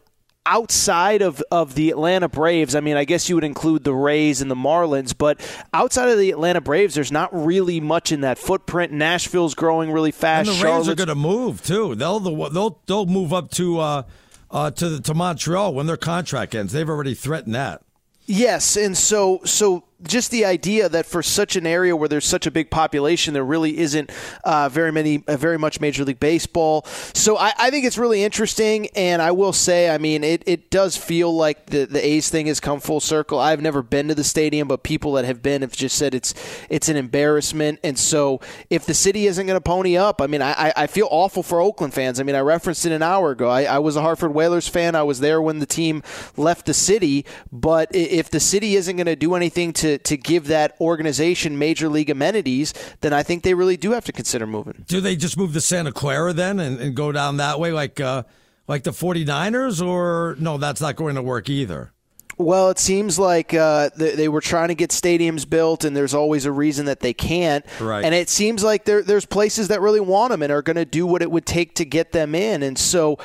outside 0.49 1.21
of, 1.21 1.43
of 1.51 1.75
the 1.75 1.91
Atlanta 1.91 2.29
Braves, 2.29 2.75
I 2.75 2.81
mean, 2.81 2.97
I 2.97 3.05
guess 3.05 3.29
you 3.29 3.35
would 3.35 3.45
include 3.45 3.85
the 3.85 3.95
Rays 3.95 4.41
and 4.41 4.51
the 4.51 4.57
Marlins, 4.57 5.15
but 5.17 5.41
outside 5.75 6.09
of 6.09 6.19
the 6.19 6.31
Atlanta 6.31 6.61
Braves, 6.63 6.95
there's 6.95 7.13
not 7.13 7.29
really 7.33 7.81
much 7.81 8.11
in 8.11 8.23
that 8.23 8.39
footprint. 8.39 8.93
Nashville's 8.93 9.55
growing 9.55 9.93
really 9.93 10.11
fast. 10.11 10.49
And 10.49 10.59
the 10.59 10.65
Rays 10.65 10.89
are 10.89 10.95
going 10.95 11.09
to 11.09 11.15
move 11.15 11.63
too. 11.63 11.95
They'll 11.95 12.19
they'll 12.21 12.81
they'll 12.87 13.07
move 13.07 13.33
up 13.33 13.51
to 13.53 13.79
uh, 13.79 14.03
uh, 14.51 14.71
to 14.73 14.89
the, 14.89 15.01
to 15.03 15.15
Montreal 15.15 15.75
when 15.75 15.87
their 15.87 15.97
contract 15.97 16.55
ends. 16.55 16.73
They've 16.73 16.89
already 16.89 17.15
threatened 17.15 17.55
that. 17.55 17.83
Yes, 18.25 18.77
and 18.77 18.97
so 18.97 19.41
so 19.45 19.85
just 20.03 20.31
the 20.31 20.45
idea 20.45 20.89
that 20.89 21.07
for 21.07 21.23
such 21.23 21.57
an 21.57 21.67
area 21.67 21.97
where 21.97 22.09
there's 22.09 22.25
such 22.25 22.47
a 22.47 22.51
big 22.51 22.71
population, 22.71 23.35
there 23.35 23.45
really 23.45 23.79
isn't 23.79 24.11
uh, 24.45 24.69
very 24.69 24.93
many, 24.93 25.25
uh, 25.27 25.37
very 25.37 25.59
much 25.59 25.81
Major 25.81 26.05
League 26.05 26.21
Baseball. 26.21 26.85
So 27.15 27.37
I, 27.37 27.53
I, 27.59 27.71
think 27.71 27.85
it's 27.85 27.99
really 27.99 28.23
interesting. 28.23 28.89
And 28.95 29.21
I 29.21 29.33
will 29.33 29.53
say, 29.53 29.91
I 29.91 29.99
mean, 29.99 30.23
it, 30.23 30.45
it 30.47 30.71
does 30.71 30.97
feel 30.97 31.35
like 31.35 31.67
the, 31.67 31.85
the 31.85 32.05
A's 32.05 32.29
thing 32.29 32.47
has 32.47 32.61
come 32.61 32.79
full 32.79 33.01
circle. 33.01 33.41
I've 33.41 33.61
never 33.61 33.83
been 33.83 34.07
to 34.09 34.15
the 34.15 34.23
stadium, 34.23 34.69
but 34.69 34.85
people 34.85 35.13
that 35.15 35.25
have 35.25 35.43
been 35.43 35.63
have 35.63 35.73
just 35.73 35.97
said 35.97 36.15
it's 36.15 36.33
it's 36.71 36.89
an 36.89 36.97
embarrassment. 36.97 37.81
And 37.83 37.99
so 37.99 38.41
if 38.71 38.87
the 38.87 38.95
city 38.95 39.27
isn't 39.27 39.47
going 39.47 39.57
to 39.57 39.61
pony 39.61 39.97
up, 39.97 40.23
I 40.23 40.29
mean, 40.29 40.43
I, 40.43 40.73
I 40.77 40.87
feel 40.87 41.09
awful 41.11 41.43
for 41.43 41.61
Oakland 41.61 41.93
fans. 41.93 42.21
I 42.21 42.23
mean, 42.23 42.37
I 42.37 42.41
referenced 42.41 42.87
it 42.87 42.93
an 42.93 43.03
hour 43.03 43.33
ago. 43.33 43.49
I, 43.49 43.65
I 43.65 43.79
was 43.79 43.97
a 43.97 44.03
Hartford 44.03 44.33
Whalers 44.33 44.69
fan. 44.69 44.95
I 44.95 45.03
was 45.03 45.19
there 45.19 45.43
when 45.43 45.59
the 45.59 45.67
team 45.67 46.03
left 46.37 46.67
the 46.67 46.75
city. 46.75 47.25
But 47.51 47.89
if 47.93 48.31
the 48.31 48.41
city 48.41 48.77
isn't 48.77 48.97
going 48.97 49.07
to 49.07 49.17
do 49.17 49.35
anything 49.35 49.73
to 49.75 49.88
to, 49.89 49.99
to 49.99 50.17
give 50.17 50.47
that 50.49 50.77
organization 50.81 51.59
major 51.59 51.89
league 51.89 52.11
amenities, 52.11 52.75
then 53.01 53.13
I 53.13 53.23
think 53.23 53.43
they 53.43 53.55
really 53.55 53.77
do 53.77 53.93
have 53.93 54.05
to 54.07 54.13
consider 54.13 54.47
moving. 54.47 54.85
Do 54.87 55.01
they 55.01 55.17
just 55.17 55.37
move 55.37 55.53
to 55.55 55.61
Santa 55.61 55.93
Clara 55.93 56.33
then 56.33 56.61
and, 56.61 56.79
and 56.81 56.95
go 56.95 57.13
down 57.13 57.39
that 57.39 57.59
way 57.59 57.73
like 57.73 58.01
uh, 58.01 58.25
like 58.67 58.85
the 58.85 58.91
49ers? 58.91 59.85
Or 59.85 60.37
no, 60.39 60.59
that's 60.59 60.81
not 60.81 60.97
going 60.97 61.15
to 61.15 61.23
work 61.23 61.49
either? 61.49 61.93
Well, 62.39 62.71
it 62.71 62.79
seems 62.79 63.19
like 63.19 63.53
uh, 63.53 63.91
they, 63.97 64.15
they, 64.15 64.29
were 64.29 64.41
trying 64.41 64.69
to 64.69 64.77
get 64.77 64.91
stadiums 64.91 65.49
built, 65.49 65.83
and 65.83 65.97
there's 65.97 66.15
always 66.15 66.45
a 66.45 66.53
reason 66.53 66.87
that 66.87 67.01
they 67.01 67.13
can't. 67.13 67.67
Right. 67.81 68.05
And 68.05 68.15
it 68.15 68.29
seems 68.29 68.63
like 68.63 68.85
there, 68.85 69.03
there's 69.03 69.27
places 69.27 69.69
that 69.69 69.81
really 69.81 69.99
want 69.99 70.31
them 70.31 70.43
and 70.43 70.53
are 70.53 70.63
going 70.63 70.77
to 70.77 70.85
do 70.85 71.05
what 71.05 71.21
it 71.21 71.33
would 71.33 71.47
take 71.47 71.75
to 71.77 71.85
get 71.85 72.13
them 72.13 72.37
in. 72.37 72.63
And 72.63 72.79
so 72.79 73.19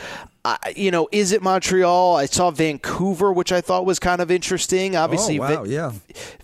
uh, 0.46 0.58
you 0.76 0.92
know, 0.92 1.08
is 1.14 1.32
it 1.32 1.42
Montreal? 1.42 2.18
I 2.18 2.26
saw 2.26 2.52
Vancouver, 2.52 3.32
which 3.32 3.54
I 3.54 3.62
thought 3.62 3.86
was 3.86 3.98
kind 3.98 4.20
of 4.22 4.30
interesting. 4.30 4.94
Obviously, 4.94 5.40
oh, 5.40 5.42
wow, 5.42 5.64
yeah. 5.64 5.94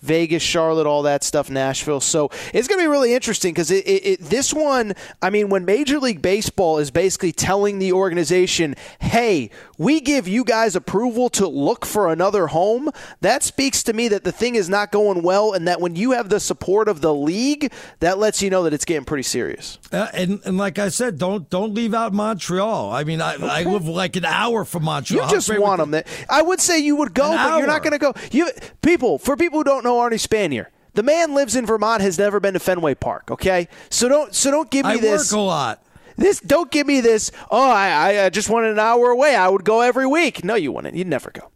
Vegas, 0.02 0.42
Charlotte, 0.42 0.88
all 0.88 1.04
that 1.04 1.22
stuff, 1.22 1.50
Nashville. 1.50 2.00
So 2.00 2.30
it's 2.54 2.70
going 2.70 2.80
to 2.80 2.84
be 2.84 2.88
really 2.88 3.14
interesting 3.14 3.54
because 3.54 3.72
it, 3.72 3.86
it, 3.86 4.06
it, 4.06 4.22
this 4.22 4.54
one, 4.54 4.94
I 5.22 5.30
mean, 5.30 5.50
when 5.50 5.66
Major 5.66 6.00
League 6.00 6.22
Baseball 6.22 6.78
is 6.78 6.92
basically 6.92 7.34
telling 7.34 7.80
the 7.80 7.92
organization, 7.92 8.76
hey, 9.02 9.50
we 9.78 10.00
give 10.00 10.30
you 10.30 10.46
guys 10.46 10.78
approval 10.78 11.28
to 11.32 11.46
look 11.48 11.86
for 11.86 12.10
another 12.10 12.48
home, 12.48 12.92
that 13.20 13.44
speaks 13.44 13.84
to 13.84 13.92
me 13.92 14.08
that 14.08 14.24
the 14.24 14.32
thing 14.32 14.56
is 14.56 14.70
not 14.70 14.94
going 14.94 15.24
well 15.24 15.52
and 15.52 15.68
that 15.68 15.82
when 15.82 15.98
you 15.98 16.12
have 16.12 16.30
the 16.30 16.40
support 16.40 16.88
of 16.88 17.02
the 17.02 17.14
league, 17.14 17.70
that 18.00 18.18
lets 18.18 18.42
you 18.42 18.50
know 18.50 18.64
that 18.64 18.74
it's 18.74 18.86
getting 18.86 19.04
pretty 19.04 19.24
serious. 19.24 19.78
Uh, 19.92 20.08
and, 20.14 20.40
and 20.46 20.58
like 20.58 20.80
I 20.80 20.88
said, 20.88 21.18
don't 21.18 21.50
don't 21.50 21.74
leave 21.74 21.94
out 21.94 22.14
Montreal. 22.14 22.92
I 22.92 23.04
mean, 23.04 23.20
I, 23.20 23.36
okay. 23.36 23.46
I 23.46 23.64
live 23.70 23.89
like 23.94 24.16
an 24.16 24.26
hour 24.26 24.66
from 24.66 24.84
Montreal. 24.84 25.26
You 25.26 25.32
just 25.32 25.58
want 25.58 25.80
them. 25.80 25.92
That 25.92 26.08
I 26.30 26.42
would 26.42 26.60
say 26.60 26.80
you 26.80 26.96
would 26.98 27.14
go, 27.14 27.30
but 27.30 27.38
hour. 27.38 27.58
you're 27.58 27.68
not 27.68 27.84
going 27.84 27.94
to 27.94 28.00
go. 28.00 28.14
You 28.32 28.50
people 28.82 29.18
for 29.18 29.36
people 29.36 29.60
who 29.60 29.64
don't 29.64 29.84
know 29.84 29.98
Arnie 29.98 30.14
Spanier. 30.14 30.68
The 30.94 31.04
man 31.04 31.34
lives 31.34 31.56
in 31.56 31.66
Vermont, 31.66 32.02
has 32.02 32.18
never 32.18 32.40
been 32.40 32.54
to 32.56 32.60
Fenway 32.60 32.96
Park. 32.96 33.32
Okay, 33.32 33.68
so 33.90 34.10
don't 34.10 34.34
so 34.34 34.52
don't 34.52 34.70
give 34.70 34.86
me 34.86 34.94
I 34.94 34.98
this. 34.98 35.32
work 35.32 35.38
a 35.38 35.42
lot. 35.42 35.84
This 36.18 36.40
don't 36.40 36.70
give 36.72 36.88
me 36.88 37.02
this. 37.02 37.32
Oh, 37.50 37.70
I 37.70 38.26
I 38.26 38.30
just 38.30 38.50
wanted 38.50 38.72
an 38.72 38.80
hour 38.80 39.10
away. 39.10 39.36
I 39.36 39.48
would 39.48 39.64
go 39.64 39.82
every 39.82 40.08
week. 40.08 40.44
No, 40.44 40.56
you 40.56 40.72
wouldn't. 40.72 40.96
You'd 40.96 41.08
never 41.08 41.32
go. 41.32 41.52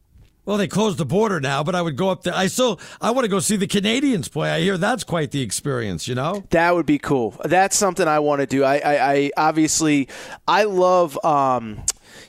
Well, 0.46 0.58
they 0.58 0.68
closed 0.68 0.98
the 0.98 1.06
border 1.06 1.40
now, 1.40 1.64
but 1.64 1.74
I 1.74 1.82
would 1.82 1.96
go 1.96 2.10
up 2.10 2.24
there. 2.24 2.36
I 2.36 2.48
still, 2.48 2.78
I 3.00 3.12
want 3.12 3.24
to 3.24 3.30
go 3.30 3.40
see 3.40 3.56
the 3.56 3.68
Canadiens 3.68 4.30
play. 4.30 4.52
I 4.52 4.60
hear 4.60 4.78
that's 4.78 5.06
quite 5.06 5.32
the 5.32 5.42
experience. 5.42 6.06
You 6.06 6.16
know, 6.16 6.44
that 6.50 6.76
would 6.76 6.86
be 6.86 7.00
cool. 7.00 7.36
That's 7.46 7.78
something 7.78 8.08
I 8.10 8.20
want 8.20 8.42
to 8.42 8.46
do. 8.46 8.64
I, 8.64 8.78
I, 8.78 9.14
I 9.14 9.32
obviously, 9.38 10.10
I 10.48 10.66
love. 10.66 11.24
Um, 11.24 11.84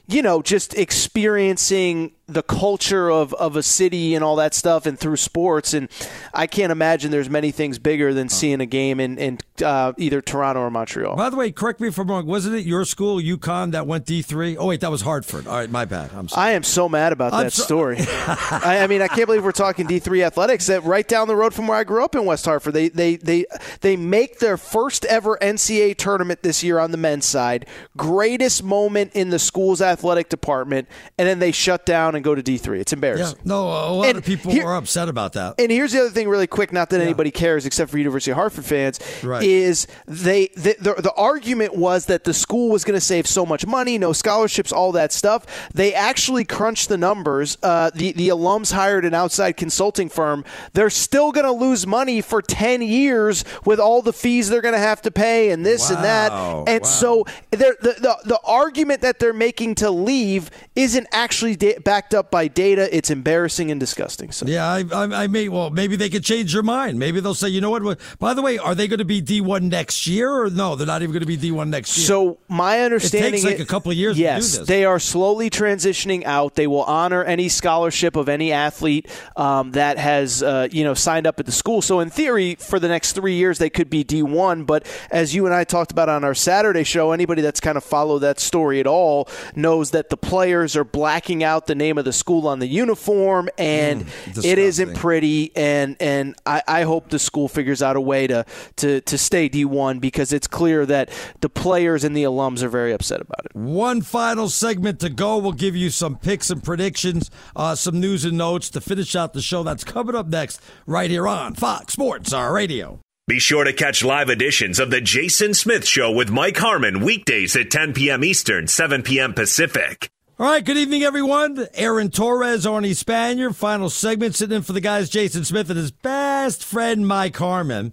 you 0.06 0.22
know, 0.22 0.42
just 0.42 0.74
experiencing 0.74 2.12
the 2.26 2.42
culture 2.42 3.10
of, 3.10 3.34
of 3.34 3.54
a 3.54 3.62
city 3.62 4.14
and 4.14 4.24
all 4.24 4.36
that 4.36 4.54
stuff 4.54 4.86
and 4.86 4.98
through 4.98 5.16
sports. 5.16 5.74
And 5.74 5.90
I 6.32 6.46
can't 6.46 6.72
imagine 6.72 7.10
there's 7.10 7.28
many 7.28 7.50
things 7.50 7.78
bigger 7.78 8.14
than 8.14 8.28
seeing 8.28 8.60
a 8.60 8.66
game 8.66 8.98
in, 8.98 9.18
in 9.18 9.38
uh, 9.62 9.92
either 9.98 10.22
Toronto 10.22 10.62
or 10.62 10.70
Montreal. 10.70 11.16
By 11.16 11.28
the 11.28 11.36
way, 11.36 11.52
correct 11.52 11.80
me 11.80 11.88
if 11.88 11.98
I'm 11.98 12.08
wrong. 12.08 12.26
Wasn't 12.26 12.54
it 12.54 12.64
your 12.64 12.84
school, 12.86 13.20
UConn, 13.20 13.72
that 13.72 13.86
went 13.86 14.06
D3? 14.06 14.56
Oh, 14.58 14.66
wait, 14.66 14.80
that 14.80 14.90
was 14.90 15.02
Hartford. 15.02 15.46
All 15.46 15.56
right, 15.56 15.70
my 15.70 15.84
bad. 15.84 16.12
I'm 16.14 16.28
sorry. 16.28 16.48
I 16.48 16.52
am 16.52 16.62
so 16.62 16.88
mad 16.88 17.12
about 17.12 17.34
I'm 17.34 17.44
that 17.44 17.52
so- 17.52 17.64
story. 17.64 17.96
I, 18.00 18.80
I, 18.82 18.86
mean, 18.86 19.02
I 19.02 19.08
can't 19.08 19.26
believe 19.26 19.44
we're 19.44 19.52
talking 19.52 19.86
D3 19.86 20.24
athletics 20.24 20.66
that 20.68 20.82
right 20.84 21.06
down 21.06 21.28
the 21.28 21.36
road 21.36 21.52
from 21.52 21.66
where 21.66 21.76
I 21.76 21.84
grew 21.84 22.02
up 22.02 22.14
in 22.14 22.24
West 22.24 22.46
Hartford. 22.46 22.72
They, 22.72 22.88
they, 22.88 23.16
they, 23.16 23.44
they 23.82 23.96
make 23.96 24.38
their 24.38 24.56
first 24.56 25.04
ever 25.04 25.36
NCAA 25.42 25.96
tournament 25.96 26.42
this 26.42 26.62
year 26.62 26.78
on 26.78 26.90
the 26.90 26.96
men's 26.96 27.26
side. 27.26 27.66
Greatest 27.96 28.62
moment 28.62 29.12
in 29.12 29.28
the 29.28 29.38
school's 29.38 29.82
athletic 29.82 30.30
department. 30.30 30.88
And 31.18 31.28
then 31.28 31.38
they 31.38 31.52
shut 31.52 31.84
down 31.84 32.13
and 32.14 32.24
go 32.24 32.34
to 32.34 32.42
D3. 32.42 32.80
It's 32.80 32.92
embarrassing. 32.92 33.36
Yeah, 33.38 33.42
no, 33.44 33.68
a 33.68 33.92
lot 33.92 34.08
and 34.08 34.18
of 34.18 34.24
people 34.24 34.52
here, 34.52 34.66
are 34.66 34.76
upset 34.76 35.08
about 35.08 35.34
that. 35.34 35.54
And 35.58 35.70
here's 35.70 35.92
the 35.92 36.00
other 36.00 36.10
thing, 36.10 36.28
really 36.28 36.46
quick, 36.46 36.72
not 36.72 36.90
that 36.90 36.98
yeah. 36.98 37.04
anybody 37.04 37.30
cares 37.30 37.66
except 37.66 37.90
for 37.90 37.98
University 37.98 38.30
of 38.30 38.36
Hartford 38.36 38.64
fans, 38.64 39.00
right. 39.22 39.42
is 39.42 39.86
they 40.06 40.48
the, 40.56 40.76
the, 40.80 40.94
the 41.02 41.12
argument 41.16 41.74
was 41.76 42.06
that 42.06 42.24
the 42.24 42.34
school 42.34 42.70
was 42.70 42.84
going 42.84 42.94
to 42.94 43.00
save 43.00 43.26
so 43.26 43.44
much 43.46 43.66
money, 43.66 43.98
no 43.98 44.12
scholarships, 44.12 44.72
all 44.72 44.92
that 44.92 45.12
stuff. 45.12 45.70
They 45.72 45.94
actually 45.94 46.44
crunched 46.44 46.88
the 46.88 46.98
numbers. 46.98 47.58
Uh, 47.62 47.90
the 47.94 48.12
the 48.12 48.28
alums 48.28 48.72
hired 48.72 49.04
an 49.04 49.14
outside 49.14 49.56
consulting 49.56 50.08
firm. 50.08 50.44
They're 50.72 50.90
still 50.90 51.32
going 51.32 51.46
to 51.46 51.52
lose 51.52 51.86
money 51.86 52.20
for 52.20 52.42
ten 52.42 52.82
years 52.82 53.44
with 53.64 53.80
all 53.80 54.02
the 54.02 54.12
fees 54.12 54.48
they're 54.48 54.62
going 54.62 54.74
to 54.74 54.78
have 54.78 55.02
to 55.02 55.10
pay 55.10 55.50
and 55.50 55.64
this 55.64 55.90
wow. 55.90 55.96
and 55.96 56.04
that. 56.04 56.32
And 56.68 56.82
wow. 56.82 56.88
so 56.88 57.26
the, 57.50 57.76
the 57.80 58.18
the 58.24 58.40
argument 58.44 59.00
that 59.02 59.18
they're 59.18 59.32
making 59.32 59.76
to 59.76 59.90
leave 59.90 60.50
isn't 60.74 61.06
actually 61.12 61.56
da- 61.56 61.78
backed 62.04 62.14
up 62.14 62.30
by 62.30 62.48
data. 62.48 62.94
It's 62.94 63.10
embarrassing 63.10 63.70
and 63.70 63.80
disgusting. 63.80 64.30
So 64.32 64.46
yeah, 64.46 64.66
I, 64.66 64.84
I, 64.92 65.24
I, 65.24 65.26
may 65.26 65.48
well 65.48 65.70
maybe 65.70 65.96
they 65.96 66.10
could 66.10 66.24
change 66.24 66.52
their 66.52 66.62
mind. 66.62 66.98
Maybe 66.98 67.20
they'll 67.20 67.34
say, 67.34 67.48
you 67.48 67.60
know 67.60 67.70
what? 67.70 67.98
By 68.18 68.34
the 68.34 68.42
way, 68.42 68.58
are 68.58 68.74
they 68.74 68.88
going 68.88 68.98
to 68.98 69.04
be 69.04 69.20
D 69.20 69.40
one 69.40 69.68
next 69.68 70.06
year 70.06 70.30
or 70.30 70.50
no? 70.50 70.76
They're 70.76 70.86
not 70.86 71.02
even 71.02 71.12
going 71.12 71.20
to 71.20 71.26
be 71.26 71.36
D 71.36 71.50
one 71.50 71.70
next 71.70 71.96
year. 71.96 72.06
So 72.06 72.38
my 72.48 72.80
understanding 72.80 73.34
it 73.34 73.42
takes 73.42 73.44
like 73.44 73.60
a 73.60 73.66
couple 73.66 73.90
of 73.90 73.96
years. 73.96 74.18
Yes, 74.18 74.58
they 74.58 74.84
are 74.84 74.98
slowly 74.98 75.50
transitioning 75.50 76.24
out. 76.24 76.54
They 76.54 76.66
will 76.66 76.84
honor 76.84 77.24
any 77.24 77.48
scholarship 77.48 78.16
of 78.16 78.28
any 78.28 78.52
athlete 78.52 79.08
um, 79.36 79.72
that 79.72 79.98
has 79.98 80.42
uh, 80.42 80.68
you 80.70 80.84
know 80.84 80.94
signed 80.94 81.26
up 81.26 81.40
at 81.40 81.46
the 81.46 81.52
school. 81.52 81.80
So 81.82 82.00
in 82.00 82.10
theory, 82.10 82.56
for 82.56 82.78
the 82.78 82.88
next 82.88 83.12
three 83.12 83.34
years, 83.34 83.58
they 83.58 83.70
could 83.70 83.90
be 83.90 84.04
D 84.04 84.22
one. 84.22 84.64
But 84.64 84.86
as 85.10 85.34
you 85.34 85.46
and 85.46 85.54
I 85.54 85.64
talked 85.64 85.90
about 85.90 86.08
on 86.08 86.24
our 86.24 86.34
Saturday 86.34 86.84
show, 86.84 87.12
anybody 87.12 87.42
that's 87.42 87.60
kind 87.60 87.76
of 87.76 87.84
followed 87.84 88.20
that 88.20 88.40
story 88.40 88.80
at 88.80 88.86
all 88.86 89.28
knows 89.54 89.90
that 89.92 90.10
the 90.10 90.16
players 90.16 90.76
are 90.76 90.84
blacking 90.84 91.42
out 91.42 91.66
the 91.66 91.74
name 91.74 91.93
of 91.98 92.04
the 92.04 92.12
school 92.12 92.46
on 92.46 92.58
the 92.58 92.66
uniform, 92.66 93.48
and 93.58 94.06
mm, 94.06 94.44
it 94.44 94.58
isn't 94.58 94.94
pretty. 94.94 95.54
And 95.56 95.96
and 96.00 96.34
I, 96.46 96.62
I 96.66 96.82
hope 96.82 97.10
the 97.10 97.18
school 97.18 97.48
figures 97.48 97.82
out 97.82 97.96
a 97.96 98.00
way 98.00 98.26
to 98.26 98.44
to 98.76 99.00
to 99.02 99.18
stay 99.18 99.48
D 99.48 99.64
one 99.64 99.98
because 99.98 100.32
it's 100.32 100.46
clear 100.46 100.86
that 100.86 101.10
the 101.40 101.48
players 101.48 102.04
and 102.04 102.16
the 102.16 102.24
alums 102.24 102.62
are 102.62 102.68
very 102.68 102.92
upset 102.92 103.20
about 103.20 103.44
it. 103.46 103.54
One 103.54 104.00
final 104.02 104.48
segment 104.48 105.00
to 105.00 105.08
go. 105.08 105.38
We'll 105.38 105.52
give 105.52 105.76
you 105.76 105.90
some 105.90 106.16
picks 106.16 106.50
and 106.50 106.62
predictions, 106.62 107.30
uh, 107.56 107.74
some 107.74 108.00
news 108.00 108.24
and 108.24 108.38
notes 108.38 108.70
to 108.70 108.80
finish 108.80 109.14
out 109.14 109.32
the 109.32 109.42
show. 109.42 109.62
That's 109.62 109.84
coming 109.84 110.14
up 110.14 110.28
next, 110.28 110.60
right 110.86 111.10
here 111.10 111.28
on 111.28 111.54
Fox 111.54 111.92
Sports 111.94 112.32
Our 112.32 112.52
Radio. 112.52 113.00
Be 113.26 113.38
sure 113.38 113.64
to 113.64 113.72
catch 113.72 114.04
live 114.04 114.28
editions 114.28 114.78
of 114.78 114.90
The 114.90 115.00
Jason 115.00 115.54
Smith 115.54 115.86
Show 115.86 116.10
with 116.12 116.28
Mike 116.28 116.58
Harmon 116.58 117.00
weekdays 117.00 117.56
at 117.56 117.70
10 117.70 117.94
p.m. 117.94 118.22
Eastern, 118.22 118.68
7 118.68 119.02
p.m. 119.02 119.32
Pacific. 119.32 120.10
All 120.36 120.46
right, 120.46 120.64
good 120.64 120.76
evening, 120.76 121.04
everyone. 121.04 121.64
Aaron 121.74 122.10
Torres, 122.10 122.66
Arnie 122.66 122.90
Spanier, 122.90 123.54
final 123.54 123.88
segment, 123.88 124.34
sitting 124.34 124.56
in 124.56 124.62
for 124.62 124.72
the 124.72 124.80
guys, 124.80 125.08
Jason 125.08 125.44
Smith 125.44 125.70
and 125.70 125.78
his 125.78 125.92
best 125.92 126.64
friend, 126.64 127.06
Mike 127.06 127.36
Harmon. 127.36 127.92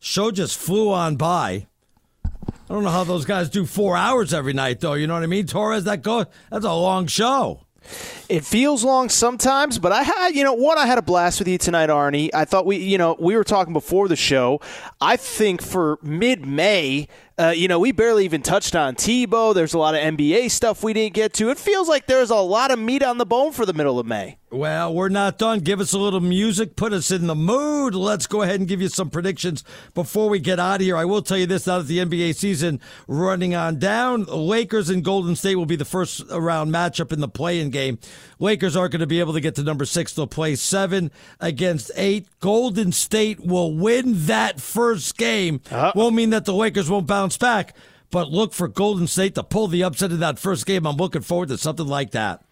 Show 0.00 0.32
just 0.32 0.58
flew 0.58 0.90
on 0.92 1.14
by. 1.14 1.68
I 2.24 2.30
don't 2.68 2.82
know 2.82 2.90
how 2.90 3.04
those 3.04 3.24
guys 3.24 3.48
do 3.48 3.66
four 3.66 3.96
hours 3.96 4.34
every 4.34 4.52
night, 4.52 4.80
though. 4.80 4.94
You 4.94 5.06
know 5.06 5.14
what 5.14 5.22
I 5.22 5.26
mean? 5.26 5.46
Torres, 5.46 5.84
that 5.84 6.02
go 6.02 6.24
that's 6.50 6.64
a 6.64 6.72
long 6.72 7.06
show. 7.06 7.66
It 8.28 8.44
feels 8.44 8.82
long 8.82 9.08
sometimes, 9.08 9.78
but 9.78 9.92
I 9.92 10.02
had, 10.02 10.30
you 10.30 10.42
know, 10.42 10.52
one, 10.54 10.76
I 10.76 10.86
had 10.86 10.98
a 10.98 11.02
blast 11.02 11.38
with 11.38 11.48
you 11.48 11.56
tonight, 11.56 11.88
Arnie. 11.88 12.30
I 12.34 12.44
thought 12.46 12.66
we, 12.66 12.78
you 12.78 12.98
know, 12.98 13.16
we 13.18 13.36
were 13.36 13.44
talking 13.44 13.72
before 13.72 14.08
the 14.08 14.16
show. 14.16 14.60
I 15.00 15.16
think 15.16 15.62
for 15.62 15.98
mid 16.02 16.44
May, 16.44 17.06
uh, 17.40 17.50
you 17.50 17.68
know, 17.68 17.78
we 17.78 17.90
barely 17.90 18.24
even 18.26 18.42
touched 18.42 18.76
on 18.76 18.94
Tebow. 18.94 19.54
There's 19.54 19.72
a 19.72 19.78
lot 19.78 19.94
of 19.94 20.00
NBA 20.02 20.50
stuff 20.50 20.82
we 20.82 20.92
didn't 20.92 21.14
get 21.14 21.32
to. 21.34 21.48
It 21.48 21.58
feels 21.58 21.88
like 21.88 22.06
there's 22.06 22.30
a 22.30 22.36
lot 22.36 22.70
of 22.70 22.78
meat 22.78 23.02
on 23.02 23.16
the 23.16 23.24
bone 23.24 23.52
for 23.52 23.64
the 23.64 23.72
middle 23.72 23.98
of 23.98 24.06
May. 24.06 24.36
Well, 24.52 24.92
we're 24.92 25.10
not 25.10 25.38
done. 25.38 25.60
Give 25.60 25.78
us 25.78 25.92
a 25.92 25.98
little 25.98 26.18
music, 26.18 26.74
put 26.74 26.92
us 26.92 27.12
in 27.12 27.28
the 27.28 27.36
mood. 27.36 27.94
Let's 27.94 28.26
go 28.26 28.42
ahead 28.42 28.58
and 28.58 28.68
give 28.68 28.82
you 28.82 28.88
some 28.88 29.08
predictions 29.08 29.62
before 29.94 30.28
we 30.28 30.40
get 30.40 30.58
out 30.58 30.80
of 30.80 30.80
here. 30.80 30.96
I 30.96 31.04
will 31.04 31.22
tell 31.22 31.38
you 31.38 31.46
this 31.46 31.68
now 31.68 31.78
that 31.78 31.86
the 31.86 31.98
NBA 31.98 32.34
season 32.34 32.80
running 33.06 33.54
on 33.54 33.78
down, 33.78 34.24
Lakers 34.24 34.90
and 34.90 35.04
Golden 35.04 35.36
State 35.36 35.54
will 35.54 35.66
be 35.66 35.76
the 35.76 35.84
first 35.84 36.24
round 36.30 36.74
matchup 36.74 37.12
in 37.12 37.20
the 37.20 37.28
play-in 37.28 37.70
game. 37.70 38.00
Lakers 38.40 38.74
aren't 38.74 38.90
going 38.90 39.00
to 39.00 39.06
be 39.06 39.20
able 39.20 39.34
to 39.34 39.40
get 39.40 39.54
to 39.54 39.62
number 39.62 39.84
six. 39.84 40.14
They'll 40.14 40.26
play 40.26 40.56
seven 40.56 41.12
against 41.38 41.92
eight. 41.94 42.26
Golden 42.40 42.90
State 42.90 43.38
will 43.38 43.72
win 43.72 44.26
that 44.26 44.60
first 44.60 45.16
game. 45.16 45.60
Uh-huh. 45.70 45.92
Won't 45.94 46.16
mean 46.16 46.30
that 46.30 46.44
the 46.44 46.54
Lakers 46.54 46.90
won't 46.90 47.06
bounce 47.06 47.29
back, 47.36 47.76
but 48.10 48.30
look 48.30 48.52
for 48.52 48.68
Golden 48.68 49.06
State 49.06 49.34
to 49.36 49.42
pull 49.42 49.68
the 49.68 49.84
upset 49.84 50.10
in 50.10 50.20
that 50.20 50.38
first 50.38 50.66
game. 50.66 50.86
I'm 50.86 50.96
looking 50.96 51.22
forward 51.22 51.48
to 51.48 51.58
something 51.58 51.86
like 51.86 52.10
that. 52.12 52.42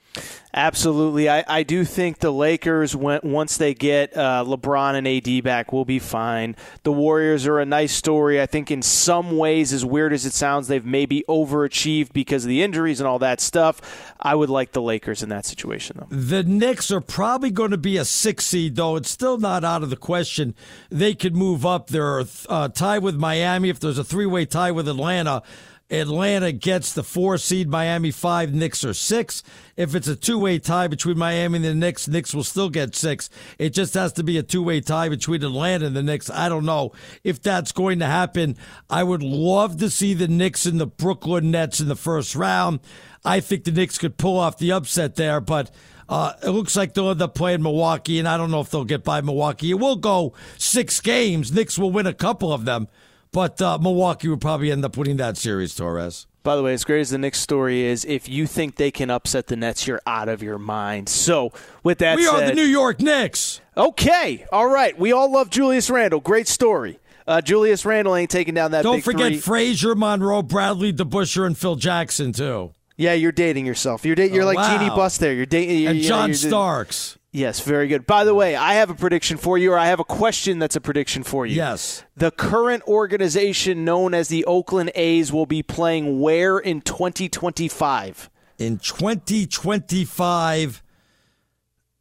Absolutely. 0.54 1.28
I, 1.28 1.44
I 1.46 1.62
do 1.62 1.84
think 1.84 2.18
the 2.18 2.32
Lakers, 2.32 2.96
when, 2.96 3.20
once 3.22 3.58
they 3.58 3.74
get 3.74 4.16
uh, 4.16 4.44
LeBron 4.46 4.94
and 4.94 5.06
AD 5.06 5.44
back, 5.44 5.72
will 5.72 5.84
be 5.84 5.98
fine. 5.98 6.56
The 6.84 6.92
Warriors 6.92 7.46
are 7.46 7.60
a 7.60 7.66
nice 7.66 7.92
story. 7.92 8.40
I 8.40 8.46
think, 8.46 8.70
in 8.70 8.82
some 8.82 9.36
ways, 9.36 9.72
as 9.72 9.84
weird 9.84 10.12
as 10.12 10.24
it 10.24 10.32
sounds, 10.32 10.66
they've 10.68 10.84
maybe 10.84 11.22
overachieved 11.28 12.12
because 12.12 12.44
of 12.44 12.48
the 12.48 12.62
injuries 12.62 12.98
and 12.98 13.06
all 13.06 13.18
that 13.18 13.40
stuff. 13.40 14.14
I 14.18 14.34
would 14.34 14.50
like 14.50 14.72
the 14.72 14.82
Lakers 14.82 15.22
in 15.22 15.28
that 15.28 15.44
situation, 15.44 15.98
though. 16.00 16.16
The 16.16 16.42
Knicks 16.42 16.90
are 16.90 17.02
probably 17.02 17.50
going 17.50 17.70
to 17.70 17.78
be 17.78 17.98
a 17.98 18.04
six 18.04 18.46
seed, 18.46 18.76
though. 18.76 18.96
It's 18.96 19.10
still 19.10 19.38
not 19.38 19.64
out 19.64 19.82
of 19.82 19.90
the 19.90 19.96
question. 19.96 20.54
They 20.88 21.14
could 21.14 21.36
move 21.36 21.66
up. 21.66 21.88
They're 21.88 22.24
uh, 22.48 22.68
tied 22.68 23.02
with 23.02 23.16
Miami. 23.16 23.68
If 23.68 23.80
there's 23.80 23.98
a 23.98 24.04
three 24.04 24.26
way 24.26 24.46
tie 24.46 24.70
with 24.70 24.88
Atlanta, 24.88 25.42
Atlanta 25.90 26.52
gets 26.52 26.92
the 26.92 27.02
four 27.02 27.38
seed, 27.38 27.68
Miami 27.68 28.10
five, 28.10 28.52
Knicks 28.52 28.84
are 28.84 28.92
six. 28.92 29.42
If 29.76 29.94
it's 29.94 30.08
a 30.08 30.16
two 30.16 30.38
way 30.38 30.58
tie 30.58 30.86
between 30.86 31.16
Miami 31.16 31.56
and 31.56 31.64
the 31.64 31.74
Knicks, 31.74 32.06
Knicks 32.06 32.34
will 32.34 32.44
still 32.44 32.68
get 32.68 32.94
six. 32.94 33.30
It 33.58 33.70
just 33.70 33.94
has 33.94 34.12
to 34.14 34.22
be 34.22 34.36
a 34.36 34.42
two 34.42 34.62
way 34.62 34.80
tie 34.80 35.08
between 35.08 35.42
Atlanta 35.42 35.86
and 35.86 35.96
the 35.96 36.02
Knicks. 36.02 36.28
I 36.28 36.50
don't 36.50 36.66
know 36.66 36.92
if 37.24 37.40
that's 37.40 37.72
going 37.72 38.00
to 38.00 38.06
happen. 38.06 38.56
I 38.90 39.02
would 39.02 39.22
love 39.22 39.78
to 39.78 39.88
see 39.88 40.12
the 40.12 40.28
Knicks 40.28 40.66
and 40.66 40.78
the 40.78 40.86
Brooklyn 40.86 41.50
Nets 41.50 41.80
in 41.80 41.88
the 41.88 41.96
first 41.96 42.34
round. 42.34 42.80
I 43.24 43.40
think 43.40 43.64
the 43.64 43.72
Knicks 43.72 43.96
could 43.96 44.18
pull 44.18 44.38
off 44.38 44.58
the 44.58 44.72
upset 44.72 45.16
there, 45.16 45.40
but 45.40 45.70
uh, 46.08 46.34
it 46.42 46.50
looks 46.50 46.76
like 46.76 46.94
they'll 46.94 47.10
end 47.10 47.22
up 47.22 47.34
playing 47.34 47.62
Milwaukee, 47.62 48.18
and 48.18 48.28
I 48.28 48.36
don't 48.36 48.50
know 48.50 48.60
if 48.60 48.70
they'll 48.70 48.84
get 48.84 49.04
by 49.04 49.20
Milwaukee. 49.20 49.70
It 49.70 49.74
will 49.74 49.96
go 49.96 50.34
six 50.56 51.00
games. 51.00 51.52
Knicks 51.52 51.78
will 51.78 51.90
win 51.90 52.06
a 52.06 52.14
couple 52.14 52.52
of 52.52 52.64
them. 52.64 52.88
But 53.32 53.60
uh, 53.60 53.78
Milwaukee 53.78 54.28
would 54.28 54.40
probably 54.40 54.70
end 54.70 54.84
up 54.84 54.96
winning 54.96 55.18
that 55.18 55.36
series, 55.36 55.74
Torres. 55.74 56.26
By 56.42 56.56
the 56.56 56.62
way, 56.62 56.72
as 56.72 56.84
great 56.84 57.00
as 57.00 57.10
the 57.10 57.18
Knicks 57.18 57.38
story 57.40 57.82
is, 57.82 58.04
if 58.06 58.26
you 58.28 58.46
think 58.46 58.76
they 58.76 58.90
can 58.90 59.10
upset 59.10 59.48
the 59.48 59.56
Nets, 59.56 59.86
you're 59.86 60.00
out 60.06 60.28
of 60.30 60.42
your 60.42 60.56
mind. 60.58 61.08
So, 61.10 61.52
with 61.82 61.98
that 61.98 62.16
we 62.16 62.24
said, 62.24 62.34
are 62.34 62.46
the 62.46 62.54
New 62.54 62.62
York 62.64 63.00
Knicks. 63.00 63.60
Okay, 63.76 64.46
all 64.50 64.66
right. 64.68 64.98
We 64.98 65.12
all 65.12 65.30
love 65.30 65.50
Julius 65.50 65.90
Randle. 65.90 66.20
Great 66.20 66.48
story. 66.48 67.00
Uh, 67.26 67.42
Julius 67.42 67.84
Randle 67.84 68.16
ain't 68.16 68.30
taking 68.30 68.54
down 68.54 68.70
that. 68.70 68.82
Don't 68.82 69.02
forget 69.04 69.32
three. 69.32 69.38
Frazier, 69.40 69.94
Monroe, 69.94 70.40
Bradley, 70.40 70.90
DeBusschere, 70.94 71.44
and 71.46 71.58
Phil 71.58 71.76
Jackson 71.76 72.32
too. 72.32 72.72
Yeah, 72.96 73.12
you're 73.12 73.30
dating 73.32 73.66
yourself. 73.66 74.06
You're 74.06 74.16
da- 74.16 74.30
you're 74.30 74.44
Oh, 74.44 74.46
like 74.46 74.56
wow. 74.56 74.78
Jeannie 74.78 74.88
Buss 74.90 75.18
there. 75.18 75.34
You're 75.34 75.44
dating 75.44 75.86
and 75.86 76.00
John 76.00 76.30
you're, 76.30 76.34
Starks. 76.36 77.17
Yes, 77.30 77.60
very 77.60 77.88
good. 77.88 78.06
By 78.06 78.24
the 78.24 78.34
way, 78.34 78.56
I 78.56 78.74
have 78.74 78.88
a 78.88 78.94
prediction 78.94 79.36
for 79.36 79.58
you, 79.58 79.72
or 79.72 79.78
I 79.78 79.86
have 79.86 80.00
a 80.00 80.04
question 80.04 80.58
that's 80.58 80.76
a 80.76 80.80
prediction 80.80 81.22
for 81.22 81.44
you. 81.44 81.56
Yes. 81.56 82.04
The 82.16 82.30
current 82.30 82.82
organization 82.84 83.84
known 83.84 84.14
as 84.14 84.28
the 84.28 84.46
Oakland 84.46 84.92
A's 84.94 85.30
will 85.30 85.44
be 85.44 85.62
playing 85.62 86.20
where 86.20 86.58
in 86.58 86.80
2025? 86.80 88.30
In 88.58 88.78
2025, 88.78 90.82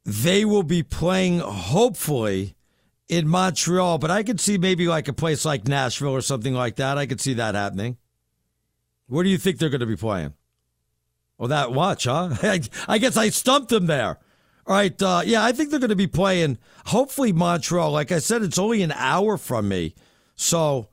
they 0.05 0.45
will 0.45 0.63
be 0.63 0.81
playing, 0.81 1.39
hopefully, 1.39 2.55
in 3.09 3.27
Montreal. 3.27 3.97
But 3.97 4.11
I 4.11 4.23
could 4.23 4.39
see 4.39 4.57
maybe 4.57 4.87
like 4.87 5.09
a 5.09 5.13
place 5.13 5.43
like 5.43 5.67
Nashville 5.67 6.15
or 6.15 6.21
something 6.21 6.53
like 6.53 6.77
that. 6.77 6.97
I 6.97 7.05
could 7.05 7.19
see 7.19 7.33
that 7.33 7.53
happening. 7.53 7.97
Where 9.07 9.25
do 9.25 9.29
you 9.29 9.37
think 9.37 9.59
they're 9.59 9.69
going 9.69 9.81
to 9.81 9.85
be 9.85 9.97
playing? 9.97 10.33
Well, 11.37 11.49
that 11.49 11.73
watch, 11.73 12.05
huh? 12.05 12.29
I, 12.41 12.61
I 12.87 12.97
guess 12.97 13.17
I 13.17 13.27
stumped 13.29 13.69
them 13.69 13.87
there. 13.87 14.19
All 14.67 14.75
right. 14.75 15.01
Uh, 15.01 15.21
yeah, 15.25 15.43
I 15.43 15.51
think 15.53 15.69
they're 15.69 15.79
going 15.79 15.89
to 15.89 15.95
be 15.95 16.07
playing, 16.07 16.57
hopefully, 16.87 17.31
Montreal. 17.31 17.91
Like 17.91 18.11
I 18.11 18.19
said, 18.19 18.43
it's 18.43 18.57
only 18.57 18.81
an 18.83 18.91
hour 18.91 19.37
from 19.37 19.69
me. 19.69 19.95
So 20.35 20.89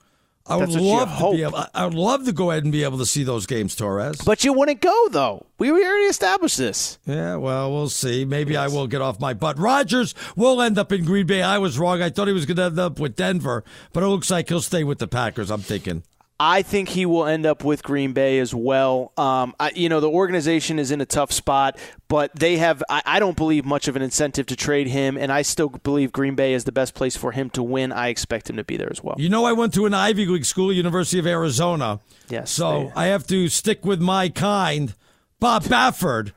I 0.46 0.56
would 0.56 0.66
That's 0.66 0.74
what 0.76 0.82
you 0.82 0.90
love 0.90 1.08
to 1.08 1.14
hope. 1.14 1.36
be 1.36 1.42
able, 1.42 1.64
I 1.74 1.84
would 1.84 1.94
love 1.94 2.24
to 2.26 2.32
go 2.32 2.50
ahead 2.50 2.64
and 2.64 2.72
be 2.72 2.84
able 2.84 2.98
to 2.98 3.06
see 3.06 3.24
those 3.24 3.46
games, 3.46 3.74
Torres. 3.74 4.20
But 4.24 4.44
you 4.44 4.52
wouldn't 4.52 4.80
go, 4.80 5.08
though. 5.10 5.46
We 5.58 5.70
already 5.70 6.04
established 6.04 6.58
this. 6.58 6.98
Yeah, 7.06 7.36
well, 7.36 7.72
we'll 7.72 7.88
see. 7.88 8.24
Maybe 8.24 8.56
I 8.56 8.68
will 8.68 8.86
get 8.86 9.00
off 9.00 9.18
my 9.18 9.34
butt. 9.34 9.58
Rogers 9.58 10.14
will 10.36 10.60
end 10.62 10.78
up 10.78 10.92
in 10.92 11.04
Green 11.04 11.26
Bay. 11.26 11.42
I 11.42 11.58
was 11.58 11.78
wrong. 11.78 12.00
I 12.00 12.10
thought 12.10 12.28
he 12.28 12.34
was 12.34 12.46
going 12.46 12.58
to 12.58 12.64
end 12.64 12.78
up 12.78 13.00
with 13.00 13.16
Denver, 13.16 13.64
but 13.92 14.02
it 14.02 14.06
looks 14.08 14.30
like 14.30 14.48
he'll 14.48 14.60
stay 14.60 14.84
with 14.84 14.98
the 14.98 15.08
Packers. 15.08 15.50
I'm 15.50 15.62
thinking. 15.62 16.02
I 16.38 16.62
think 16.62 16.88
he 16.88 17.06
will 17.06 17.26
end 17.26 17.46
up 17.46 17.62
with 17.62 17.84
Green 17.84 18.12
Bay 18.12 18.40
as 18.40 18.52
well. 18.52 19.12
Um, 19.16 19.54
I, 19.60 19.70
you 19.74 19.88
know, 19.88 20.00
the 20.00 20.10
organization 20.10 20.80
is 20.80 20.90
in 20.90 21.00
a 21.00 21.06
tough 21.06 21.30
spot, 21.30 21.78
but 22.08 22.34
they 22.34 22.56
have, 22.56 22.82
I, 22.88 23.02
I 23.06 23.18
don't 23.20 23.36
believe, 23.36 23.64
much 23.64 23.86
of 23.86 23.94
an 23.94 24.02
incentive 24.02 24.46
to 24.46 24.56
trade 24.56 24.88
him, 24.88 25.16
and 25.16 25.30
I 25.30 25.42
still 25.42 25.68
believe 25.68 26.10
Green 26.10 26.34
Bay 26.34 26.52
is 26.52 26.64
the 26.64 26.72
best 26.72 26.94
place 26.94 27.16
for 27.16 27.30
him 27.30 27.50
to 27.50 27.62
win. 27.62 27.92
I 27.92 28.08
expect 28.08 28.50
him 28.50 28.56
to 28.56 28.64
be 28.64 28.76
there 28.76 28.90
as 28.90 29.02
well. 29.02 29.14
You 29.16 29.28
know, 29.28 29.44
I 29.44 29.52
went 29.52 29.72
to 29.74 29.86
an 29.86 29.94
Ivy 29.94 30.26
League 30.26 30.44
school, 30.44 30.72
University 30.72 31.20
of 31.20 31.26
Arizona. 31.26 32.00
Yes. 32.28 32.50
So 32.50 32.90
I 32.96 33.06
have 33.06 33.26
to 33.28 33.48
stick 33.48 33.84
with 33.84 34.00
my 34.00 34.28
kind. 34.28 34.94
Bob 35.38 35.62
Baffert, 35.64 36.32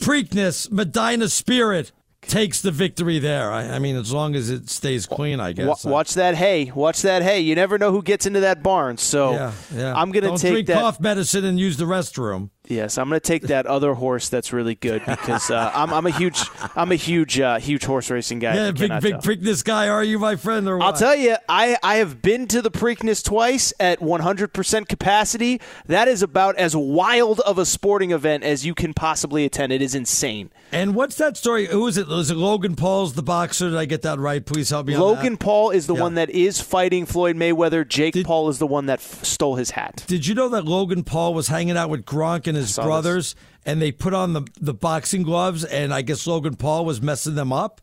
Preakness, 0.00 0.70
Medina 0.72 1.28
Spirit 1.28 1.92
takes 2.28 2.60
the 2.62 2.70
victory 2.70 3.18
there. 3.18 3.50
I, 3.52 3.76
I 3.76 3.78
mean, 3.78 3.96
as 3.96 4.12
long 4.12 4.34
as 4.34 4.50
it 4.50 4.68
stays 4.68 5.06
clean, 5.06 5.40
I 5.40 5.52
guess. 5.52 5.84
Wa- 5.84 5.90
watch 5.92 6.14
that 6.14 6.34
hay. 6.34 6.70
Watch 6.74 7.02
that 7.02 7.22
hay. 7.22 7.40
You 7.40 7.54
never 7.54 7.78
know 7.78 7.92
who 7.92 8.02
gets 8.02 8.26
into 8.26 8.40
that 8.40 8.62
barn. 8.62 8.96
So 8.96 9.32
yeah, 9.32 9.52
yeah. 9.74 9.94
I'm 9.94 10.10
going 10.12 10.22
to 10.24 10.28
Don't 10.30 10.38
take 10.40 10.52
drink 10.52 10.66
that. 10.68 10.80
cough 10.80 11.00
medicine 11.00 11.44
and 11.44 11.58
use 11.58 11.76
the 11.76 11.84
restroom. 11.84 12.50
Yes, 12.68 12.98
I'm 12.98 13.08
going 13.08 13.20
to 13.20 13.26
take 13.26 13.42
that 13.44 13.66
other 13.66 13.94
horse 13.94 14.28
that's 14.28 14.52
really 14.52 14.74
good 14.74 15.02
because 15.06 15.50
uh, 15.50 15.70
I'm, 15.74 15.92
I'm 15.92 16.06
a 16.06 16.10
huge, 16.10 16.40
I'm 16.74 16.92
a 16.92 16.96
huge, 16.96 17.38
uh, 17.38 17.58
huge 17.58 17.84
horse 17.84 18.10
racing 18.10 18.40
guy. 18.40 18.54
Yeah, 18.54 18.70
big, 18.72 19.00
big 19.00 19.12
tell. 19.12 19.20
Preakness 19.22 19.64
guy, 19.64 19.88
are 19.88 20.02
you, 20.04 20.18
my 20.18 20.36
friend? 20.36 20.68
Or 20.68 20.82
I'll 20.82 20.92
tell 20.92 21.14
you, 21.16 21.36
I, 21.48 21.76
I 21.82 21.96
have 21.96 22.22
been 22.22 22.46
to 22.48 22.60
the 22.62 22.70
Preakness 22.70 23.24
twice 23.24 23.72
at 23.78 24.00
100% 24.00 24.88
capacity. 24.88 25.60
That 25.86 26.08
is 26.08 26.22
about 26.22 26.56
as 26.56 26.74
wild 26.74 27.40
of 27.40 27.58
a 27.58 27.64
sporting 27.66 28.10
event 28.10 28.42
as 28.44 28.66
you 28.66 28.74
can 28.74 28.94
possibly 28.94 29.44
attend. 29.44 29.72
It 29.72 29.82
is 29.82 29.94
insane. 29.94 30.50
And 30.72 30.94
what's 30.94 31.16
that 31.16 31.36
story? 31.36 31.66
Who 31.66 31.86
is 31.86 31.96
it? 31.96 32.08
Was 32.08 32.30
it 32.30 32.36
Logan 32.36 32.74
Paul's 32.74 33.14
the 33.14 33.22
boxer? 33.22 33.70
Did 33.70 33.78
I 33.78 33.84
get 33.84 34.02
that 34.02 34.18
right? 34.18 34.44
Please 34.44 34.70
help 34.70 34.86
me. 34.88 34.96
Logan. 34.96 35.36
Paul 35.36 35.70
is 35.70 35.86
the 35.86 35.94
Yeah. 35.94 36.00
one 36.02 36.14
that 36.14 36.30
is 36.30 36.60
fighting 36.60 37.06
Floyd 37.06 37.36
Mayweather. 37.36 37.86
Jake 37.86 38.16
Paul 38.24 38.48
is 38.48 38.58
the 38.58 38.66
one 38.66 38.86
that 38.86 38.98
f- 38.98 39.24
stole 39.24 39.54
his 39.56 39.70
hat. 39.70 40.04
Did 40.06 40.26
you 40.26 40.34
know 40.34 40.48
that 40.48 40.64
Logan 40.64 41.04
Paul 41.04 41.34
was 41.34 41.48
hanging 41.48 41.76
out 41.76 41.88
with 41.88 42.04
Gronk 42.04 42.46
and 42.48 42.55
his 42.56 42.74
saw 42.74 42.84
brothers, 42.84 43.34
and 43.64 43.80
they 43.80 43.92
put 43.92 44.14
on 44.14 44.32
the 44.32 44.42
the 44.60 44.74
boxing 44.74 45.22
gloves, 45.22 45.64
and 45.64 45.92
I 45.94 46.02
guess 46.02 46.26
Logan 46.26 46.56
Paul 46.56 46.84
was 46.84 47.00
messing 47.00 47.34
them 47.34 47.52
up? 47.52 47.80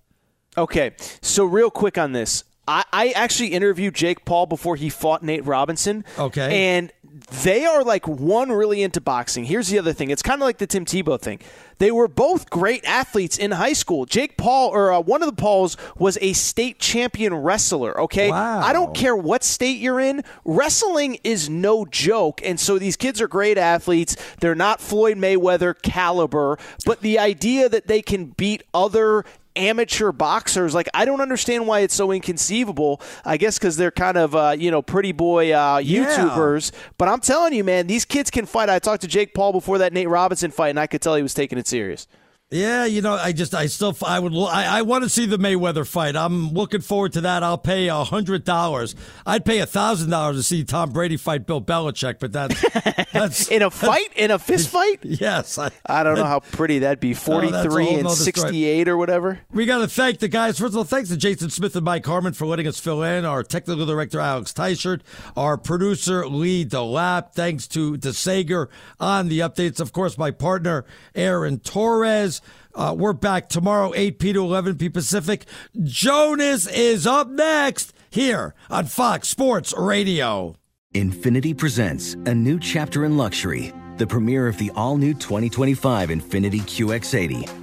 Okay, 0.58 0.94
so 1.22 1.46
real 1.46 1.72
quick 1.72 1.98
on 1.98 2.12
this. 2.12 2.44
I, 2.68 2.84
I 2.94 3.10
actually 3.10 3.50
interviewed 3.50 3.94
Jake 3.94 4.24
Paul 4.26 4.46
before 4.46 4.76
he 4.76 4.90
fought 4.90 5.22
Nate 5.24 5.46
Robinson. 5.46 6.06
Okay. 6.18 6.78
And 6.78 6.94
they 7.42 7.66
are 7.66 7.84
like 7.84 8.08
one 8.08 8.52
really 8.52 8.84
into 8.84 9.02
boxing. 9.02 9.46
Here's 9.46 9.70
the 9.70 9.80
other 9.80 9.94
thing. 9.94 10.12
It's 10.12 10.22
kind 10.22 10.42
of 10.42 10.46
like 10.46 10.60
the 10.60 10.68
Tim 10.68 10.86
Tebow 10.86 11.20
thing. 11.20 11.40
They 11.80 11.90
were 11.90 12.08
both 12.08 12.50
great 12.50 12.86
athletes 12.86 13.38
in 13.38 13.52
high 13.52 13.74
school. 13.74 14.06
Jake 14.06 14.38
Paul, 14.38 14.70
or 14.70 14.94
uh, 14.94 15.00
one 15.00 15.24
of 15.24 15.28
the 15.28 15.36
Pauls, 15.36 15.76
was 15.98 16.18
a 16.22 16.34
state 16.34 16.80
champion 16.80 17.34
wrestler. 17.34 18.00
Okay. 18.02 18.30
Wow. 18.30 18.62
I 18.62 18.72
don't 18.72 18.94
care 18.96 19.16
what 19.16 19.44
state 19.44 19.80
you're 19.80 20.00
in. 20.00 20.24
Wrestling 20.46 21.18
is 21.24 21.50
no 21.50 21.86
joke. 21.86 22.42
And 22.44 22.60
so 22.60 22.78
these 22.78 22.96
kids 22.96 23.20
are 23.20 23.28
great 23.28 23.58
athletes. 23.58 24.16
They're 24.40 24.56
not 24.56 24.80
Floyd 24.80 25.18
Mayweather 25.18 25.74
caliber, 25.82 26.58
but 26.86 27.02
the 27.02 27.18
idea 27.18 27.68
that 27.68 27.88
they 27.88 28.02
can 28.02 28.28
beat 28.28 28.64
other 28.74 29.26
amateur 29.56 30.12
boxers. 30.12 30.74
Like 30.74 30.90
i 30.94 31.06
don't 31.06 31.22
understand 31.22 31.68
why 31.68 31.80
it's 31.82 31.94
so 31.94 32.12
inconceivable. 32.12 33.02
I 33.26 33.38
guess 33.38 33.58
because 33.58 33.78
they're 33.78 33.92
kind 33.92 34.18
of 34.18 34.36
uh, 34.36 34.56
you 34.58 34.72
know 34.72 34.82
pretty 34.82 35.12
boy 35.12 35.52
uh, 35.52 35.80
youtubers. 35.80 36.72
But 36.98 37.08
i'm 37.08 37.20
telling 37.20 37.54
you 37.54 37.64
man 37.64 37.88
these 37.88 38.06
kids 38.06 38.30
can 38.30 38.46
fight. 38.46 38.70
I 38.70 38.80
talked 38.80 39.02
to 39.02 39.08
jake 39.08 39.34
paul 39.34 39.52
before 39.52 39.78
that 39.80 39.94
nate 39.94 40.10
robinson 40.10 40.52
fight 40.52 40.70
and 40.70 40.80
i 40.80 40.88
could 40.88 41.02
tell 41.02 41.16
he 41.16 41.24
was 41.24 41.34
taking 41.34 41.58
it 41.58 41.68
serious 41.68 42.08
Yeah, 42.54 42.86
you 42.86 43.02
know, 43.02 43.14
I 43.16 43.32
just, 43.32 43.56
I 43.56 43.66
still, 43.66 43.98
I 44.06 44.20
would, 44.20 44.34
I, 44.34 44.78
I 44.78 44.82
want 44.84 45.04
to 45.04 45.10
see 45.10 45.26
the 45.26 45.38
Mayweather 45.38 45.88
fight. 45.88 46.16
I'm 46.16 46.52
looking 46.54 46.82
forward 46.82 47.14
to 47.14 47.22
that. 47.22 47.42
I'll 47.42 47.58
pay 47.58 47.88
a 47.88 48.04
hundred 48.04 48.44
dollars. 48.44 48.96
I'd 49.26 49.44
pay 49.44 49.58
a 49.60 49.66
thousand 49.66 50.12
dollars 50.12 50.38
to 50.38 50.44
see 50.44 50.64
Tom 50.64 50.92
Brady 50.92 51.18
fight 51.18 51.48
Bill 51.48 51.62
Belichick, 51.62 52.20
but 52.20 52.32
that's, 52.32 52.62
that's 53.12 53.48
in 53.48 53.64
a 53.64 53.72
fight 53.72 54.14
in 54.16 54.30
a 54.30 54.38
fist 54.38 54.70
fight 54.74 55.00
yes. 55.04 55.58
I, 55.58 55.72
i 55.88 56.04
don't 56.04 56.16
know 56.16 56.26
how 56.26 56.40
pretty 56.42 56.80
that'd 56.80 57.00
be 57.00 57.12
Oh, 57.14 57.16
43 57.16 57.86
whole 57.86 57.98
and 58.00 58.12
story. 58.12 58.26
68 58.26 58.88
or 58.88 58.98
whatever 58.98 59.40
We 59.52 59.66
got 59.66 59.80
to 59.80 59.88
thank 59.88 60.20
the 60.20 60.28
guys. 60.28 60.60
First 60.60 60.74
of 60.74 60.78
all, 60.78 60.84
thanks 60.84 61.10
to 61.10 61.18
Jason 61.18 61.50
Smith 61.50 61.76
and 61.76 61.84
Mike 61.86 62.06
Harmon 62.06 62.34
for 62.34 62.46
letting 62.46 62.68
us 62.68 62.80
fill 62.80 63.02
in. 63.02 63.26
Our 63.26 63.42
technical 63.44 63.86
director, 63.86 64.20
Alex 64.20 64.54
Teichert. 64.54 65.02
Our 65.36 65.58
producer, 65.58 66.28
Lee 66.28 66.66
Delap. 66.66 67.34
Thanks 67.34 67.68
to 67.70 67.98
DeSager 67.98 68.68
on 69.00 69.30
the 69.30 69.40
updates. 69.40 69.80
Of 69.80 69.92
course, 69.94 70.18
my 70.18 70.30
partner, 70.32 70.86
Aaron 71.16 71.60
Torres. 71.60 72.42
Uh, 72.76 72.96
we're 72.98 73.14
back 73.14 73.50
tomorrow, 73.50 73.94
8 73.96 74.20
p 74.20 74.34
to 74.34 74.42
11 74.44 74.78
p 74.78 74.90
Pacific. 74.90 75.46
Jonas 75.84 76.68
is 76.68 77.06
up 77.06 77.30
next 77.30 77.94
here 78.10 78.56
on 78.70 78.86
Fox 78.86 79.28
Sports 79.30 79.74
Radio. 79.78 80.56
Infiniti 80.94 81.58
presents 81.58 82.14
a 82.14 82.34
new 82.34 82.60
chapter 82.60 83.06
in 83.06 83.18
luxury, 83.18 83.74
the 83.98 84.06
premiere 84.06 84.48
of 84.48 84.58
the 84.58 84.72
all 84.76 84.98
new 84.98 85.14
2025 85.14 86.10
Infiniti 86.10 86.62
QX80, 86.62 87.63